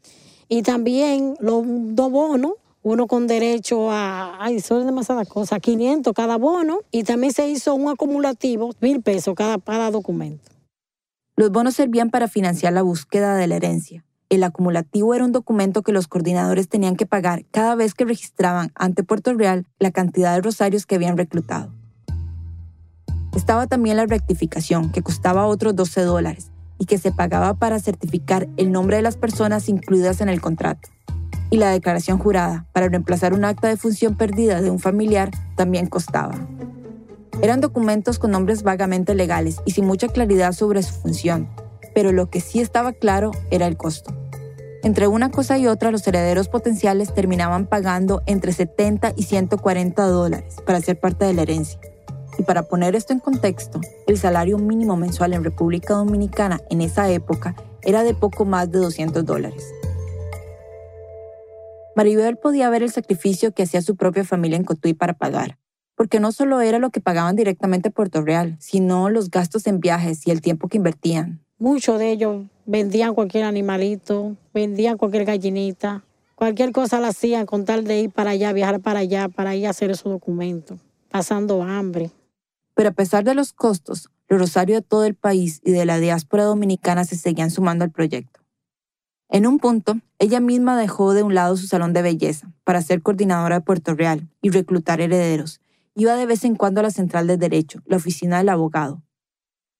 Y 0.48 0.62
también 0.62 1.36
los 1.40 1.64
dos 1.66 2.12
bonos 2.12 2.54
uno 2.86 3.08
con 3.08 3.26
derecho 3.26 3.90
a, 3.92 4.44
ay, 4.44 4.60
son 4.60 4.86
demasiadas 4.86 5.28
cosas, 5.28 5.60
500 5.60 6.14
cada 6.14 6.38
bono 6.38 6.82
y 6.92 7.02
también 7.02 7.34
se 7.34 7.50
hizo 7.50 7.74
un 7.74 7.90
acumulativo, 7.90 8.76
mil 8.80 9.02
pesos 9.02 9.34
cada, 9.34 9.58
cada 9.58 9.90
documento. 9.90 10.52
Los 11.36 11.50
bonos 11.50 11.74
servían 11.74 12.12
para 12.12 12.28
financiar 12.28 12.74
la 12.74 12.84
búsqueda 12.84 13.38
de 13.38 13.48
la 13.48 13.56
herencia. 13.56 14.06
El 14.30 14.44
acumulativo 14.44 15.14
era 15.14 15.24
un 15.24 15.32
documento 15.32 15.84
que 15.84 15.92
los 15.92 16.08
coordinadores 16.08 16.68
tenían 16.68 16.96
que 16.96 17.06
pagar 17.06 17.46
cada 17.52 17.76
vez 17.76 17.94
que 17.94 18.06
registraban 18.06 18.72
ante 18.76 19.04
Puerto 19.04 19.34
Real 19.34 19.68
la 19.80 19.92
cantidad 19.92 20.34
de 20.34 20.42
rosarios 20.42 20.86
que 20.86 20.96
habían 20.96 21.18
reclutado. 21.18 21.72
Estaba 23.36 23.68
también 23.68 23.98
la 23.98 24.06
rectificación, 24.06 24.92
que 24.92 25.04
costaba 25.04 25.46
otros 25.46 25.76
12 25.76 26.02
dólares 26.02 26.52
y 26.78 26.86
que 26.86 26.98
se 26.98 27.12
pagaba 27.12 27.54
para 27.54 27.80
certificar 27.80 28.48
el 28.58 28.72
nombre 28.72 28.98
de 28.98 29.04
las 29.04 29.18
personas 29.18 29.70
incluidas 29.70 30.22
en 30.22 30.30
el 30.30 30.42
contrato 30.42 30.90
y 31.50 31.58
la 31.58 31.70
declaración 31.70 32.18
jurada 32.18 32.66
para 32.74 32.90
reemplazar 32.90 33.34
un 33.34 33.46
acta 33.46 33.68
de 33.68 33.78
función 33.78 34.16
perdida 34.16 34.62
de 34.62 34.70
un 34.70 34.80
familiar 34.80 35.32
también 35.56 35.88
costaba. 35.88 36.36
Eran 37.42 37.62
documentos 37.62 38.20
con 38.20 38.32
nombres 38.32 38.64
vagamente 38.64 39.14
legales 39.14 39.58
y 39.66 39.72
sin 39.72 39.86
mucha 39.86 40.08
claridad 40.08 40.54
sobre 40.54 40.82
su 40.84 40.94
función, 40.94 41.50
pero 41.96 42.12
lo 42.12 42.30
que 42.30 42.42
sí 42.42 42.60
estaba 42.60 42.94
claro 42.94 43.32
era 43.50 43.66
el 43.66 43.78
costo. 43.78 44.14
Entre 44.84 45.08
una 45.08 45.32
cosa 45.32 45.58
y 45.58 45.66
otra, 45.66 45.90
los 45.90 46.06
herederos 46.06 46.50
potenciales 46.50 47.12
terminaban 47.12 47.66
pagando 47.66 48.22
entre 48.28 48.54
70 48.54 49.14
y 49.16 49.24
140 49.24 50.06
dólares 50.06 50.58
para 50.64 50.82
ser 50.82 51.00
parte 51.00 51.26
de 51.26 51.34
la 51.34 51.42
herencia. 51.42 51.80
Y 52.38 52.44
para 52.44 52.64
poner 52.64 52.96
esto 52.96 53.14
en 53.14 53.20
contexto, 53.20 53.80
el 54.06 54.20
salario 54.20 54.60
mínimo 54.60 54.98
mensual 54.98 55.34
en 55.34 55.44
República 55.44 55.96
Dominicana 55.96 56.60
en 56.70 56.82
esa 56.82 57.10
época 57.10 57.56
era 57.82 58.04
de 58.04 58.14
poco 58.14 58.46
más 58.46 58.70
de 58.72 58.80
200 58.80 59.26
dólares. 59.26 59.74
Maribel 61.96 62.38
podía 62.38 62.70
ver 62.70 62.84
el 62.84 62.92
sacrificio 62.92 63.54
que 63.54 63.64
hacía 63.64 63.82
su 63.82 63.96
propia 63.96 64.26
familia 64.26 64.58
en 64.58 64.66
Cotuí 64.66 64.94
para 64.94 65.14
pagar, 65.14 65.58
porque 65.96 66.20
no 66.20 66.34
solo 66.34 66.60
era 66.60 66.78
lo 66.78 66.90
que 66.90 67.00
pagaban 67.00 67.38
directamente 67.38 67.88
a 67.88 67.92
Puerto 67.92 68.22
Real, 68.22 68.58
sino 68.60 69.10
los 69.10 69.32
gastos 69.32 69.66
en 69.66 69.80
viajes 69.80 70.28
y 70.28 70.32
el 70.32 70.42
tiempo 70.42 70.68
que 70.68 70.78
invertían. 70.78 71.45
Muchos 71.58 72.00
de 72.00 72.12
ellos 72.12 72.46
vendían 72.66 73.14
cualquier 73.14 73.46
animalito, 73.46 74.36
vendían 74.54 74.98
cualquier 74.98 75.24
gallinita, 75.24 76.04
cualquier 76.36 76.74
cosa 76.74 77.00
la 77.00 77.08
hacían 77.08 77.46
con 77.46 77.64
tal 77.64 77.86
de 77.86 78.02
ir 78.02 78.12
para 78.12 78.32
allá, 78.32 78.52
viajar 78.52 78.82
para 78.82 79.00
allá, 79.00 79.30
para 79.30 79.56
ir 79.56 79.66
a 79.66 79.70
hacer 79.70 79.90
esos 79.90 80.12
documentos, 80.12 80.78
pasando 81.10 81.64
hambre. 81.64 82.12
Pero 82.74 82.90
a 82.90 82.92
pesar 82.92 83.24
de 83.24 83.36
los 83.36 83.54
costos, 83.54 84.10
los 84.28 84.38
rosarios 84.38 84.82
de 84.82 84.86
todo 84.86 85.06
el 85.06 85.16
país 85.16 85.62
y 85.64 85.72
de 85.72 85.86
la 85.86 85.98
diáspora 85.98 86.44
dominicana 86.44 87.06
se 87.06 87.16
seguían 87.16 87.52
sumando 87.52 87.86
al 87.86 87.92
proyecto. 87.92 88.42
En 89.30 89.48
un 89.48 89.60
punto, 89.60 90.02
ella 90.20 90.42
misma 90.42 90.78
dejó 90.78 91.14
de 91.14 91.24
un 91.24 91.36
lado 91.36 91.56
su 91.56 91.68
salón 91.68 91.94
de 91.94 92.02
belleza 92.02 92.52
para 92.66 92.82
ser 92.82 93.02
coordinadora 93.02 93.60
de 93.60 93.66
Puerto 93.66 93.96
Real 93.96 94.28
y 94.42 94.50
reclutar 94.50 95.00
herederos. 95.00 95.62
Iba 95.96 96.16
de 96.16 96.26
vez 96.26 96.44
en 96.44 96.56
cuando 96.56 96.82
a 96.82 96.84
la 96.84 96.92
Central 96.92 97.28
de 97.28 97.38
Derecho, 97.38 97.82
la 97.86 97.96
oficina 97.96 98.40
del 98.40 98.50
abogado. 98.50 99.05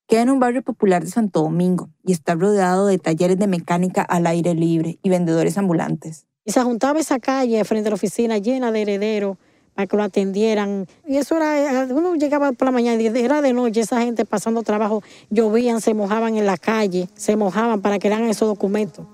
Queda 0.08 0.22
en 0.22 0.30
un 0.30 0.40
barrio 0.40 0.62
popular 0.62 1.04
de 1.04 1.10
Santo 1.10 1.42
Domingo 1.42 1.90
y 2.06 2.12
está 2.12 2.36
rodeado 2.36 2.86
de 2.86 3.00
talleres 3.00 3.40
de 3.40 3.48
mecánica 3.48 4.04
al 4.04 4.28
aire 4.28 4.54
libre 4.54 5.00
y 5.02 5.10
vendedores 5.10 5.58
ambulantes. 5.58 6.28
Y 6.46 6.52
se 6.52 6.62
juntaba 6.62 7.00
esa 7.00 7.20
calle 7.20 7.64
frente 7.66 7.88
a 7.88 7.90
la 7.90 7.96
oficina 7.96 8.38
llena 8.38 8.72
de 8.72 8.84
herederos 8.84 9.38
para 9.74 9.88
que 9.88 9.98
lo 9.98 10.04
atendieran. 10.04 10.86
Y 11.08 11.18
eso 11.18 11.38
era, 11.38 11.88
uno 11.90 12.16
llegaba 12.16 12.52
por 12.52 12.68
la 12.68 12.72
mañana 12.72 13.02
y 13.02 13.08
era 13.08 13.42
de 13.42 13.54
noche, 13.54 13.82
esa 13.82 14.00
gente 14.02 14.26
pasando 14.26 14.62
trabajo, 14.62 15.02
llovían, 15.32 15.82
se 15.82 15.96
mojaban 15.96 16.38
en 16.38 16.46
la 16.46 16.58
calle, 16.58 17.10
se 17.16 17.36
mojaban 17.36 17.82
para 17.82 17.98
que 17.98 18.08
hagan 18.08 18.30
esos 18.30 18.48
documentos. 18.48 19.08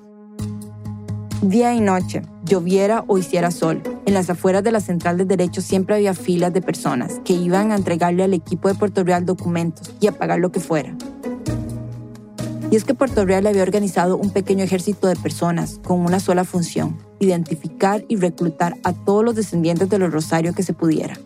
Día 1.42 1.74
y 1.74 1.80
noche, 1.80 2.22
lloviera 2.52 3.06
o 3.08 3.18
hiciera 3.18 3.50
sol, 3.50 3.82
en 4.06 4.14
las 4.14 4.30
afueras 4.30 4.62
de 4.62 4.74
la 4.74 4.82
Central 4.82 5.18
de 5.18 5.24
Derecho 5.24 5.62
siempre 5.62 5.96
había 5.96 6.14
filas 6.14 6.52
de 6.52 6.62
personas 6.62 7.22
que 7.24 7.32
iban 7.32 7.72
a 7.72 7.78
entregarle 7.78 8.24
al 8.24 8.34
equipo 8.34 8.68
de 8.68 8.76
Puerto 8.76 9.06
Real 9.06 9.26
documentos 9.26 9.94
y 10.02 10.08
a 10.08 10.12
pagar 10.12 10.40
lo 10.40 10.52
que 10.52 10.60
fuera. 10.60 10.94
Y 12.70 12.76
es 12.76 12.84
que 12.84 12.94
Puerto 12.94 13.26
Real 13.26 13.48
había 13.48 13.64
organizado 13.64 14.18
un 14.18 14.32
pequeño 14.32 14.66
ejército 14.66 15.08
de 15.08 15.16
personas 15.16 15.80
con 15.86 16.02
una 16.02 16.20
sola 16.20 16.44
función, 16.44 16.98
identificar 17.20 18.04
y 18.10 18.18
reclutar 18.18 18.76
a 18.84 18.92
todos 18.92 19.24
los 19.24 19.36
descendientes 19.36 19.90
de 19.90 20.00
los 20.00 20.12
Rosarios 20.12 20.54
que 20.54 20.64
se 20.64 20.74
pudiera. 20.74 21.18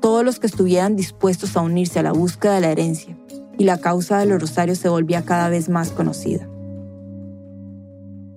Todos 0.00 0.24
los 0.24 0.40
que 0.40 0.48
estuvieran 0.48 0.96
dispuestos 0.96 1.56
a 1.56 1.60
unirse 1.60 2.00
a 2.00 2.02
la 2.02 2.12
búsqueda 2.12 2.54
de 2.54 2.60
la 2.60 2.72
herencia, 2.72 3.16
y 3.56 3.64
la 3.64 3.78
causa 3.78 4.18
de 4.18 4.26
los 4.26 4.40
Rosarios 4.40 4.78
se 4.78 4.88
volvía 4.88 5.24
cada 5.24 5.48
vez 5.48 5.68
más 5.68 5.90
conocida. 5.90 6.49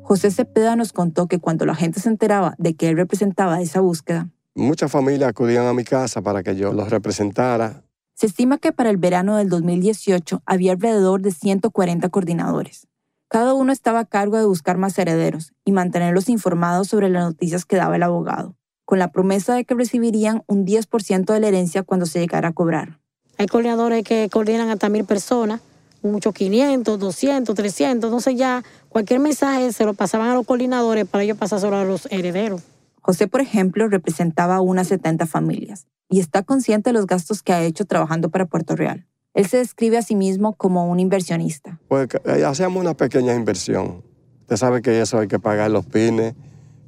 José 0.04 0.32
Cepeda 0.32 0.76
nos 0.76 0.92
contó 0.92 1.28
que 1.28 1.39
cuando 1.39 1.66
la 1.66 1.76
gente 1.76 2.00
se 2.02 2.10
enteraba 2.10 2.56
de 2.58 2.76
que 2.76 2.89
él 2.89 2.98
representaba 2.98 3.62
esa 3.62 3.80
búsqueda, 3.80 4.30
muchas 4.54 4.92
familias 4.92 5.30
acudían 5.30 5.66
a 5.66 5.74
mi 5.74 5.86
casa 5.86 6.22
para 6.22 6.44
que 6.44 6.56
yo 6.56 6.74
los 6.74 6.89
representara. 6.89 7.84
Se 8.13 8.28
estima 8.28 8.58
que 8.58 8.72
para 8.72 8.89
el 8.89 8.98
verano 8.98 9.38
del 9.38 9.50
2018 9.50 10.44
había 10.46 10.74
alrededor 10.74 11.22
de 11.22 11.32
140 11.32 12.10
coordinadores. 12.10 12.88
Cada 13.30 13.54
uno 13.54 13.72
estaba 13.72 14.00
a 14.00 14.06
cargo 14.06 14.38
de 14.38 14.46
buscar 14.46 14.78
más 14.78 14.98
herederos 15.00 15.54
y 15.66 15.72
mantenerlos 15.72 16.30
informados 16.30 16.89
sobre 16.89 17.10
las 17.10 17.24
noticias 17.24 17.66
que 17.66 17.78
daba 17.78 17.96
el 17.96 18.04
abogado, 18.04 18.56
con 18.86 19.00
la 19.00 19.12
promesa 19.12 19.56
de 19.56 19.66
que 19.66 19.74
recibirían 19.74 20.44
un 20.48 20.66
10% 20.66 21.34
de 21.34 21.39
la 21.39 21.48
herencia 21.48 21.82
cuando 21.82 22.06
se 22.06 22.20
llegara 22.20 22.50
a 22.50 22.54
cobrar. 22.54 23.00
Hay 23.38 23.48
coordinadores 23.48 24.04
que 24.04 24.30
coordinan 24.30 24.70
hasta 24.70 24.89
mil 24.89 25.06
personas 25.06 25.62
muchos 26.04 26.34
500, 26.34 27.00
200, 27.00 27.56
300. 27.56 28.08
Entonces 28.08 28.36
ya 28.36 28.63
cualquier 28.89 29.20
mensaje 29.20 29.72
se 29.74 29.86
lo 29.86 29.94
pasaban 29.94 30.30
a 30.30 30.36
los 30.36 30.46
coordinadores 30.46 31.08
para 31.08 31.24
ellos 31.24 31.38
pasárselo 31.38 31.76
a 31.76 31.84
los 31.84 32.08
herederos. 32.12 32.62
José, 33.02 33.28
por 33.28 33.42
ejemplo, 33.42 33.88
representaba 33.88 34.56
a 34.56 34.62
unas 34.62 34.88
70 34.88 35.26
familias 35.26 35.88
y 36.10 36.20
está 36.20 36.44
consciente 36.44 36.89
de 36.89 36.94
los 36.94 37.08
gastos 37.08 37.44
que 37.44 37.54
ha 37.54 37.63
hecho 37.63 37.86
trabajando 37.86 38.30
para 38.30 38.46
Puerto 38.46 38.76
Real. 38.76 39.06
Él 39.34 39.48
se 39.48 39.58
describe 39.58 39.98
a 39.98 40.02
sí 40.02 40.16
mismo 40.16 40.54
como 40.54 40.89
un 40.89 41.00
inversionista. 41.00 41.80
Pues 41.88 42.08
eh, 42.26 42.46
hacemos 42.46 42.80
una 42.80 42.94
pequeña 42.94 43.34
inversión. 43.34 44.04
Usted 44.42 44.58
sabe 44.58 44.82
que 44.82 45.02
eso 45.02 45.18
hay 45.20 45.28
que 45.28 45.39
pagar 45.39 45.72
los 45.72 45.86
pines, 45.86 46.36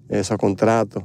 esos 0.09 0.37
contratos 0.37 1.03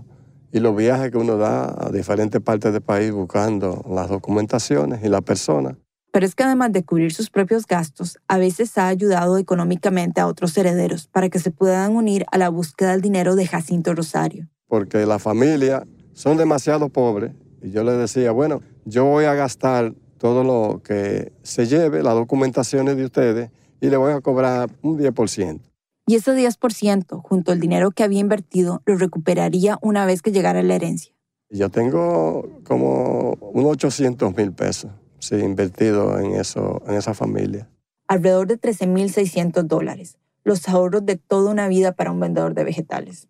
y 0.52 0.60
los 0.60 0.76
viajes 0.76 1.10
que 1.10 1.16
uno 1.16 1.36
da 1.36 1.74
a 1.86 1.90
diferentes 1.90 2.40
partes 2.40 2.72
del 2.72 2.82
país 2.82 3.12
buscando 3.12 3.84
las 3.88 4.08
documentaciones 4.08 5.02
y 5.02 5.08
las 5.08 5.22
personas. 5.22 5.76
Pero 6.12 6.26
es 6.26 6.34
que 6.34 6.42
además 6.42 6.72
de 6.72 6.84
cubrir 6.84 7.12
sus 7.12 7.30
propios 7.30 7.66
gastos, 7.66 8.18
a 8.26 8.38
veces 8.38 8.76
ha 8.78 8.88
ayudado 8.88 9.38
económicamente 9.38 10.20
a 10.20 10.26
otros 10.26 10.56
herederos 10.56 11.06
para 11.06 11.28
que 11.28 11.38
se 11.38 11.50
puedan 11.50 11.94
unir 11.94 12.26
a 12.32 12.38
la 12.38 12.48
búsqueda 12.48 12.92
del 12.92 13.00
dinero 13.00 13.36
de 13.36 13.46
Jacinto 13.46 13.94
Rosario. 13.94 14.48
Porque 14.66 15.06
la 15.06 15.18
familia 15.18 15.86
son 16.12 16.36
demasiado 16.36 16.88
pobres 16.88 17.32
y 17.62 17.70
yo 17.70 17.84
les 17.84 17.98
decía, 17.98 18.32
bueno, 18.32 18.60
yo 18.84 19.04
voy 19.04 19.26
a 19.26 19.34
gastar 19.34 19.94
todo 20.18 20.44
lo 20.44 20.82
que 20.82 21.32
se 21.42 21.66
lleve, 21.66 22.02
las 22.02 22.14
documentaciones 22.14 22.96
de 22.96 23.04
ustedes, 23.04 23.50
y 23.80 23.88
le 23.88 23.96
voy 23.96 24.12
a 24.12 24.20
cobrar 24.20 24.70
un 24.82 24.98
10%. 24.98 25.60
Y 26.06 26.16
ese 26.16 26.32
10%, 26.32 27.22
junto 27.22 27.52
al 27.52 27.60
dinero 27.60 27.90
que 27.92 28.02
había 28.02 28.20
invertido, 28.20 28.82
lo 28.84 28.96
recuperaría 28.96 29.78
una 29.80 30.04
vez 30.04 30.22
que 30.22 30.32
llegara 30.32 30.62
la 30.62 30.74
herencia. 30.74 31.14
Yo 31.48 31.70
tengo 31.70 32.60
como 32.64 33.32
unos 33.40 33.72
800 33.72 34.36
mil 34.36 34.52
pesos 34.52 34.90
sí, 35.20 35.36
invertido 35.36 36.18
en, 36.18 36.32
eso, 36.32 36.82
en 36.88 36.96
esa 36.96 37.14
familia. 37.14 37.68
Alrededor 38.08 38.48
de 38.48 38.60
13.600 38.60 39.62
dólares, 39.62 40.18
los 40.42 40.68
ahorros 40.68 41.06
de 41.06 41.16
toda 41.16 41.52
una 41.52 41.68
vida 41.68 41.92
para 41.92 42.10
un 42.10 42.18
vendedor 42.18 42.54
de 42.54 42.64
vegetales. 42.64 43.28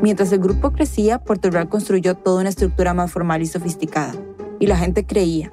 Mientras 0.00 0.30
el 0.30 0.38
grupo 0.38 0.72
crecía, 0.72 1.18
Puerto 1.18 1.50
Real 1.50 1.68
construyó 1.68 2.14
toda 2.14 2.40
una 2.40 2.50
estructura 2.50 2.94
más 2.94 3.10
formal 3.10 3.42
y 3.42 3.46
sofisticada, 3.46 4.14
y 4.60 4.66
la 4.66 4.76
gente 4.76 5.04
creía. 5.04 5.52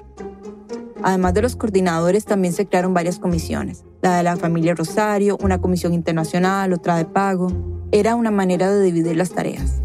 Además 1.02 1.34
de 1.34 1.42
los 1.42 1.56
coordinadores, 1.56 2.24
también 2.24 2.54
se 2.54 2.66
crearon 2.66 2.94
varias 2.94 3.18
comisiones, 3.18 3.84
la 4.00 4.16
de 4.16 4.22
la 4.22 4.36
familia 4.36 4.74
Rosario, 4.74 5.36
una 5.42 5.60
comisión 5.60 5.92
internacional, 5.92 6.72
otra 6.72 6.96
de 6.96 7.04
pago. 7.04 7.48
Era 7.90 8.14
una 8.14 8.30
manera 8.30 8.70
de 8.70 8.82
dividir 8.82 9.16
las 9.16 9.30
tareas. 9.30 9.82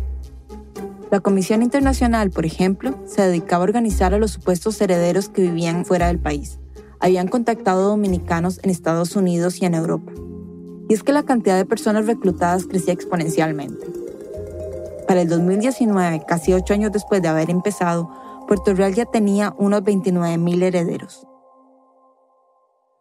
La 1.12 1.22
Comisión 1.22 1.64
Internacional, 1.64 2.30
por 2.30 2.46
ejemplo, 2.46 2.94
se 3.08 3.24
dedicaba 3.24 3.64
a 3.64 3.68
organizar 3.68 4.14
a 4.14 4.20
los 4.20 4.30
supuestos 4.30 4.80
herederos 4.80 5.28
que 5.28 5.42
vivían 5.42 5.84
fuera 5.84 6.06
del 6.06 6.20
país. 6.20 6.60
Habían 7.00 7.28
contactado 7.28 7.90
dominicanos 7.90 8.60
en 8.62 8.70
Estados 8.70 9.16
Unidos 9.16 9.60
y 9.60 9.66
en 9.66 9.74
Europa. 9.74 10.12
Y 10.88 10.94
es 10.94 11.02
que 11.02 11.12
la 11.12 11.24
cantidad 11.24 11.58
de 11.58 11.66
personas 11.66 12.06
reclutadas 12.06 12.68
crecía 12.68 12.94
exponencialmente. 12.94 13.88
Para 15.08 15.22
el 15.22 15.30
2019, 15.30 16.26
casi 16.28 16.54
ocho 16.54 16.76
años 16.76 16.92
después 16.92 17.24
de 17.24 17.28
haber 17.28 17.50
empezado, 17.50 18.12
Puerto 18.48 18.76
Real 18.76 18.94
ya 18.94 19.06
tenía 19.06 19.56
unos 19.58 19.82
29.000 19.82 20.62
herederos. 20.62 21.26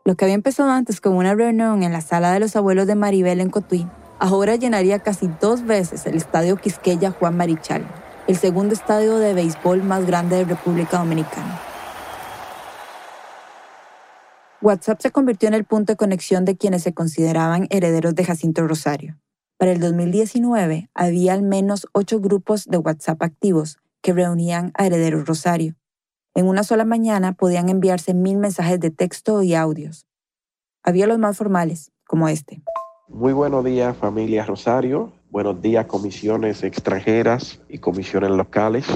Lo 0.06 0.14
que 0.14 0.24
había 0.24 0.34
empezado 0.34 0.70
antes 0.70 1.02
como 1.02 1.18
una 1.18 1.34
reunión 1.34 1.82
en 1.82 1.92
la 1.92 2.00
sala 2.00 2.32
de 2.32 2.40
los 2.40 2.56
abuelos 2.56 2.86
de 2.86 2.94
Maribel 2.94 3.42
en 3.42 3.50
Cotuí, 3.50 3.86
ahora 4.18 4.56
llenaría 4.56 4.98
casi 4.98 5.30
dos 5.40 5.64
veces 5.64 6.06
el 6.06 6.16
estadio 6.16 6.56
Quisqueya 6.56 7.12
Juan 7.12 7.36
Marichal, 7.36 7.86
el 8.26 8.36
segundo 8.36 8.74
estadio 8.74 9.18
de 9.18 9.34
béisbol 9.34 9.82
más 9.82 10.06
grande 10.06 10.36
de 10.36 10.44
República 10.44 10.98
Dominicana. 10.98 11.60
WhatsApp 14.60 15.00
se 15.00 15.12
convirtió 15.12 15.48
en 15.48 15.54
el 15.54 15.64
punto 15.64 15.92
de 15.92 15.96
conexión 15.96 16.44
de 16.44 16.56
quienes 16.56 16.82
se 16.82 16.92
consideraban 16.92 17.68
herederos 17.70 18.14
de 18.14 18.24
Jacinto 18.24 18.66
Rosario. 18.66 19.16
Para 19.56 19.72
el 19.72 19.80
2019 19.80 20.90
había 20.94 21.32
al 21.32 21.42
menos 21.42 21.86
ocho 21.92 22.20
grupos 22.20 22.66
de 22.66 22.78
WhatsApp 22.78 23.22
activos 23.22 23.78
que 24.02 24.12
reunían 24.12 24.72
a 24.74 24.86
herederos 24.86 25.26
Rosario. 25.26 25.76
En 26.34 26.46
una 26.46 26.64
sola 26.64 26.84
mañana 26.84 27.32
podían 27.32 27.68
enviarse 27.68 28.14
mil 28.14 28.38
mensajes 28.38 28.78
de 28.80 28.90
texto 28.90 29.42
y 29.42 29.54
audios. 29.54 30.06
Había 30.82 31.06
los 31.06 31.18
más 31.18 31.36
formales, 31.36 31.90
como 32.06 32.28
este. 32.28 32.62
Muy 33.08 33.32
buenos 33.32 33.64
días 33.64 33.96
familia 33.96 34.44
Rosario, 34.44 35.12
buenos 35.30 35.62
días 35.62 35.86
comisiones 35.86 36.62
extranjeras 36.62 37.58
y 37.68 37.78
comisiones 37.78 38.30
locales. 38.30 38.86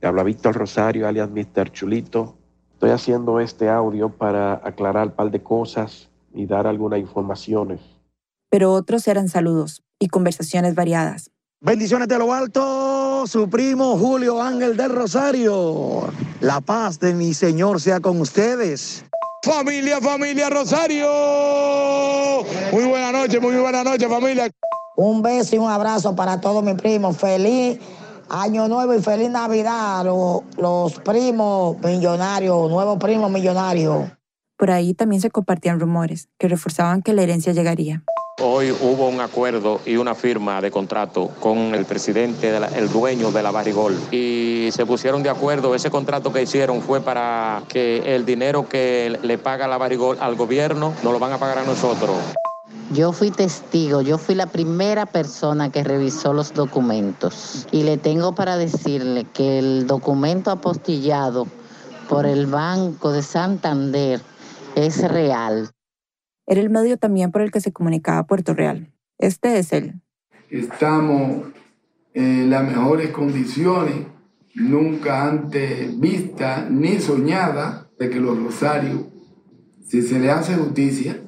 Te 0.00 0.06
habla 0.06 0.22
Víctor 0.22 0.56
Rosario, 0.56 1.06
alias 1.06 1.28
Mr. 1.30 1.70
Chulito. 1.70 2.38
Estoy 2.72 2.90
haciendo 2.90 3.40
este 3.40 3.68
audio 3.68 4.08
para 4.08 4.54
aclarar 4.54 5.08
un 5.08 5.12
par 5.12 5.30
de 5.30 5.42
cosas 5.42 6.08
y 6.32 6.46
dar 6.46 6.66
algunas 6.66 6.98
informaciones. 6.98 7.80
Pero 8.50 8.72
otros 8.72 9.06
eran 9.06 9.28
saludos 9.28 9.82
y 9.98 10.08
conversaciones 10.08 10.74
variadas. 10.74 11.30
Bendiciones 11.60 12.08
de 12.08 12.18
lo 12.18 12.32
alto, 12.32 13.26
su 13.26 13.50
primo 13.50 13.98
Julio 13.98 14.40
Ángel 14.40 14.76
del 14.76 14.94
Rosario. 14.94 16.08
La 16.40 16.60
paz 16.62 17.00
de 17.00 17.12
mi 17.12 17.34
Señor 17.34 17.80
sea 17.80 18.00
con 18.00 18.20
ustedes. 18.20 19.04
Familia, 19.42 20.00
familia 20.00 20.50
Rosario. 20.50 21.08
Muy 22.72 22.84
buena 22.84 23.12
noche, 23.12 23.38
muy 23.40 23.54
buena 23.56 23.84
noche, 23.84 24.08
familia. 24.08 24.50
Un 24.96 25.22
beso 25.22 25.54
y 25.54 25.58
un 25.58 25.70
abrazo 25.70 26.14
para 26.16 26.40
todos 26.40 26.62
mis 26.62 26.74
primos. 26.74 27.16
Feliz 27.16 27.78
Año 28.28 28.66
Nuevo 28.68 28.94
y 28.94 29.02
feliz 29.02 29.30
Navidad. 29.30 30.04
Los, 30.04 30.42
los 30.56 31.00
primos 31.00 31.78
millonarios, 31.80 32.68
nuevos 32.68 32.98
primos 32.98 33.30
millonarios. 33.30 34.10
Por 34.56 34.72
ahí 34.72 34.92
también 34.92 35.22
se 35.22 35.30
compartían 35.30 35.78
rumores 35.78 36.28
que 36.36 36.48
reforzaban 36.48 37.02
que 37.02 37.12
la 37.12 37.22
herencia 37.22 37.52
llegaría. 37.52 38.02
Hoy 38.40 38.70
hubo 38.70 39.08
un 39.08 39.20
acuerdo 39.20 39.80
y 39.84 39.96
una 39.96 40.14
firma 40.14 40.60
de 40.60 40.70
contrato 40.70 41.28
con 41.40 41.74
el 41.74 41.84
presidente, 41.86 42.56
el 42.56 42.88
dueño 42.88 43.32
de 43.32 43.42
la 43.42 43.50
Barrigol. 43.50 43.98
Y 44.12 44.68
se 44.70 44.86
pusieron 44.86 45.24
de 45.24 45.28
acuerdo, 45.28 45.74
ese 45.74 45.90
contrato 45.90 46.32
que 46.32 46.42
hicieron 46.42 46.80
fue 46.80 47.00
para 47.00 47.62
que 47.68 48.14
el 48.14 48.24
dinero 48.24 48.68
que 48.68 49.18
le 49.24 49.38
paga 49.38 49.66
la 49.66 49.76
Barrigol 49.76 50.18
al 50.20 50.36
gobierno 50.36 50.94
nos 51.02 51.12
lo 51.12 51.18
van 51.18 51.32
a 51.32 51.38
pagar 51.38 51.58
a 51.58 51.64
nosotros. 51.64 52.16
Yo 52.92 53.10
fui 53.10 53.32
testigo, 53.32 54.02
yo 54.02 54.18
fui 54.18 54.36
la 54.36 54.46
primera 54.46 55.04
persona 55.04 55.72
que 55.72 55.82
revisó 55.82 56.32
los 56.32 56.54
documentos. 56.54 57.66
Y 57.72 57.82
le 57.82 57.96
tengo 57.96 58.36
para 58.36 58.56
decirle 58.56 59.26
que 59.34 59.58
el 59.58 59.88
documento 59.88 60.52
apostillado 60.52 61.48
por 62.08 62.24
el 62.24 62.46
Banco 62.46 63.10
de 63.10 63.24
Santander 63.24 64.20
es 64.76 65.02
real 65.10 65.72
era 66.48 66.62
el 66.62 66.70
medio 66.70 66.96
también 66.96 67.30
por 67.30 67.42
el 67.42 67.52
que 67.52 67.60
se 67.60 67.72
comunicaba 67.72 68.26
Puerto 68.26 68.54
Real. 68.54 68.90
Este 69.18 69.58
es 69.58 69.72
él. 69.74 70.00
Estamos 70.50 71.48
en 72.14 72.48
las 72.48 72.66
mejores 72.66 73.10
condiciones, 73.10 74.06
nunca 74.54 75.28
antes 75.28 76.00
vista 76.00 76.66
ni 76.70 76.98
soñada, 77.00 77.90
de 77.98 78.08
que 78.08 78.18
los 78.18 78.42
Rosarios, 78.42 79.02
si 79.84 80.00
se 80.00 80.18
le 80.18 80.30
hace 80.30 80.54
justicia, 80.54 81.20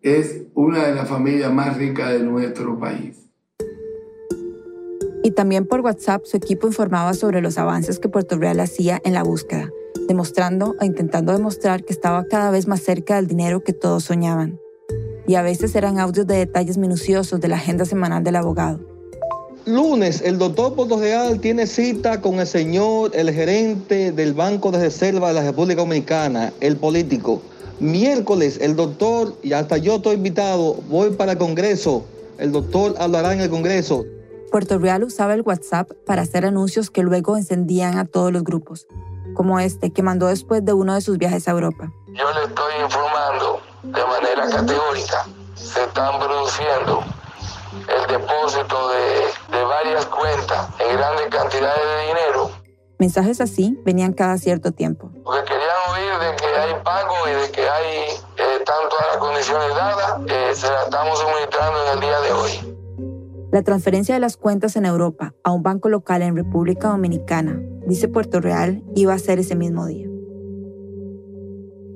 es 0.00 0.44
una 0.54 0.86
de 0.86 0.94
las 0.94 1.08
familias 1.08 1.52
más 1.52 1.76
ricas 1.76 2.12
de 2.12 2.20
nuestro 2.20 2.78
país. 2.78 3.18
Y 5.22 5.32
también 5.32 5.66
por 5.66 5.80
WhatsApp 5.80 6.24
su 6.24 6.36
equipo 6.38 6.66
informaba 6.66 7.12
sobre 7.12 7.42
los 7.42 7.58
avances 7.58 7.98
que 7.98 8.08
Puerto 8.08 8.38
Real 8.38 8.60
hacía 8.60 9.00
en 9.04 9.12
la 9.12 9.24
búsqueda 9.24 9.70
demostrando 10.08 10.74
o 10.80 10.84
intentando 10.84 11.32
demostrar 11.32 11.84
que 11.84 11.92
estaba 11.92 12.24
cada 12.24 12.50
vez 12.50 12.66
más 12.66 12.82
cerca 12.82 13.16
del 13.16 13.26
dinero 13.26 13.62
que 13.62 13.72
todos 13.72 14.04
soñaban. 14.04 14.58
Y 15.26 15.36
a 15.36 15.42
veces 15.42 15.74
eran 15.74 15.98
audios 15.98 16.26
de 16.26 16.36
detalles 16.36 16.76
minuciosos 16.76 17.40
de 17.40 17.48
la 17.48 17.56
agenda 17.56 17.84
semanal 17.84 18.22
del 18.22 18.36
abogado. 18.36 18.80
Lunes, 19.64 20.20
el 20.20 20.38
doctor 20.38 20.74
Puerto 20.74 20.98
Real 20.98 21.40
tiene 21.40 21.66
cita 21.66 22.20
con 22.20 22.38
el 22.38 22.46
señor, 22.46 23.12
el 23.14 23.32
gerente 23.32 24.12
del 24.12 24.34
Banco 24.34 24.70
de 24.70 24.78
Reserva 24.78 25.28
de 25.28 25.34
la 25.34 25.42
República 25.42 25.80
Dominicana, 25.80 26.52
el 26.60 26.76
político. 26.76 27.40
Miércoles, 27.80 28.58
el 28.60 28.76
doctor, 28.76 29.34
y 29.42 29.54
hasta 29.54 29.78
yo 29.78 29.96
estoy 29.96 30.16
invitado, 30.16 30.74
voy 30.90 31.10
para 31.12 31.32
el 31.32 31.38
Congreso. 31.38 32.04
El 32.36 32.52
doctor 32.52 32.94
hablará 32.98 33.32
en 33.32 33.40
el 33.40 33.48
Congreso. 33.48 34.04
Puerto 34.50 34.78
Real 34.78 35.02
usaba 35.02 35.32
el 35.32 35.40
WhatsApp 35.40 35.90
para 36.04 36.22
hacer 36.22 36.44
anuncios 36.44 36.90
que 36.90 37.02
luego 37.02 37.36
encendían 37.36 37.96
a 37.96 38.04
todos 38.04 38.32
los 38.32 38.44
grupos 38.44 38.86
como 39.34 39.60
este 39.60 39.92
que 39.92 40.02
mandó 40.02 40.26
después 40.26 40.64
de 40.64 40.72
uno 40.72 40.94
de 40.94 41.00
sus 41.00 41.18
viajes 41.18 41.46
a 41.48 41.50
Europa. 41.50 41.90
Yo 42.06 42.32
le 42.32 42.44
estoy 42.44 42.74
informando 42.82 43.60
de 43.82 44.04
manera 44.06 44.48
categórica, 44.48 45.26
se 45.54 45.82
están 45.82 46.18
produciendo 46.18 47.04
el 47.74 48.06
depósito 48.06 48.88
de, 48.90 49.56
de 49.56 49.64
varias 49.64 50.06
cuentas 50.06 50.68
en 50.78 50.96
grandes 50.96 51.26
cantidades 51.28 51.84
de 51.84 52.06
dinero. 52.06 52.50
Mensajes 52.98 53.40
así 53.40 53.78
venían 53.84 54.12
cada 54.12 54.38
cierto 54.38 54.70
tiempo. 54.72 55.10
Porque 55.24 55.44
querían 55.44 55.76
oír 55.90 56.30
de 56.30 56.36
que 56.36 56.46
hay 56.46 56.74
pago 56.84 57.14
y 57.26 57.32
de 57.32 57.50
que 57.50 57.68
hay 57.68 57.86
eh, 58.36 58.64
tanto 58.64 58.96
las 59.08 59.16
condiciones 59.18 59.68
dadas, 59.74 60.20
eh, 60.28 60.52
se 60.54 60.70
las 60.70 60.84
estamos 60.84 61.18
suministrando 61.18 61.86
en 61.86 61.92
el 61.94 62.00
día 62.00 62.20
de 62.20 62.32
hoy. 62.32 62.74
La 63.54 63.62
transferencia 63.62 64.16
de 64.16 64.20
las 64.20 64.36
cuentas 64.36 64.74
en 64.74 64.84
Europa 64.84 65.32
a 65.44 65.52
un 65.52 65.62
banco 65.62 65.88
local 65.88 66.22
en 66.22 66.34
República 66.34 66.88
Dominicana, 66.88 67.62
dice 67.86 68.08
Puerto 68.08 68.40
Real, 68.40 68.82
iba 68.96 69.14
a 69.14 69.18
ser 69.20 69.38
ese 69.38 69.54
mismo 69.54 69.86
día. 69.86 70.08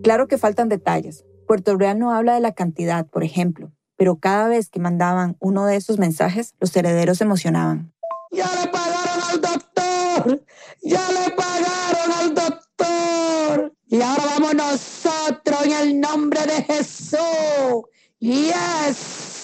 Claro 0.04 0.28
que 0.28 0.38
faltan 0.38 0.68
detalles. 0.68 1.24
Puerto 1.48 1.76
Real 1.76 1.98
no 1.98 2.12
habla 2.12 2.34
de 2.34 2.40
la 2.40 2.52
cantidad, 2.52 3.08
por 3.08 3.24
ejemplo, 3.24 3.72
pero 3.96 4.20
cada 4.20 4.46
vez 4.46 4.70
que 4.70 4.78
mandaban 4.78 5.36
uno 5.40 5.66
de 5.66 5.74
esos 5.74 5.98
mensajes, 5.98 6.54
los 6.60 6.76
herederos 6.76 7.18
se 7.18 7.24
emocionaban. 7.24 7.92
¡Ya 8.30 8.46
le 8.54 8.68
pagaron 8.68 9.20
al 9.28 9.40
doctor! 9.40 10.44
¡Ya 10.84 11.08
le 11.08 11.34
pagaron 11.34 12.12
al 12.20 12.34
doctor! 12.36 13.74
Y 13.88 14.00
ahora 14.00 14.22
vamos 14.26 14.54
nosotros 14.54 15.66
en 15.66 15.72
el 15.72 16.00
nombre 16.00 16.40
de 16.42 16.62
Jesús. 16.62 17.18
¡Yes! 18.20 19.37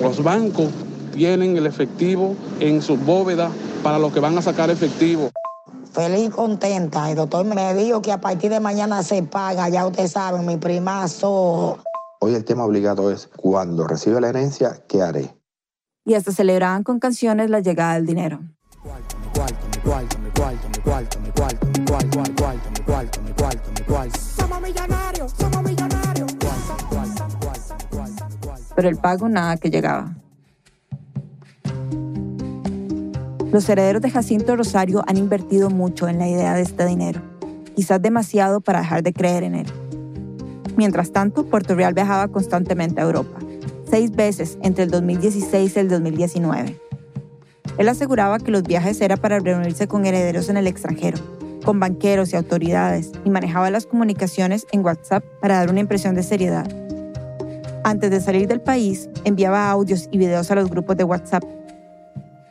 Los 0.00 0.22
bancos 0.22 0.68
tienen 1.12 1.56
el 1.56 1.66
efectivo 1.66 2.36
en 2.60 2.82
sus 2.82 3.04
bóvedas 3.04 3.52
para 3.82 3.98
los 3.98 4.12
que 4.12 4.20
van 4.20 4.36
a 4.38 4.42
sacar 4.42 4.70
efectivo. 4.70 5.30
Feliz, 5.92 6.30
contenta. 6.30 7.10
El 7.10 7.16
doctor 7.16 7.44
me 7.44 7.74
dijo 7.74 8.00
que 8.00 8.12
a 8.12 8.20
partir 8.20 8.50
de 8.50 8.60
mañana 8.60 9.02
se 9.02 9.22
paga, 9.22 9.68
ya 9.68 9.86
ustedes 9.86 10.12
saben, 10.12 10.46
mi 10.46 10.56
primazo. 10.56 11.78
Hoy 12.20 12.34
el 12.34 12.44
tema 12.44 12.64
obligado 12.64 13.10
es, 13.10 13.28
cuando 13.36 13.86
recibe 13.86 14.20
la 14.20 14.28
herencia, 14.28 14.84
¿qué 14.88 15.02
haré? 15.02 15.34
Y 16.04 16.14
hasta 16.14 16.32
celebraban 16.32 16.82
con 16.84 17.00
canciones 17.00 17.50
la 17.50 17.60
llegada 17.60 17.94
del 17.94 18.06
dinero. 18.06 18.40
cuarto, 18.82 19.16
mi 19.70 19.80
cuarto, 20.40 21.18
mi 25.64 25.89
El 28.88 28.96
pago 28.96 29.28
nada 29.28 29.56
que 29.56 29.70
llegaba. 29.70 30.16
Los 33.52 33.68
herederos 33.68 34.00
de 34.00 34.10
Jacinto 34.10 34.54
Rosario 34.54 35.02
han 35.08 35.16
invertido 35.16 35.70
mucho 35.70 36.08
en 36.08 36.18
la 36.18 36.28
idea 36.28 36.54
de 36.54 36.62
este 36.62 36.86
dinero, 36.86 37.20
quizás 37.74 38.00
demasiado 38.00 38.60
para 38.60 38.80
dejar 38.80 39.02
de 39.02 39.12
creer 39.12 39.42
en 39.42 39.56
él. 39.56 39.66
Mientras 40.76 41.10
tanto, 41.10 41.44
Puerto 41.44 41.74
Real 41.74 41.92
viajaba 41.92 42.28
constantemente 42.28 43.00
a 43.00 43.04
Europa, 43.04 43.38
seis 43.90 44.12
veces 44.12 44.56
entre 44.62 44.84
el 44.84 44.90
2016 44.90 45.76
y 45.76 45.78
el 45.80 45.88
2019. 45.88 46.80
Él 47.76 47.88
aseguraba 47.88 48.38
que 48.38 48.52
los 48.52 48.62
viajes 48.62 49.00
eran 49.00 49.18
para 49.18 49.40
reunirse 49.40 49.88
con 49.88 50.06
herederos 50.06 50.48
en 50.48 50.56
el 50.56 50.68
extranjero, 50.68 51.18
con 51.64 51.80
banqueros 51.80 52.32
y 52.32 52.36
autoridades, 52.36 53.10
y 53.24 53.30
manejaba 53.30 53.70
las 53.70 53.86
comunicaciones 53.86 54.66
en 54.70 54.84
WhatsApp 54.84 55.24
para 55.40 55.56
dar 55.56 55.70
una 55.70 55.80
impresión 55.80 56.14
de 56.14 56.22
seriedad. 56.22 56.89
Antes 57.90 58.12
de 58.12 58.20
salir 58.20 58.46
del 58.46 58.60
país, 58.60 59.10
enviaba 59.24 59.68
audios 59.68 60.08
y 60.12 60.18
videos 60.18 60.48
a 60.52 60.54
los 60.54 60.70
grupos 60.70 60.96
de 60.96 61.02
WhatsApp 61.02 61.42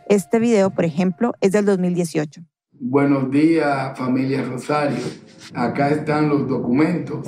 este 0.09 0.37
video, 0.37 0.69
por 0.69 0.83
ejemplo, 0.83 1.31
es 1.39 1.53
del 1.53 1.63
2018. 1.63 2.41
Buenos 2.73 3.31
días, 3.31 3.97
familia 3.97 4.43
Rosario. 4.43 5.05
Acá 5.53 5.91
están 5.91 6.27
los 6.27 6.45
documentos 6.45 7.25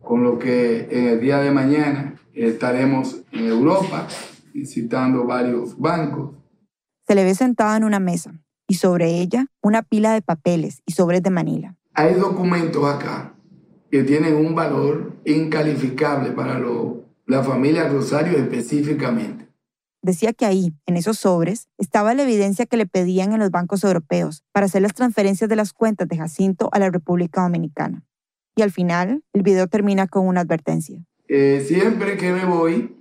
con 0.00 0.22
lo 0.22 0.38
que 0.38 0.88
en 0.90 1.04
el 1.08 1.20
día 1.20 1.40
de 1.40 1.50
mañana 1.50 2.14
estaremos 2.32 3.20
en 3.30 3.48
Europa 3.48 4.06
visitando 4.54 5.26
varios 5.26 5.78
bancos. 5.78 6.36
Se 7.06 7.14
le 7.14 7.24
ve 7.24 7.34
sentado 7.34 7.76
en 7.76 7.84
una 7.84 8.00
mesa 8.00 8.32
y 8.66 8.76
sobre 8.76 9.20
ella 9.20 9.48
una 9.60 9.82
pila 9.82 10.14
de 10.14 10.22
papeles 10.22 10.80
y 10.86 10.92
sobres 10.92 11.22
de 11.22 11.28
Manila. 11.28 11.76
Hay 11.92 12.14
documentos 12.14 12.86
acá 12.86 13.34
que 13.90 14.02
tienen 14.02 14.34
un 14.34 14.54
valor 14.54 15.16
incalificable 15.26 16.30
para 16.30 16.58
la 17.26 17.42
familia 17.42 17.88
Rosario 17.88 18.38
específicamente 18.38 19.54
decía 20.04 20.34
que 20.34 20.44
ahí, 20.44 20.74
en 20.84 20.96
esos 20.96 21.18
sobres, 21.18 21.68
estaba 21.78 22.14
la 22.14 22.22
evidencia 22.22 22.66
que 22.66 22.76
le 22.76 22.86
pedían 22.86 23.32
en 23.32 23.40
los 23.40 23.50
bancos 23.50 23.82
europeos 23.84 24.44
para 24.52 24.66
hacer 24.66 24.82
las 24.82 24.92
transferencias 24.92 25.48
de 25.48 25.56
las 25.56 25.72
cuentas 25.72 26.06
de 26.06 26.18
Jacinto 26.18 26.68
a 26.72 26.78
la 26.78 26.90
República 26.90 27.42
Dominicana. 27.42 28.04
Y 28.54 28.62
al 28.62 28.70
final, 28.70 29.24
el 29.32 29.42
video 29.42 29.66
termina 29.66 30.06
con 30.06 30.26
una 30.26 30.42
advertencia. 30.42 31.02
Eh, 31.26 31.64
siempre 31.66 32.18
que 32.18 32.32
me 32.32 32.44
voy, 32.44 32.94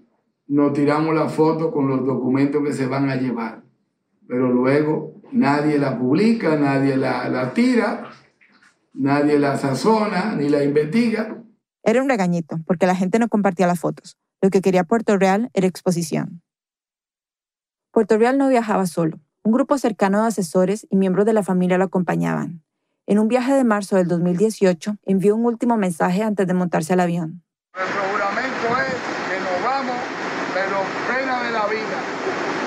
nos 0.48 0.72
tiramos 0.72 1.14
la 1.14 1.28
foto 1.28 1.72
con 1.72 1.90
los 1.90 2.06
documentos 2.06 2.64
que 2.64 2.72
se 2.72 2.86
van 2.86 3.10
a 3.10 3.18
llevar. 3.18 3.64
Pero 4.26 4.50
luego 4.50 5.22
nadie 5.34 5.78
la 5.78 6.00
publica, 6.00 6.56
nadie 6.56 6.96
la, 6.96 7.28
la 7.28 7.54
tira, 7.54 8.12
nadie 8.94 9.38
la 9.38 9.58
sazona 9.58 10.36
ni 10.36 10.48
la 10.48 10.64
investiga. 10.64 11.43
Era 11.84 12.02
un 12.02 12.08
regañito, 12.08 12.60
porque 12.66 12.88
la 12.88 12.96
gente 12.96 13.20
no 13.20 13.28
compartía 13.28 13.68
las 13.68 13.80
fotos. 13.80 14.18
Lo 14.42 14.50
que 14.50 14.62
quería 14.62 14.86
Puerto 14.86 15.18
Real 15.18 15.50
era 15.54 15.68
exposición. 15.68 16.42
Puerto 17.92 18.18
Real 18.18 18.38
no 18.38 18.48
viajaba 18.48 18.86
solo. 18.88 19.20
Un 19.44 19.52
grupo 19.52 19.78
cercano 19.78 20.22
de 20.22 20.28
asesores 20.30 20.88
y 20.90 20.96
miembros 20.96 21.26
de 21.26 21.34
la 21.34 21.44
familia 21.44 21.78
lo 21.78 21.84
acompañaban. 21.84 22.64
En 23.06 23.20
un 23.20 23.28
viaje 23.28 23.54
de 23.54 23.66
marzo 23.66 23.98
del 23.98 24.08
2018, 24.08 24.96
envió 25.04 25.36
un 25.36 25.46
último 25.46 25.76
mensaje 25.76 26.24
antes 26.24 26.48
de 26.48 26.54
montarse 26.54 26.94
al 26.94 27.02
avión. 27.02 27.44
Nuestro 27.76 28.02
juramento 28.12 28.68
es 28.80 28.96
que 29.28 29.40
nos 29.44 29.64
vamos, 29.64 29.98
pero 30.54 30.78
pena 31.14 31.44
de 31.44 31.52
la 31.52 31.68
vida, 31.68 32.00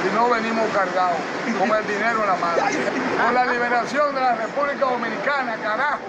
si 0.02 0.14
no 0.14 0.28
venimos 0.28 0.68
cargados, 0.74 1.18
con 1.58 1.70
el 1.70 1.86
dinero 1.86 2.20
en 2.20 2.26
la 2.26 2.36
mano. 2.36 2.62
Con 3.24 3.34
la 3.34 3.46
liberación 3.46 4.14
de 4.14 4.20
la 4.20 4.36
República 4.36 4.84
Dominicana, 4.84 5.56
carajo. 5.56 6.04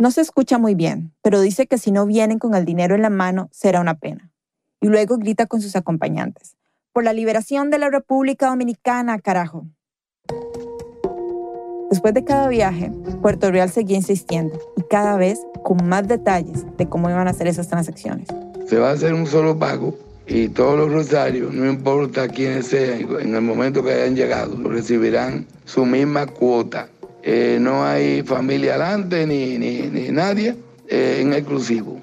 No 0.00 0.10
se 0.10 0.22
escucha 0.22 0.56
muy 0.56 0.74
bien, 0.74 1.12
pero 1.20 1.42
dice 1.42 1.66
que 1.66 1.76
si 1.76 1.90
no 1.90 2.06
vienen 2.06 2.38
con 2.38 2.54
el 2.54 2.64
dinero 2.64 2.94
en 2.94 3.02
la 3.02 3.10
mano, 3.10 3.50
será 3.52 3.82
una 3.82 3.98
pena. 3.98 4.32
Y 4.80 4.88
luego 4.88 5.18
grita 5.18 5.44
con 5.44 5.60
sus 5.60 5.76
acompañantes 5.76 6.56
por 6.94 7.04
la 7.04 7.12
liberación 7.12 7.68
de 7.68 7.76
la 7.76 7.90
República 7.90 8.48
Dominicana, 8.48 9.18
carajo. 9.18 9.66
Después 11.90 12.14
de 12.14 12.24
cada 12.24 12.48
viaje, 12.48 12.90
Puerto 13.20 13.50
Real 13.50 13.68
seguía 13.68 13.98
insistiendo 13.98 14.58
y 14.78 14.84
cada 14.84 15.18
vez 15.18 15.38
con 15.62 15.86
más 15.86 16.08
detalles 16.08 16.64
de 16.78 16.88
cómo 16.88 17.10
iban 17.10 17.28
a 17.28 17.32
hacer 17.32 17.46
esas 17.46 17.68
transacciones. 17.68 18.26
Se 18.66 18.78
va 18.78 18.88
a 18.88 18.92
hacer 18.94 19.12
un 19.12 19.26
solo 19.26 19.58
pago 19.58 19.98
y 20.26 20.48
todos 20.48 20.78
los 20.78 20.90
rosarios, 20.90 21.52
no 21.52 21.68
importa 21.68 22.26
quiénes 22.26 22.68
sean, 22.68 23.06
en 23.20 23.34
el 23.34 23.42
momento 23.42 23.84
que 23.84 23.92
hayan 23.92 24.16
llegado, 24.16 24.56
recibirán 24.62 25.46
su 25.66 25.84
misma 25.84 26.26
cuota. 26.26 26.88
Eh, 27.22 27.58
no 27.60 27.84
hay 27.84 28.22
familia 28.22 28.74
adelante 28.74 29.26
ni, 29.26 29.58
ni, 29.58 30.08
nadie 30.10 30.54
eh, 30.88 31.18
en 31.20 31.34
exclusivo 31.34 32.00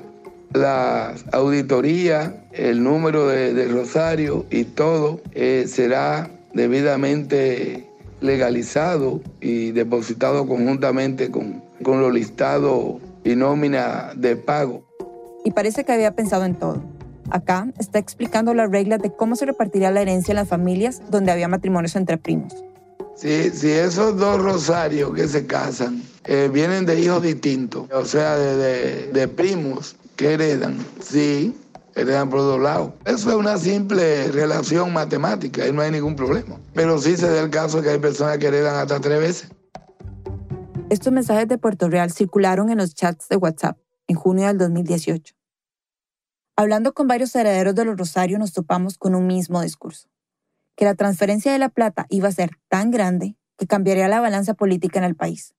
la 0.54 1.14
auditoría, 1.32 2.48
el 2.52 2.84
número 2.84 3.28
de, 3.28 3.68
Rosario 3.68 4.46
y 4.50 4.64
todo 4.64 5.22
eh, 5.34 5.66
será 5.68 6.30
debidamente 6.54 7.88
legalizado 8.22 9.22
y 9.42 9.72
depositado 9.72 10.48
conjuntamente 10.48 11.30
con, 11.30 11.62
con 11.84 12.02
los 12.02 12.14
listados 12.14 12.96
y 13.24 13.36
nómina 13.36 14.12
de 14.16 14.36
pago. 14.36 14.84
Y 15.44 15.52
parece 15.52 15.84
que 15.84 15.92
había 15.92 16.16
pensado 16.16 16.46
en 16.46 16.56
todo. 16.56 16.82
Acá 17.30 17.68
está 17.78 18.00
explicando 18.00 18.54
las 18.54 18.72
reglas 18.72 19.02
de 19.02 19.12
cómo 19.12 19.36
se 19.36 19.46
repartiría 19.46 19.92
la 19.92 20.02
herencia 20.02 20.32
en 20.32 20.38
las 20.38 20.48
familias 20.48 21.02
donde 21.10 21.32
había 21.32 21.48
matrimonios 21.48 21.96
entre 21.96 22.18
primos. 22.18 22.56
Si, 23.18 23.50
si 23.50 23.72
esos 23.72 24.16
dos 24.16 24.40
rosarios 24.40 25.12
que 25.16 25.28
se 25.28 25.48
casan 25.48 26.04
eh, 26.26 26.50
vienen 26.54 26.86
de 26.86 27.00
hijos 27.00 27.24
distintos, 27.24 27.90
o 27.92 28.06
sea, 28.06 28.38
de, 28.38 29.28
primos, 29.28 29.96
que 30.16 30.34
heredan, 30.34 30.78
sí, 31.02 31.58
heredan 31.96 32.30
por 32.30 32.42
dos 32.42 32.60
lados. 32.60 32.92
Eso 33.06 33.30
es 33.32 33.36
una 33.36 33.58
simple 33.58 34.28
relación 34.28 34.94
matemática 34.94 35.68
y 35.68 35.72
no 35.72 35.82
hay 35.82 35.90
ningún 35.90 36.16
problema. 36.16 36.60
Pero 36.76 37.00
sí 37.00 37.18
se 37.18 37.28
da 37.28 37.42
el 37.42 37.50
caso 37.50 37.82
que 37.82 37.90
hay 37.90 37.98
personas 37.98 38.38
que 38.38 38.48
heredan 38.48 38.76
hasta 38.76 39.00
tres 39.00 39.20
veces. 39.20 39.50
Estos 40.92 41.12
mensajes 41.12 41.48
de 41.48 41.58
Puerto 41.58 41.90
Real 41.90 42.12
circularon 42.12 42.70
en 42.70 42.78
los 42.78 42.94
chats 42.94 43.30
de 43.30 43.38
WhatsApp 43.38 43.80
en 44.08 44.16
junio 44.16 44.46
del 44.46 44.60
2018. 44.60 45.34
Hablando 46.56 46.94
con 46.94 47.08
varios 47.08 47.36
herederos 47.36 47.74
de 47.74 47.86
los 47.86 47.98
Rosarios 47.98 48.40
nos 48.40 48.54
topamos 48.54 48.98
con 48.98 49.16
un 49.16 49.26
mismo 49.28 49.62
discurso, 49.62 50.08
que 50.78 50.86
la 50.86 50.96
transferencia 50.96 51.52
de 51.52 51.60
la 51.60 51.70
plata 51.70 52.06
iba 52.10 52.30
a 52.30 52.32
ser 52.32 52.52
tan 52.70 52.92
grande 52.92 53.36
que 53.58 53.68
cambiaría 53.68 54.08
la 54.08 54.22
balanza 54.22 54.54
política 54.54 55.00
en 55.00 55.06
el 55.06 55.16
país. 55.16 55.56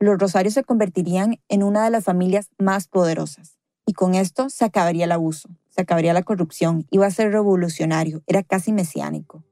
Los 0.00 0.18
Rosarios 0.18 0.54
se 0.54 0.64
convertirían 0.64 1.36
en 1.48 1.62
una 1.62 1.84
de 1.84 1.90
las 1.90 2.04
familias 2.04 2.50
más 2.58 2.88
poderosas 2.88 3.58
y 3.84 3.92
con 3.92 4.14
esto 4.14 4.48
se 4.48 4.64
acabaría 4.64 5.04
el 5.04 5.12
abuso, 5.12 5.50
se 5.68 5.82
acabaría 5.82 6.14
la 6.14 6.22
corrupción, 6.22 6.86
iba 6.90 7.06
a 7.06 7.10
ser 7.10 7.30
revolucionario, 7.30 8.22
era 8.26 8.42
casi 8.42 8.72
mesiánico. 8.72 9.44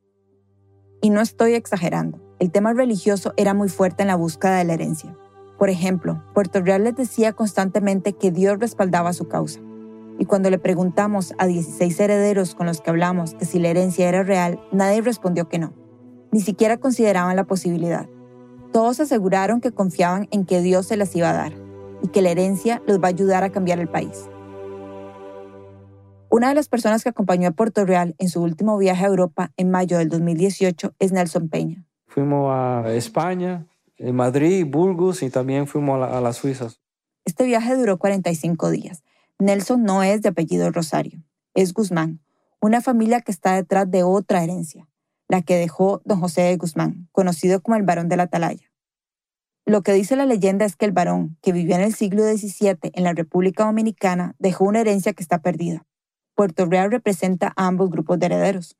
Y 1.02 1.10
no 1.10 1.20
estoy 1.20 1.54
exagerando, 1.54 2.20
el 2.38 2.50
tema 2.50 2.72
religioso 2.72 3.34
era 3.36 3.54
muy 3.54 3.68
fuerte 3.68 4.02
en 4.02 4.08
la 4.08 4.16
búsqueda 4.16 4.56
de 4.56 4.64
la 4.64 4.74
herencia. 4.74 5.16
Por 5.58 5.68
ejemplo, 5.68 6.22
Puerto 6.34 6.60
Real 6.60 6.84
les 6.84 6.96
decía 6.96 7.32
constantemente 7.32 8.14
que 8.14 8.30
Dios 8.30 8.58
respaldaba 8.58 9.12
su 9.12 9.28
causa. 9.28 9.60
Y 10.18 10.24
cuando 10.24 10.50
le 10.50 10.58
preguntamos 10.58 11.34
a 11.38 11.46
16 11.46 12.00
herederos 12.00 12.54
con 12.54 12.66
los 12.66 12.80
que 12.80 12.90
hablamos 12.90 13.34
que 13.34 13.44
si 13.44 13.58
la 13.58 13.68
herencia 13.68 14.08
era 14.08 14.22
real, 14.22 14.60
nadie 14.72 15.02
respondió 15.02 15.48
que 15.48 15.58
no. 15.58 15.74
Ni 16.32 16.40
siquiera 16.40 16.78
consideraban 16.78 17.36
la 17.36 17.44
posibilidad. 17.44 18.08
Todos 18.72 19.00
aseguraron 19.00 19.60
que 19.60 19.72
confiaban 19.72 20.28
en 20.30 20.44
que 20.44 20.60
Dios 20.60 20.86
se 20.86 20.96
las 20.96 21.14
iba 21.14 21.30
a 21.30 21.34
dar 21.34 21.52
y 22.02 22.08
que 22.08 22.22
la 22.22 22.30
herencia 22.30 22.82
los 22.86 23.00
va 23.00 23.06
a 23.06 23.08
ayudar 23.08 23.44
a 23.44 23.50
cambiar 23.50 23.78
el 23.78 23.88
país. 23.88 24.28
Una 26.28 26.48
de 26.48 26.54
las 26.54 26.68
personas 26.68 27.02
que 27.02 27.08
acompañó 27.08 27.48
a 27.48 27.52
Puerto 27.52 27.84
Real 27.84 28.14
en 28.18 28.28
su 28.28 28.42
último 28.42 28.76
viaje 28.76 29.04
a 29.04 29.08
Europa 29.08 29.52
en 29.56 29.70
mayo 29.70 29.98
del 29.98 30.08
2018 30.08 30.94
es 30.98 31.12
Nelson 31.12 31.48
Peña. 31.48 31.86
Fuimos 32.06 32.50
a 32.52 32.92
España, 32.92 33.66
Madrid, 33.98 34.66
Burgos 34.68 35.22
y 35.22 35.30
también 35.30 35.66
fuimos 35.66 36.02
a, 36.02 36.20
las 36.20 36.36
Suizas. 36.36 36.80
Este 37.24 37.44
viaje 37.44 37.76
duró 37.76 37.98
45 37.98 38.70
días. 38.70 39.02
Nelson 39.38 39.82
no 39.82 40.02
es 40.02 40.22
de 40.22 40.30
apellido 40.30 40.70
Rosario, 40.70 41.22
es 41.54 41.74
Guzmán, 41.74 42.20
una 42.60 42.80
familia 42.80 43.20
que 43.20 43.32
está 43.32 43.54
detrás 43.54 43.90
de 43.90 44.02
otra 44.02 44.42
herencia, 44.42 44.88
la 45.28 45.42
que 45.42 45.56
dejó 45.56 46.00
don 46.06 46.20
José 46.20 46.42
de 46.42 46.56
Guzmán, 46.56 47.08
conocido 47.12 47.60
como 47.60 47.76
el 47.76 47.82
Barón 47.82 48.08
de 48.08 48.16
la 48.16 48.22
Atalaya. 48.24 48.72
Lo 49.66 49.82
que 49.82 49.92
dice 49.92 50.16
la 50.16 50.24
leyenda 50.24 50.64
es 50.64 50.74
que 50.76 50.86
el 50.86 50.92
varón, 50.92 51.36
que 51.42 51.52
vivió 51.52 51.74
en 51.74 51.82
el 51.82 51.92
siglo 51.92 52.22
XVII 52.24 52.78
en 52.94 53.04
la 53.04 53.12
República 53.12 53.64
Dominicana, 53.64 54.34
dejó 54.38 54.64
una 54.64 54.80
herencia 54.80 55.12
que 55.12 55.22
está 55.22 55.42
perdida. 55.42 55.84
Puerto 56.34 56.64
Real 56.64 56.90
representa 56.90 57.52
a 57.56 57.66
ambos 57.66 57.90
grupos 57.90 58.18
de 58.18 58.26
herederos. 58.26 58.78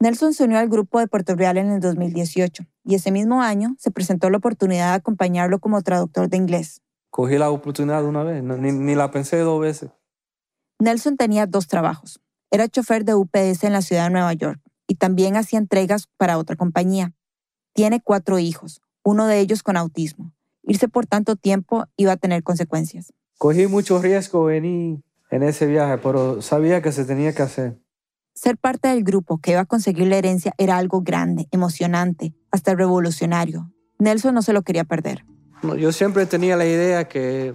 Nelson 0.00 0.34
se 0.34 0.44
unió 0.44 0.58
al 0.58 0.68
grupo 0.68 0.98
de 0.98 1.06
Puerto 1.06 1.36
Real 1.36 1.56
en 1.56 1.70
el 1.70 1.80
2018 1.80 2.64
y 2.84 2.96
ese 2.96 3.12
mismo 3.12 3.40
año 3.40 3.76
se 3.78 3.90
presentó 3.90 4.28
la 4.28 4.38
oportunidad 4.38 4.90
de 4.90 4.96
acompañarlo 4.96 5.58
como 5.60 5.80
traductor 5.80 6.28
de 6.28 6.36
inglés. 6.36 6.83
Cogí 7.14 7.38
la 7.38 7.48
oportunidad 7.48 8.02
de 8.02 8.08
una 8.08 8.24
vez, 8.24 8.42
ni, 8.42 8.72
ni 8.72 8.96
la 8.96 9.12
pensé 9.12 9.38
dos 9.38 9.60
veces. 9.60 9.88
Nelson 10.80 11.16
tenía 11.16 11.46
dos 11.46 11.68
trabajos. 11.68 12.20
Era 12.50 12.66
chofer 12.66 13.04
de 13.04 13.14
UPS 13.14 13.62
en 13.62 13.72
la 13.72 13.82
ciudad 13.82 14.06
de 14.06 14.10
Nueva 14.10 14.32
York 14.32 14.60
y 14.88 14.96
también 14.96 15.36
hacía 15.36 15.60
entregas 15.60 16.08
para 16.16 16.38
otra 16.38 16.56
compañía. 16.56 17.14
Tiene 17.72 18.00
cuatro 18.02 18.40
hijos, 18.40 18.82
uno 19.04 19.28
de 19.28 19.38
ellos 19.38 19.62
con 19.62 19.76
autismo. 19.76 20.32
Irse 20.64 20.88
por 20.88 21.06
tanto 21.06 21.36
tiempo 21.36 21.84
iba 21.96 22.10
a 22.10 22.16
tener 22.16 22.42
consecuencias. 22.42 23.12
Cogí 23.38 23.68
mucho 23.68 24.02
riesgo 24.02 24.50
en, 24.50 25.04
en 25.30 25.42
ese 25.44 25.66
viaje, 25.66 25.98
pero 25.98 26.42
sabía 26.42 26.82
que 26.82 26.90
se 26.90 27.04
tenía 27.04 27.32
que 27.32 27.42
hacer. 27.42 27.80
Ser 28.34 28.58
parte 28.58 28.88
del 28.88 29.04
grupo 29.04 29.38
que 29.38 29.52
iba 29.52 29.60
a 29.60 29.66
conseguir 29.66 30.08
la 30.08 30.16
herencia 30.16 30.52
era 30.58 30.78
algo 30.78 31.02
grande, 31.02 31.46
emocionante, 31.52 32.34
hasta 32.50 32.74
revolucionario. 32.74 33.70
Nelson 34.00 34.34
no 34.34 34.42
se 34.42 34.52
lo 34.52 34.62
quería 34.62 34.82
perder. 34.82 35.24
Yo 35.76 35.92
siempre 35.92 36.26
tenía 36.26 36.56
la 36.56 36.66
idea 36.66 37.08
que, 37.08 37.54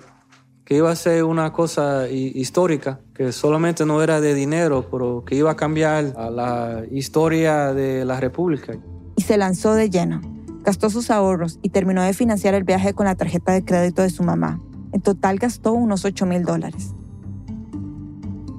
que 0.65 0.75
iba 0.75 0.91
a 0.91 0.95
ser 0.95 1.23
una 1.23 1.53
cosa 1.53 2.09
histórica, 2.09 2.99
que 3.13 3.31
solamente 3.31 3.85
no 3.85 4.01
era 4.01 4.21
de 4.21 4.33
dinero, 4.33 4.87
pero 4.89 5.23
que 5.25 5.35
iba 5.35 5.51
a 5.51 5.55
cambiar 5.55 6.13
a 6.17 6.29
la 6.29 6.83
historia 6.91 7.73
de 7.73 8.05
la 8.05 8.19
República. 8.19 8.73
Y 9.15 9.21
se 9.21 9.37
lanzó 9.37 9.73
de 9.73 9.89
lleno. 9.89 10.21
Gastó 10.63 10.89
sus 10.89 11.09
ahorros 11.09 11.59
y 11.61 11.69
terminó 11.69 12.03
de 12.03 12.13
financiar 12.13 12.53
el 12.53 12.63
viaje 12.63 12.93
con 12.93 13.05
la 13.05 13.15
tarjeta 13.15 13.51
de 13.51 13.63
crédito 13.63 14.01
de 14.01 14.09
su 14.09 14.23
mamá. 14.23 14.59
En 14.91 15.01
total 15.01 15.37
gastó 15.37 15.73
unos 15.73 16.05
8 16.05 16.25
mil 16.25 16.43
dólares. 16.43 16.93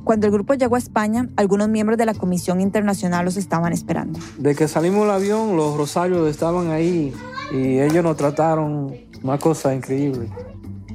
Cuando 0.05 0.27
el 0.27 0.33
grupo 0.33 0.55
llegó 0.55 0.75
a 0.75 0.79
España, 0.79 1.29
algunos 1.37 1.69
miembros 1.69 1.99
de 1.99 2.07
la 2.07 2.15
Comisión 2.15 2.61
Internacional 2.61 3.25
los 3.25 3.37
estaban 3.37 3.73
esperando. 3.73 4.19
De 4.39 4.55
que 4.55 4.67
salimos 4.67 5.03
del 5.03 5.11
avión, 5.11 5.57
los 5.57 5.77
rosarios 5.77 6.29
estaban 6.29 6.71
ahí 6.71 7.13
y 7.53 7.79
ellos 7.79 8.03
nos 8.03 8.17
trataron 8.17 8.93
una 9.23 9.39
cosa 9.39 9.75
increíble. 9.75 10.29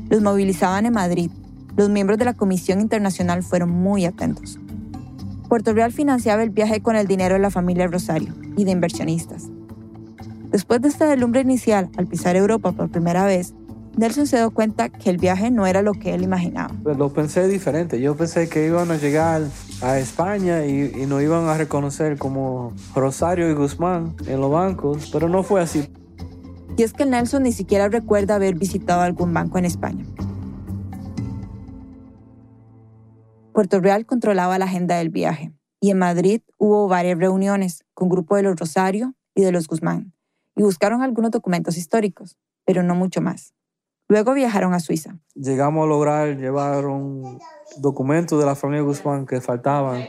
Los 0.10 0.22
movilizaban 0.22 0.86
en 0.86 0.94
Madrid. 0.94 1.32
Los 1.76 1.90
miembros 1.90 2.18
de 2.18 2.26
la 2.26 2.34
Comisión 2.34 2.80
Internacional 2.80 3.44
fueron 3.44 3.70
muy 3.70 4.06
atentos. 4.06 4.60
Puerto 5.50 5.74
Real 5.74 5.92
financiaba 5.92 6.44
el 6.44 6.50
viaje 6.50 6.82
con 6.82 6.96
el 6.96 7.08
dinero 7.08 7.36
de 7.36 7.42
la 7.42 7.52
familia 7.52 7.88
Rosario 7.88 8.34
y 8.58 8.64
de 8.64 8.72
inversionistas. 8.72 9.50
Después 10.52 10.82
de 10.82 10.88
esta 10.88 11.08
delumbre 11.08 11.42
inicial, 11.42 11.90
al 11.98 12.08
pisar 12.08 12.36
Europa 12.36 12.72
por 12.72 12.90
primera 12.90 13.26
vez, 13.26 13.54
Nelson 13.98 14.28
se 14.28 14.38
dio 14.38 14.52
cuenta 14.52 14.90
que 14.90 15.10
el 15.10 15.18
viaje 15.18 15.52
no 15.52 15.66
era 15.68 15.82
lo 15.82 15.94
que 15.94 16.14
él 16.14 16.24
imaginaba. 16.24 16.74
Pues 16.84 16.98
lo 16.98 17.14
pensé 17.14 17.48
diferente. 17.48 18.02
Yo 18.02 18.16
pensé 18.16 18.50
que 18.50 18.66
iban 18.66 18.92
a 18.92 18.98
llegar 18.98 19.44
a 19.82 20.00
España 20.00 20.66
y, 20.66 20.92
y 20.96 21.06
nos 21.06 21.22
iban 21.22 21.48
a 21.48 21.58
reconocer 21.58 22.18
como 22.18 22.74
Rosario 22.94 23.50
y 23.50 23.54
Guzmán 23.54 24.16
en 24.28 24.42
los 24.42 24.52
bancos, 24.52 25.10
pero 25.12 25.30
no 25.30 25.44
fue 25.44 25.62
así. 25.62 25.90
Y 26.78 26.84
es 26.84 26.94
que 26.94 27.06
Nelson 27.06 27.44
ni 27.44 27.52
siquiera 27.52 27.88
recuerda 27.88 28.36
haber 28.36 28.56
visitado 28.56 29.02
algún 29.02 29.34
banco 29.34 29.58
en 29.58 29.66
España. 29.66 30.06
Puerto 33.54 33.80
Real 33.80 34.06
controlaba 34.06 34.60
la 34.60 34.66
agenda 34.66 34.98
del 34.98 35.10
viaje 35.10 35.54
y 35.80 35.92
en 35.92 36.00
Madrid 36.00 36.42
hubo 36.58 36.88
varias 36.90 37.18
reuniones 37.18 37.86
con 37.94 38.10
grupo 38.10 38.36
de 38.36 38.44
los 38.44 38.58
Rosario 38.58 39.16
y 39.34 39.44
de 39.44 39.54
los 39.54 39.68
Guzmán 39.68 40.14
y 40.56 40.64
buscaron 40.64 41.02
algunos 41.02 41.32
documentos 41.32 41.78
históricos, 41.78 42.38
pero 42.66 42.84
no 42.84 42.96
mucho 42.96 43.22
más. 43.22 43.54
Luego 44.08 44.34
viajaron 44.34 44.74
a 44.74 44.80
Suiza. 44.80 45.18
Llegamos 45.34 45.86
a 45.86 45.88
lograr 45.88 46.38
llevar 46.38 46.86
un 46.86 47.40
documento 47.78 48.38
de 48.38 48.46
la 48.46 48.56
familia 48.56 48.84
Guzmán 48.84 49.26
que 49.26 49.42
faltaban 49.42 50.04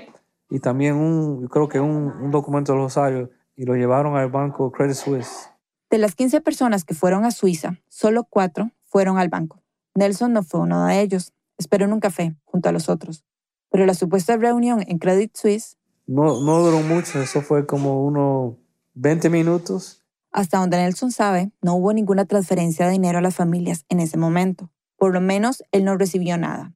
y 0.51 0.61
también 0.61 0.95
un, 0.97 1.47
creo 1.49 1.69
que 1.69 1.81
un, 1.81 2.31
documento 2.31 2.73
de 2.73 2.79
Rosario 2.79 3.31
y 3.55 3.65
lo 3.65 3.75
llevaron 3.75 4.17
al 4.17 4.31
banco 4.31 4.71
Credit 4.71 4.95
Suisse. 4.95 5.51
De 5.91 5.99
las 5.99 6.15
15 6.15 6.41
personas 6.41 6.85
que 6.85 6.95
fueron 6.95 7.25
a 7.25 7.31
Suiza, 7.31 7.79
solo 7.89 8.25
cuatro 8.25 8.71
fueron 8.85 9.19
al 9.19 9.29
banco. 9.29 9.63
Nelson 9.95 10.33
no 10.33 10.43
fue 10.43 10.61
uno 10.61 10.87
de 10.87 11.01
ellos. 11.01 11.33
Esperó 11.59 11.85
en 11.85 11.93
un 11.93 12.01
café 12.01 12.37
junto 12.45 12.69
a 12.69 12.73
los 12.73 12.89
otros. 12.89 13.25
Pero 13.71 13.87
la 13.87 13.95
supuesta 13.95 14.37
reunión 14.37 14.85
en 14.87 14.99
Credit 14.99 15.35
Suisse... 15.35 15.79
No, 16.07 16.41
no 16.41 16.61
duró 16.61 16.81
mucho, 16.81 17.21
eso 17.21 17.41
fue 17.41 17.67
como 17.67 18.05
unos 18.05 18.55
20 18.95 19.29
minutos 19.31 20.07
hasta 20.37 20.59
donde 20.59 20.77
Nelson 20.77 21.13
sabe, 21.13 21.51
no 21.63 21.77
hubo 21.77 21.95
ninguna 21.95 22.27
transferencia 22.27 22.85
de 22.85 22.93
dinero 22.93 23.19
a 23.19 23.23
las 23.23 23.35
familias 23.35 23.87
en 23.89 24.01
ese 24.01 24.19
momento. 24.19 24.71
Por 24.99 25.15
lo 25.15 25.23
menos, 25.23 25.65
él 25.73 25.83
no 25.85 25.97
recibió 25.97 26.37
nada. 26.37 26.75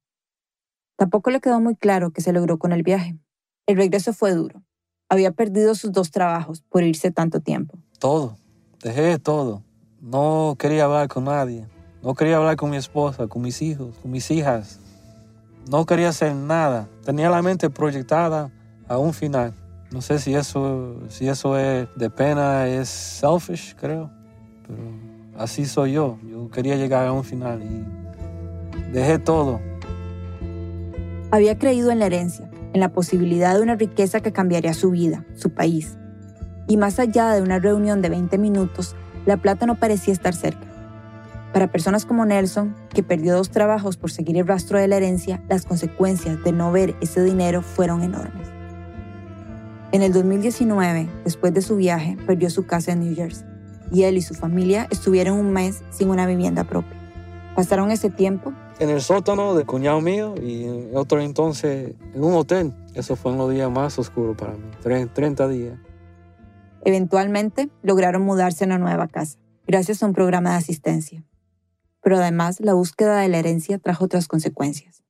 Tampoco 0.97 1.31
le 1.31 1.43
quedó 1.43 1.61
muy 1.61 1.77
claro 1.77 2.11
qué 2.11 2.23
se 2.23 2.33
logró 2.33 2.59
con 2.59 2.73
el 2.73 2.83
viaje. 2.83 3.19
El 3.67 3.77
regreso 3.77 4.15
fue 4.15 4.33
duro. 4.33 4.63
Había 5.11 5.33
perdido 5.33 5.75
sus 5.75 5.93
dos 5.93 6.11
trabajos 6.11 6.63
por 6.63 6.85
irse 6.85 7.11
tanto 7.11 7.41
tiempo. 7.41 7.79
Todo. 7.99 8.39
Dejé 8.83 9.19
todo. 9.19 9.63
No 10.01 10.57
quería 10.59 10.85
hablar 10.85 11.09
con 11.09 11.25
nadie. 11.25 11.67
No 12.03 12.15
quería 12.15 12.39
hablar 12.39 12.57
con 12.57 12.71
mi 12.71 12.79
esposa, 12.79 13.27
con 13.27 13.43
mis 13.43 13.61
hijos, 13.61 13.95
con 14.01 14.11
mis 14.11 14.31
hijas. 14.31 14.81
No 15.71 15.85
quería 15.85 16.09
hacer 16.09 16.35
nada. 16.35 16.89
Tenía 17.05 17.29
la 17.29 17.43
mente 17.43 17.69
proyectada 17.69 18.51
a 18.89 18.97
un 18.97 19.13
final. 19.13 19.53
No 19.91 20.01
sé 20.01 20.19
si 20.19 20.35
eso, 20.35 20.97
si 21.11 21.29
eso 21.29 21.59
es 21.59 21.89
de 21.95 22.09
pena, 22.09 22.69
es 22.69 22.89
selfish, 22.89 23.75
creo. 23.77 24.11
Pero 24.67 24.81
así 25.37 25.67
soy 25.67 25.93
yo. 25.93 26.19
Yo 26.23 26.49
quería 26.51 26.77
llegar 26.77 27.07
a 27.07 27.13
un 27.13 27.23
final 27.23 27.63
y 27.63 28.93
dejé 28.93 29.19
todo. 29.19 29.61
Había 31.31 31.59
creído 31.59 31.91
en 31.91 31.99
la 31.99 32.07
herencia, 32.07 32.51
en 32.73 32.81
la 32.81 32.89
posibilidad 32.95 33.55
de 33.55 33.61
una 33.61 33.77
riqueza 33.77 34.21
que 34.21 34.33
cambiaría 34.33 34.73
su 34.73 34.91
vida, 34.91 35.27
su 35.35 35.51
país. 35.51 35.99
Y 36.67 36.77
más 36.77 36.99
allá 36.99 37.33
de 37.33 37.43
una 37.43 37.59
reunión 37.59 38.03
de 38.03 38.09
20 38.09 38.39
minutos, 38.39 38.95
la 39.27 39.37
plata 39.37 39.67
no 39.67 39.75
parecía 39.75 40.13
estar 40.13 40.35
cerca. 40.35 40.67
Para 41.53 41.67
personas 41.67 42.07
como 42.07 42.25
Nelson, 42.25 42.77
que 42.95 43.03
perdió 43.03 43.35
dos 43.35 43.51
trabajos 43.51 43.97
por 43.97 44.11
seguir 44.11 44.37
el 44.37 44.47
rastro 44.47 44.79
de 44.79 44.87
la 44.87 44.97
herencia, 44.97 45.43
las 45.49 45.67
consecuencias 45.67 46.43
de 46.45 46.53
no 46.53 46.71
ver 46.71 46.95
ese 47.01 47.23
dinero 47.25 47.63
fueron 47.63 48.03
enormes. 48.03 48.49
En 49.93 50.03
el 50.03 50.13
2019, 50.13 51.09
después 51.25 51.53
de 51.53 51.63
su 51.63 51.77
viaje, 51.77 52.17
perdió 52.25 52.51
su 52.51 52.67
casa 52.67 52.93
en 52.93 53.01
New 53.01 53.17
Jersey 53.17 53.45
y 53.91 54.05
él 54.05 54.17
y 54.17 54.23
su 54.23 54.35
familia 54.35 54.87
estuvieron 54.91 55.37
un 55.37 55.53
mes 55.53 55.83
sin 55.91 56.11
una 56.11 56.27
vivienda 56.27 56.63
propia. 56.63 56.97
Pasaron 57.57 57.91
ese 57.91 58.11
tiempo 58.11 58.53
en 58.81 58.89
el 58.89 59.03
sótano 59.03 59.55
del 59.55 59.67
cuñado 59.67 60.01
mío 60.01 60.35
y 60.41 60.67
otro 60.95 61.21
entonces 61.21 61.93
en 62.15 62.25
un 62.25 62.35
hotel. 62.35 62.73
Eso 62.95 63.15
fue 63.15 63.31
uno 63.33 63.47
de 63.47 63.49
los 63.49 63.57
días 63.57 63.71
más 63.71 63.99
oscuros 63.99 64.37
para 64.37 64.53
mí, 64.53 65.07
30 65.13 65.49
días. 65.49 65.75
Eventualmente 66.85 67.71
lograron 67.83 68.23
mudarse 68.23 68.65
a 68.65 68.67
una 68.67 68.79
nueva 68.79 69.09
casa, 69.09 69.39
gracias 69.67 70.03
a 70.03 70.07
un 70.07 70.15
programa 70.15 70.51
de 70.51 70.57
asistencia. 70.57 71.25
Pero 72.03 72.17
además 72.17 72.61
la 72.61 72.75
búsqueda 72.75 73.19
de 73.21 73.29
la 73.29 73.39
herencia 73.39 73.79
trajo 73.79 74.07
otras 74.07 74.29
consecuencias. 74.29 75.03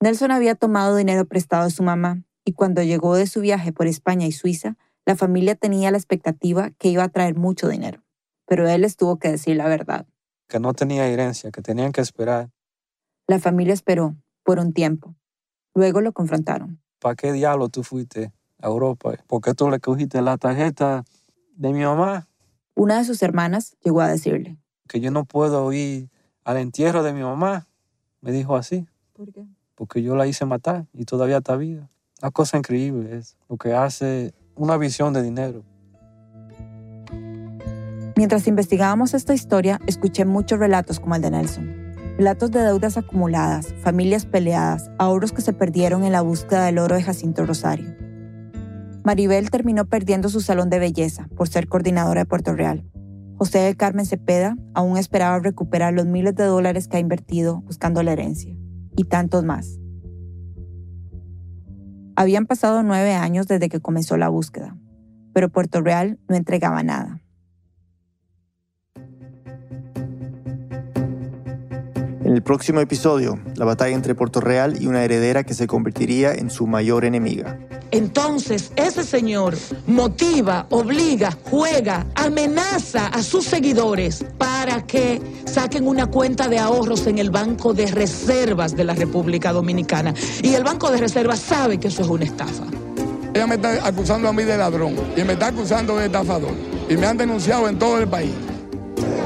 Nelson 0.00 0.30
había 0.30 0.54
tomado 0.54 0.96
dinero 0.96 1.26
prestado 1.26 1.64
de 1.64 1.70
su 1.70 1.82
mamá 1.82 2.24
y 2.44 2.52
cuando 2.52 2.82
llegó 2.82 3.14
de 3.14 3.26
su 3.26 3.40
viaje 3.40 3.72
por 3.72 3.86
España 3.86 4.26
y 4.26 4.32
Suiza, 4.32 4.76
la 5.04 5.16
familia 5.16 5.54
tenía 5.54 5.90
la 5.90 5.98
expectativa 5.98 6.70
que 6.78 6.88
iba 6.88 7.04
a 7.04 7.08
traer 7.08 7.36
mucho 7.36 7.68
dinero, 7.68 8.02
pero 8.46 8.68
él 8.68 8.82
les 8.82 8.96
tuvo 8.96 9.18
que 9.18 9.30
decir 9.30 9.56
la 9.56 9.68
verdad. 9.68 10.06
Que 10.48 10.60
no 10.60 10.72
tenía 10.74 11.06
herencia, 11.06 11.50
que 11.50 11.62
tenían 11.62 11.92
que 11.92 12.00
esperar. 12.00 12.50
La 13.28 13.38
familia 13.38 13.74
esperó 13.74 14.16
por 14.44 14.58
un 14.58 14.72
tiempo. 14.72 15.14
Luego 15.74 16.00
lo 16.00 16.12
confrontaron. 16.12 16.82
¿Para 16.98 17.14
qué 17.14 17.32
diablo 17.32 17.68
tú 17.68 17.82
fuiste 17.82 18.32
a 18.62 18.68
Europa? 18.68 19.12
¿Por 19.26 19.40
qué 19.40 19.54
tú 19.54 19.70
le 19.70 19.80
cogiste 19.80 20.22
la 20.22 20.38
tarjeta 20.38 21.04
de 21.56 21.72
mi 21.72 21.84
mamá? 21.84 22.28
Una 22.74 22.98
de 22.98 23.04
sus 23.04 23.22
hermanas 23.22 23.76
llegó 23.84 24.00
a 24.00 24.08
decirle. 24.08 24.56
Que 24.88 25.00
yo 25.00 25.10
no 25.10 25.24
puedo 25.24 25.72
ir 25.72 26.08
al 26.44 26.56
entierro 26.56 27.02
de 27.02 27.12
mi 27.12 27.22
mamá. 27.22 27.66
Me 28.20 28.32
dijo 28.32 28.56
así. 28.56 28.86
¿Por 29.12 29.32
qué? 29.32 29.44
Porque 29.74 30.02
yo 30.02 30.16
la 30.16 30.26
hice 30.26 30.44
matar 30.46 30.86
y 30.92 31.04
todavía 31.04 31.38
está 31.38 31.56
viva. 31.56 31.90
Una 32.22 32.30
cosa 32.30 32.56
increíble 32.56 33.16
es 33.16 33.36
lo 33.48 33.56
que 33.56 33.74
hace 33.74 34.32
una 34.54 34.76
visión 34.76 35.12
de 35.12 35.22
dinero. 35.22 35.64
Mientras 38.16 38.46
investigábamos 38.46 39.14
esta 39.14 39.34
historia, 39.34 39.80
escuché 39.86 40.24
muchos 40.24 40.58
relatos 40.58 41.00
como 41.00 41.16
el 41.16 41.22
de 41.22 41.30
Nelson. 41.30 41.94
Relatos 42.18 42.50
de 42.50 42.60
deudas 42.60 42.96
acumuladas, 42.96 43.74
familias 43.82 44.26
peleadas, 44.26 44.90
ahorros 44.98 45.32
que 45.32 45.40
se 45.40 45.52
perdieron 45.52 46.04
en 46.04 46.12
la 46.12 46.20
búsqueda 46.20 46.66
del 46.66 46.78
oro 46.78 46.94
de 46.94 47.02
Jacinto 47.02 47.44
Rosario. 47.46 48.01
Maribel 49.04 49.50
terminó 49.50 49.86
perdiendo 49.86 50.28
su 50.28 50.40
salón 50.40 50.70
de 50.70 50.78
belleza 50.78 51.28
por 51.36 51.48
ser 51.48 51.68
coordinadora 51.68 52.20
de 52.20 52.26
Puerto 52.26 52.54
Real. 52.54 52.84
José 53.36 53.58
del 53.58 53.76
Carmen 53.76 54.06
Cepeda 54.06 54.56
aún 54.74 54.96
esperaba 54.96 55.40
recuperar 55.40 55.92
los 55.92 56.06
miles 56.06 56.36
de 56.36 56.44
dólares 56.44 56.86
que 56.86 56.98
ha 56.98 57.00
invertido 57.00 57.62
buscando 57.62 58.02
la 58.02 58.12
herencia. 58.12 58.54
Y 58.96 59.04
tantos 59.04 59.42
más. 59.42 59.80
Habían 62.14 62.46
pasado 62.46 62.82
nueve 62.82 63.14
años 63.14 63.48
desde 63.48 63.70
que 63.70 63.80
comenzó 63.80 64.18
la 64.18 64.28
búsqueda, 64.28 64.76
pero 65.32 65.48
Puerto 65.48 65.80
Real 65.80 66.20
no 66.28 66.36
entregaba 66.36 66.82
nada. 66.82 67.21
En 72.32 72.36
el 72.36 72.42
próximo 72.42 72.80
episodio, 72.80 73.38
la 73.56 73.66
batalla 73.66 73.94
entre 73.94 74.14
Puerto 74.14 74.40
Real 74.40 74.80
y 74.80 74.86
una 74.86 75.04
heredera 75.04 75.44
que 75.44 75.52
se 75.52 75.66
convertiría 75.66 76.32
en 76.32 76.48
su 76.48 76.66
mayor 76.66 77.04
enemiga. 77.04 77.58
Entonces, 77.90 78.72
ese 78.74 79.04
señor 79.04 79.54
motiva, 79.86 80.64
obliga, 80.70 81.36
juega, 81.50 82.06
amenaza 82.14 83.08
a 83.08 83.22
sus 83.22 83.44
seguidores 83.44 84.24
para 84.38 84.86
que 84.86 85.20
saquen 85.44 85.86
una 85.86 86.06
cuenta 86.06 86.48
de 86.48 86.58
ahorros 86.58 87.06
en 87.06 87.18
el 87.18 87.28
Banco 87.28 87.74
de 87.74 87.88
Reservas 87.88 88.74
de 88.74 88.84
la 88.84 88.94
República 88.94 89.52
Dominicana. 89.52 90.14
Y 90.42 90.54
el 90.54 90.64
Banco 90.64 90.90
de 90.90 91.00
Reservas 91.00 91.38
sabe 91.38 91.78
que 91.78 91.88
eso 91.88 92.00
es 92.00 92.08
una 92.08 92.24
estafa. 92.24 92.64
Ella 93.34 93.46
me 93.46 93.56
está 93.56 93.86
acusando 93.86 94.26
a 94.26 94.32
mí 94.32 94.44
de 94.44 94.56
ladrón 94.56 94.96
y 95.14 95.22
me 95.22 95.34
está 95.34 95.48
acusando 95.48 95.98
de 95.98 96.06
estafador. 96.06 96.54
y 96.88 96.96
me 96.96 97.06
han 97.06 97.18
denunciado 97.18 97.68
en 97.68 97.78
todo 97.78 97.98
el 97.98 98.08
país. 98.08 98.32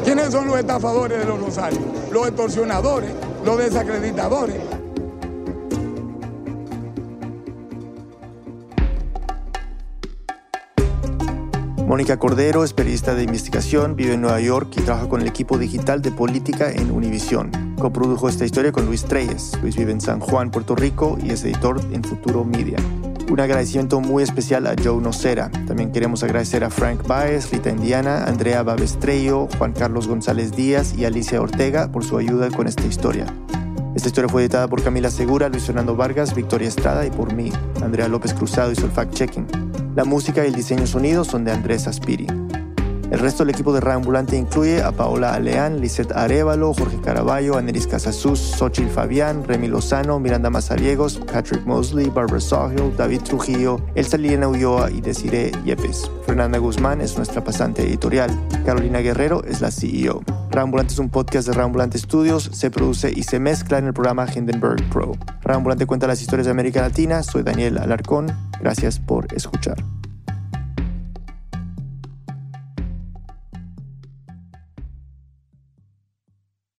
¿Quiénes 0.04 0.30
son 0.30 0.46
los 0.46 0.58
estafadores 0.58 1.18
de 1.18 1.24
los 1.24 1.40
rosarios? 1.40 1.82
Los 2.12 2.26
extorsionadores, 2.28 3.10
los 3.44 3.58
desacreditadores. 3.58 4.60
Mónica 11.86 12.18
Cordero 12.18 12.64
es 12.64 12.72
periodista 12.72 13.14
de 13.14 13.22
investigación, 13.22 13.94
vive 13.94 14.14
en 14.14 14.20
Nueva 14.20 14.40
York 14.40 14.74
y 14.76 14.80
trabaja 14.80 15.08
con 15.08 15.20
el 15.20 15.28
equipo 15.28 15.56
digital 15.56 16.02
de 16.02 16.10
política 16.10 16.72
en 16.72 16.90
Univision. 16.90 17.76
Coprodujo 17.78 18.28
esta 18.28 18.44
historia 18.44 18.72
con 18.72 18.86
Luis 18.86 19.04
Treyes. 19.04 19.52
Luis 19.62 19.76
vive 19.76 19.92
en 19.92 20.00
San 20.00 20.18
Juan, 20.18 20.50
Puerto 20.50 20.74
Rico 20.74 21.16
y 21.22 21.30
es 21.30 21.44
editor 21.44 21.80
en 21.92 22.02
Futuro 22.02 22.44
Media. 22.44 22.78
Un 23.28 23.40
agradecimiento 23.40 24.00
muy 24.00 24.22
especial 24.22 24.66
a 24.66 24.74
Joe 24.82 25.02
Nocera. 25.02 25.50
También 25.66 25.90
queremos 25.90 26.22
agradecer 26.22 26.62
a 26.62 26.70
Frank 26.70 27.06
Baez, 27.06 27.50
Rita 27.50 27.70
Indiana, 27.70 28.24
Andrea 28.24 28.62
Babestrello, 28.62 29.48
Juan 29.58 29.72
Carlos 29.72 30.06
González 30.06 30.52
Díaz 30.52 30.94
y 30.96 31.04
Alicia 31.04 31.40
Ortega 31.40 31.90
por 31.90 32.04
su 32.04 32.16
ayuda 32.18 32.50
con 32.50 32.66
esta 32.68 32.86
historia. 32.86 33.26
Esta 33.96 34.08
historia 34.08 34.28
fue 34.28 34.42
editada 34.42 34.68
por 34.68 34.82
Camila 34.82 35.10
Segura, 35.10 35.48
Luis 35.48 35.64
Fernando 35.64 35.96
Vargas, 35.96 36.34
Victoria 36.34 36.68
Estrada 36.68 37.04
y 37.04 37.10
por 37.10 37.34
mí. 37.34 37.50
Andrea 37.82 38.08
López 38.08 38.32
Cruzado 38.32 38.70
hizo 38.70 38.86
el 38.86 38.92
fact-checking. 38.92 39.46
La 39.96 40.04
música 40.04 40.44
y 40.44 40.48
el 40.48 40.54
diseño 40.54 40.86
sonido 40.86 41.24
son 41.24 41.44
de 41.44 41.52
Andrés 41.52 41.86
Aspiri. 41.88 42.45
El 43.10 43.20
resto 43.20 43.44
del 43.44 43.54
equipo 43.54 43.72
de 43.72 43.80
Radio 43.80 43.98
Ambulante 43.98 44.36
incluye 44.36 44.82
a 44.82 44.90
Paola 44.90 45.32
Aleán, 45.32 45.80
Lisette 45.80 46.12
Arevalo, 46.12 46.74
Jorge 46.74 47.00
Caraballo, 47.00 47.56
Aneris 47.56 47.86
Casasus, 47.86 48.38
Xochitl 48.58 48.90
Fabián, 48.90 49.44
Remy 49.44 49.68
Lozano, 49.68 50.18
Miranda 50.18 50.50
Mazariegos, 50.50 51.18
Patrick 51.32 51.64
Mosley, 51.64 52.08
Barbara 52.08 52.40
Sawhill, 52.40 52.96
David 52.96 53.22
Trujillo, 53.22 53.80
Elsa 53.94 54.16
Liliana 54.16 54.48
Ulloa 54.48 54.90
y 54.90 55.00
Desiree 55.00 55.52
Yepes. 55.64 56.10
Fernanda 56.26 56.58
Guzmán 56.58 57.00
es 57.00 57.16
nuestra 57.16 57.44
pasante 57.44 57.82
editorial. 57.82 58.30
Carolina 58.64 58.98
Guerrero 58.98 59.44
es 59.44 59.60
la 59.60 59.70
CEO. 59.70 60.22
Radio 60.50 60.64
Ambulante 60.64 60.94
es 60.94 60.98
un 60.98 61.10
podcast 61.10 61.46
de 61.46 61.52
Radio 61.52 61.66
Ambulante 61.66 61.98
Studios, 61.98 62.50
se 62.52 62.70
produce 62.70 63.12
y 63.14 63.22
se 63.22 63.38
mezcla 63.38 63.78
en 63.78 63.86
el 63.86 63.92
programa 63.92 64.26
Hindenburg 64.32 64.82
Pro. 64.90 65.12
Radio 65.42 65.58
Ambulante 65.58 65.86
cuenta 65.86 66.06
las 66.06 66.20
historias 66.20 66.46
de 66.46 66.50
América 66.50 66.80
Latina, 66.80 67.22
soy 67.22 67.42
Daniel 67.42 67.78
Alarcón, 67.78 68.26
gracias 68.60 68.98
por 68.98 69.32
escuchar. 69.34 69.76